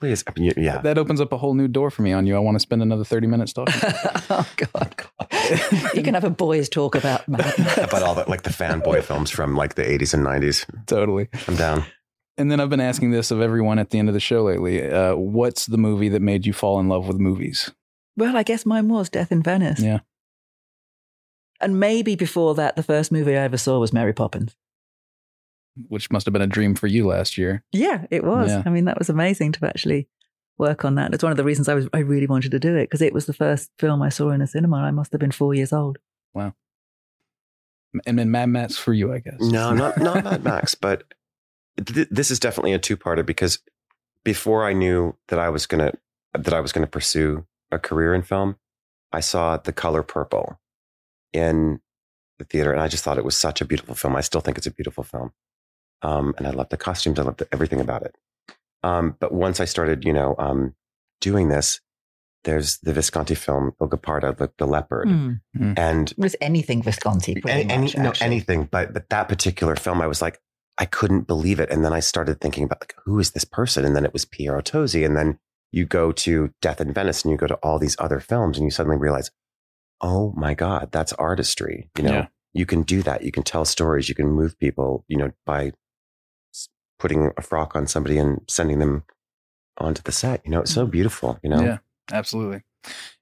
Please, 0.00 0.24
I 0.26 0.32
mean, 0.40 0.52
yeah. 0.56 0.78
That 0.78 0.96
opens 0.96 1.20
up 1.20 1.30
a 1.32 1.36
whole 1.36 1.52
new 1.54 1.68
door 1.68 1.90
for 1.90 2.00
me 2.02 2.12
on 2.12 2.26
you. 2.26 2.34
I 2.34 2.38
want 2.38 2.54
to 2.54 2.60
spend 2.60 2.80
another 2.82 3.04
thirty 3.04 3.26
minutes 3.26 3.52
talking. 3.52 3.74
oh 4.30 4.48
god 4.56 4.94
you 5.94 6.02
can 6.02 6.14
have 6.14 6.24
a 6.24 6.30
boys 6.30 6.68
talk 6.68 6.94
about 6.94 7.22
About 7.28 8.02
all 8.02 8.14
the 8.14 8.24
like 8.28 8.42
the 8.42 8.50
fanboy 8.50 9.02
films 9.02 9.30
from 9.30 9.56
like 9.56 9.74
the 9.74 9.82
80s 9.82 10.14
and 10.14 10.24
90s. 10.24 10.64
totally. 10.86 11.28
I'm 11.48 11.56
down. 11.56 11.84
And 12.38 12.50
then 12.50 12.60
I've 12.60 12.70
been 12.70 12.80
asking 12.80 13.10
this 13.10 13.30
of 13.30 13.40
everyone 13.42 13.78
at 13.78 13.90
the 13.90 13.98
end 13.98 14.08
of 14.08 14.14
the 14.14 14.20
show 14.20 14.44
lately. 14.44 14.88
Uh, 14.90 15.14
what's 15.16 15.66
the 15.66 15.76
movie 15.76 16.08
that 16.08 16.22
made 16.22 16.46
you 16.46 16.52
fall 16.54 16.80
in 16.80 16.88
love 16.88 17.06
with 17.06 17.18
movies? 17.18 17.70
well 18.16 18.36
i 18.36 18.42
guess 18.42 18.66
mine 18.66 18.88
was 18.88 19.08
death 19.08 19.30
in 19.32 19.42
venice 19.42 19.80
Yeah. 19.80 20.00
and 21.60 21.78
maybe 21.78 22.16
before 22.16 22.54
that 22.56 22.74
the 22.76 22.82
first 22.82 23.12
movie 23.12 23.36
i 23.36 23.42
ever 23.42 23.56
saw 23.56 23.78
was 23.78 23.92
mary 23.92 24.12
poppins 24.12 24.56
Which 25.88 26.10
must 26.10 26.26
have 26.26 26.32
been 26.32 26.42
a 26.42 26.46
dream 26.46 26.74
for 26.74 26.86
you 26.86 27.06
last 27.06 27.38
year. 27.38 27.64
Yeah, 27.72 28.06
it 28.10 28.24
was. 28.24 28.50
Yeah. 28.50 28.62
I 28.66 28.70
mean, 28.70 28.84
that 28.86 28.98
was 28.98 29.08
amazing 29.08 29.52
to 29.52 29.66
actually 29.66 30.08
work 30.58 30.84
on 30.84 30.96
that. 30.96 31.14
It's 31.14 31.22
one 31.22 31.32
of 31.32 31.36
the 31.36 31.44
reasons 31.44 31.68
I 31.68 31.74
was 31.74 31.88
I 31.92 32.00
really 32.00 32.26
wanted 32.26 32.50
to 32.52 32.58
do 32.58 32.76
it 32.76 32.84
because 32.84 33.02
it 33.02 33.14
was 33.14 33.26
the 33.26 33.32
first 33.32 33.70
film 33.78 34.02
I 34.02 34.10
saw 34.10 34.30
in 34.30 34.42
a 34.42 34.46
cinema. 34.46 34.76
I 34.76 34.90
must 34.90 35.12
have 35.12 35.20
been 35.20 35.30
four 35.32 35.54
years 35.54 35.72
old. 35.72 35.98
Wow. 36.34 36.54
And 38.06 38.18
then 38.18 38.30
Mad 38.30 38.48
Max 38.50 38.76
for 38.76 38.92
you, 38.92 39.12
I 39.12 39.18
guess. 39.18 39.40
No, 39.40 39.72
not 39.74 39.98
not 39.98 40.22
Mad 40.22 40.44
Max, 40.44 40.74
but 40.74 41.04
th- 41.84 42.08
this 42.10 42.30
is 42.30 42.38
definitely 42.38 42.72
a 42.72 42.78
two-parter 42.78 43.24
because 43.24 43.58
before 44.22 44.64
I 44.64 44.72
knew 44.72 45.16
that 45.28 45.38
I 45.38 45.48
was 45.48 45.66
gonna 45.66 45.92
that 46.34 46.54
I 46.54 46.60
was 46.60 46.72
gonna 46.72 46.86
pursue 46.86 47.46
a 47.72 47.78
career 47.78 48.14
in 48.14 48.22
film, 48.22 48.56
I 49.12 49.20
saw 49.20 49.56
The 49.56 49.72
Color 49.72 50.02
Purple 50.02 50.60
in 51.32 51.80
the 52.38 52.44
theater, 52.44 52.72
and 52.72 52.80
I 52.80 52.88
just 52.88 53.04
thought 53.04 53.18
it 53.18 53.24
was 53.24 53.36
such 53.36 53.60
a 53.60 53.64
beautiful 53.64 53.94
film. 53.94 54.16
I 54.16 54.20
still 54.20 54.40
think 54.40 54.58
it's 54.58 54.66
a 54.66 54.72
beautiful 54.72 55.04
film, 55.04 55.32
um, 56.02 56.34
and 56.38 56.46
I 56.46 56.50
loved 56.50 56.70
the 56.70 56.76
costumes. 56.76 57.18
I 57.18 57.22
loved 57.22 57.38
the, 57.38 57.48
everything 57.52 57.80
about 57.80 58.02
it. 58.02 58.14
Um, 58.82 59.16
but 59.20 59.32
once 59.32 59.60
I 59.60 59.64
started, 59.66 60.04
you 60.04 60.12
know, 60.12 60.34
um, 60.38 60.74
doing 61.20 61.48
this, 61.48 61.80
there's 62.44 62.78
the 62.78 62.92
Visconti 62.94 63.34
film 63.34 63.72
Il 63.80 63.88
Guepardo, 63.88 64.32
the, 64.36 64.50
the 64.56 64.66
leopard, 64.66 65.08
Hmm. 65.08 65.74
and 65.76 66.10
It 66.12 66.18
was 66.18 66.34
anything 66.40 66.82
Visconti, 66.82 67.34
pretty 67.40 67.68
any, 67.70 67.82
much. 67.84 67.94
any- 67.96 68.04
no, 68.04 68.12
anything, 68.22 68.64
but 68.70 68.94
but 68.94 69.10
that 69.10 69.28
particular 69.28 69.76
film, 69.76 70.00
I 70.00 70.06
was 70.06 70.22
like, 70.22 70.40
I 70.78 70.86
couldn't 70.86 71.26
believe 71.26 71.60
it, 71.60 71.70
and 71.70 71.84
then 71.84 71.92
I 71.92 72.00
started 72.00 72.40
thinking 72.40 72.64
about 72.64 72.80
like, 72.80 72.94
who 73.04 73.18
is 73.18 73.32
this 73.32 73.44
person? 73.44 73.84
And 73.84 73.94
then 73.94 74.06
it 74.06 74.14
was 74.14 74.24
Piero 74.24 74.62
Tosi, 74.62 75.04
and 75.04 75.14
then 75.14 75.38
you 75.70 75.84
go 75.84 76.10
to 76.12 76.50
Death 76.62 76.80
in 76.80 76.94
Venice, 76.94 77.22
and 77.22 77.30
you 77.30 77.36
go 77.36 77.46
to 77.46 77.56
all 77.56 77.78
these 77.78 77.96
other 77.98 78.20
films, 78.20 78.56
and 78.56 78.64
you 78.64 78.70
suddenly 78.70 78.96
realize, 78.96 79.30
oh 80.00 80.32
my 80.34 80.54
god, 80.54 80.88
that's 80.92 81.12
artistry. 81.14 81.90
You 81.98 82.04
know, 82.04 82.12
Yeah. 82.14 82.26
you 82.54 82.64
can 82.64 82.82
do 82.84 83.02
that. 83.02 83.22
You 83.22 83.32
can 83.32 83.42
tell 83.42 83.66
stories. 83.66 84.08
You 84.08 84.14
can 84.14 84.28
move 84.30 84.58
people. 84.58 85.04
You 85.08 85.18
know, 85.18 85.30
by 85.44 85.66
s- 85.66 85.72
putting 87.00 87.32
a 87.36 87.42
frock 87.42 87.74
on 87.74 87.88
somebody 87.88 88.18
and 88.18 88.40
sending 88.46 88.78
them 88.78 89.02
onto 89.78 90.02
the 90.02 90.12
set. 90.12 90.40
You 90.44 90.52
know, 90.52 90.60
it's 90.60 90.72
so 90.72 90.86
beautiful. 90.86 91.38
You 91.42 91.50
know. 91.50 91.60
Yeah, 91.60 91.78
absolutely. 92.12 92.62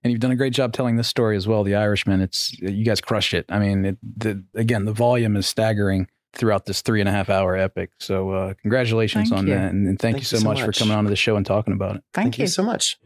And 0.04 0.12
you've 0.12 0.20
done 0.20 0.30
a 0.30 0.36
great 0.36 0.52
job 0.52 0.72
telling 0.72 0.96
this 0.96 1.08
story 1.08 1.36
as 1.36 1.48
well. 1.48 1.64
The 1.64 1.74
Irishman. 1.74 2.20
It's 2.20 2.52
you 2.60 2.84
guys 2.84 3.00
crushed 3.00 3.32
it. 3.32 3.46
I 3.48 3.58
mean, 3.58 3.84
it, 3.84 3.98
the, 4.02 4.44
again, 4.54 4.84
the 4.84 4.92
volume 4.92 5.36
is 5.36 5.46
staggering. 5.46 6.08
throughout 6.34 6.66
this 6.66 6.82
three 6.82 7.00
and 7.00 7.08
a 7.08 7.12
half 7.12 7.30
hour 7.30 7.56
epic. 7.56 7.90
So, 7.98 8.30
uh, 8.30 8.54
congratulations 8.60 9.30
Thank 9.30 9.38
on 9.38 9.46
you. 9.46 9.54
that. 9.54 9.72
And, 9.72 9.88
and 9.88 9.98
thank, 9.98 10.16
Thank 10.16 10.22
you 10.22 10.26
so, 10.26 10.36
you 10.36 10.40
so 10.42 10.48
much, 10.48 10.60
for 10.62 10.72
coming 10.72 10.94
on 10.94 11.04
to 11.04 11.10
the 11.10 11.16
show 11.16 11.36
and 11.36 11.46
talking 11.46 11.72
about 11.72 11.96
it. 11.96 12.04
Thank, 12.12 12.38
you 12.38 12.46
so 12.46 12.62
much. 12.62 12.98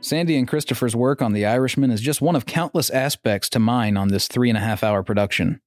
Sandy 0.00 0.36
and 0.36 0.46
Christopher's 0.46 0.94
work 0.94 1.22
on 1.22 1.32
The 1.32 1.46
Irishman 1.46 1.90
is 1.90 2.00
just 2.00 2.20
one 2.20 2.36
of 2.36 2.46
countless 2.46 2.90
aspects 2.90 3.48
to 3.50 3.58
mine 3.58 3.96
on 3.96 4.08
this 4.08 4.28
three 4.28 4.48
and 4.48 4.56
a 4.56 4.60
half 4.60 4.84
hour 4.84 5.02
production. 5.02 5.60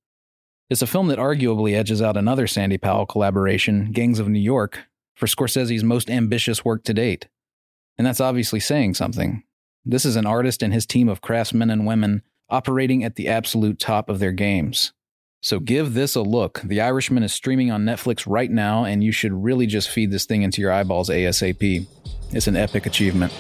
It's 0.72 0.82
a 0.82 0.88
film 0.88 1.08
that 1.08 1.20
arguably 1.20 1.76
edges 1.76 2.02
out 2.02 2.16
another 2.16 2.48
Sandy 2.48 2.78
Powell 2.78 3.06
collaboration, 3.06 3.92
Gangs 3.92 4.20
of 4.20 4.30
New 4.30 4.40
York, 4.40 4.80
for 5.16 5.26
Scorsese's 5.26 5.84
most 5.84 6.10
ambitious 6.10 6.64
work 6.64 6.86
to 6.86 6.94
date. 6.94 7.28
And 7.98 8.08
that's 8.08 8.22
obviously 8.22 8.62
saying 8.62 8.94
something. 8.94 9.44
This 9.84 10.06
is 10.06 10.16
an 10.16 10.26
artist 10.26 10.64
and 10.64 10.72
his 10.72 10.86
team 10.86 11.10
of 11.10 11.20
craftsmen 11.20 11.70
and 11.70 11.86
women 11.86 12.22
operating 12.50 13.04
at 13.04 13.18
the 13.18 13.28
absolute 13.28 13.80
top 13.80 14.08
of 14.08 14.20
their 14.20 14.32
games. 14.32 14.94
So 15.42 15.60
give 15.60 15.94
this 15.94 16.16
a 16.16 16.22
look. 16.22 16.62
The 16.64 16.80
Irishman 16.80 17.24
is 17.24 17.34
streaming 17.34 17.70
on 17.70 17.84
Netflix 17.84 18.24
right 18.26 18.50
now, 18.50 18.86
and 18.86 19.04
you 19.04 19.12
should 19.12 19.44
really 19.44 19.66
just 19.66 19.90
feed 19.90 20.10
this 20.10 20.24
thing 20.26 20.44
into 20.44 20.62
your 20.62 20.72
eyeballs 20.72 21.10
ASAP. 21.10 21.86
It's 22.32 22.48
an 22.48 22.56
epic 22.56 22.86
achievement. 22.86 23.34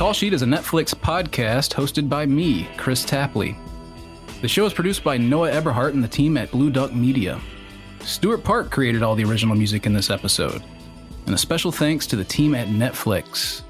Call 0.00 0.14
Sheet 0.14 0.32
is 0.32 0.40
a 0.40 0.46
Netflix 0.46 0.94
podcast 0.94 1.74
hosted 1.74 2.08
by 2.08 2.24
me, 2.24 2.66
Kris 2.78 3.04
Tapley. 3.04 3.54
The 4.40 4.48
show 4.48 4.64
is 4.64 4.72
produced 4.72 5.04
by 5.04 5.18
Noah 5.18 5.50
Eberhart 5.50 5.90
and 5.90 6.02
the 6.02 6.08
team 6.08 6.38
at 6.38 6.50
Blue 6.50 6.70
Duck 6.70 6.94
Media. 6.94 7.38
Stuart 8.00 8.42
Park 8.42 8.70
created 8.70 9.02
all 9.02 9.14
the 9.14 9.24
original 9.24 9.54
music 9.54 9.84
in 9.84 9.92
this 9.92 10.08
episode. 10.08 10.62
And 11.26 11.34
a 11.34 11.38
special 11.38 11.70
thanks 11.70 12.06
to 12.06 12.16
the 12.16 12.24
team 12.24 12.54
at 12.54 12.68
Netflix. 12.68 13.60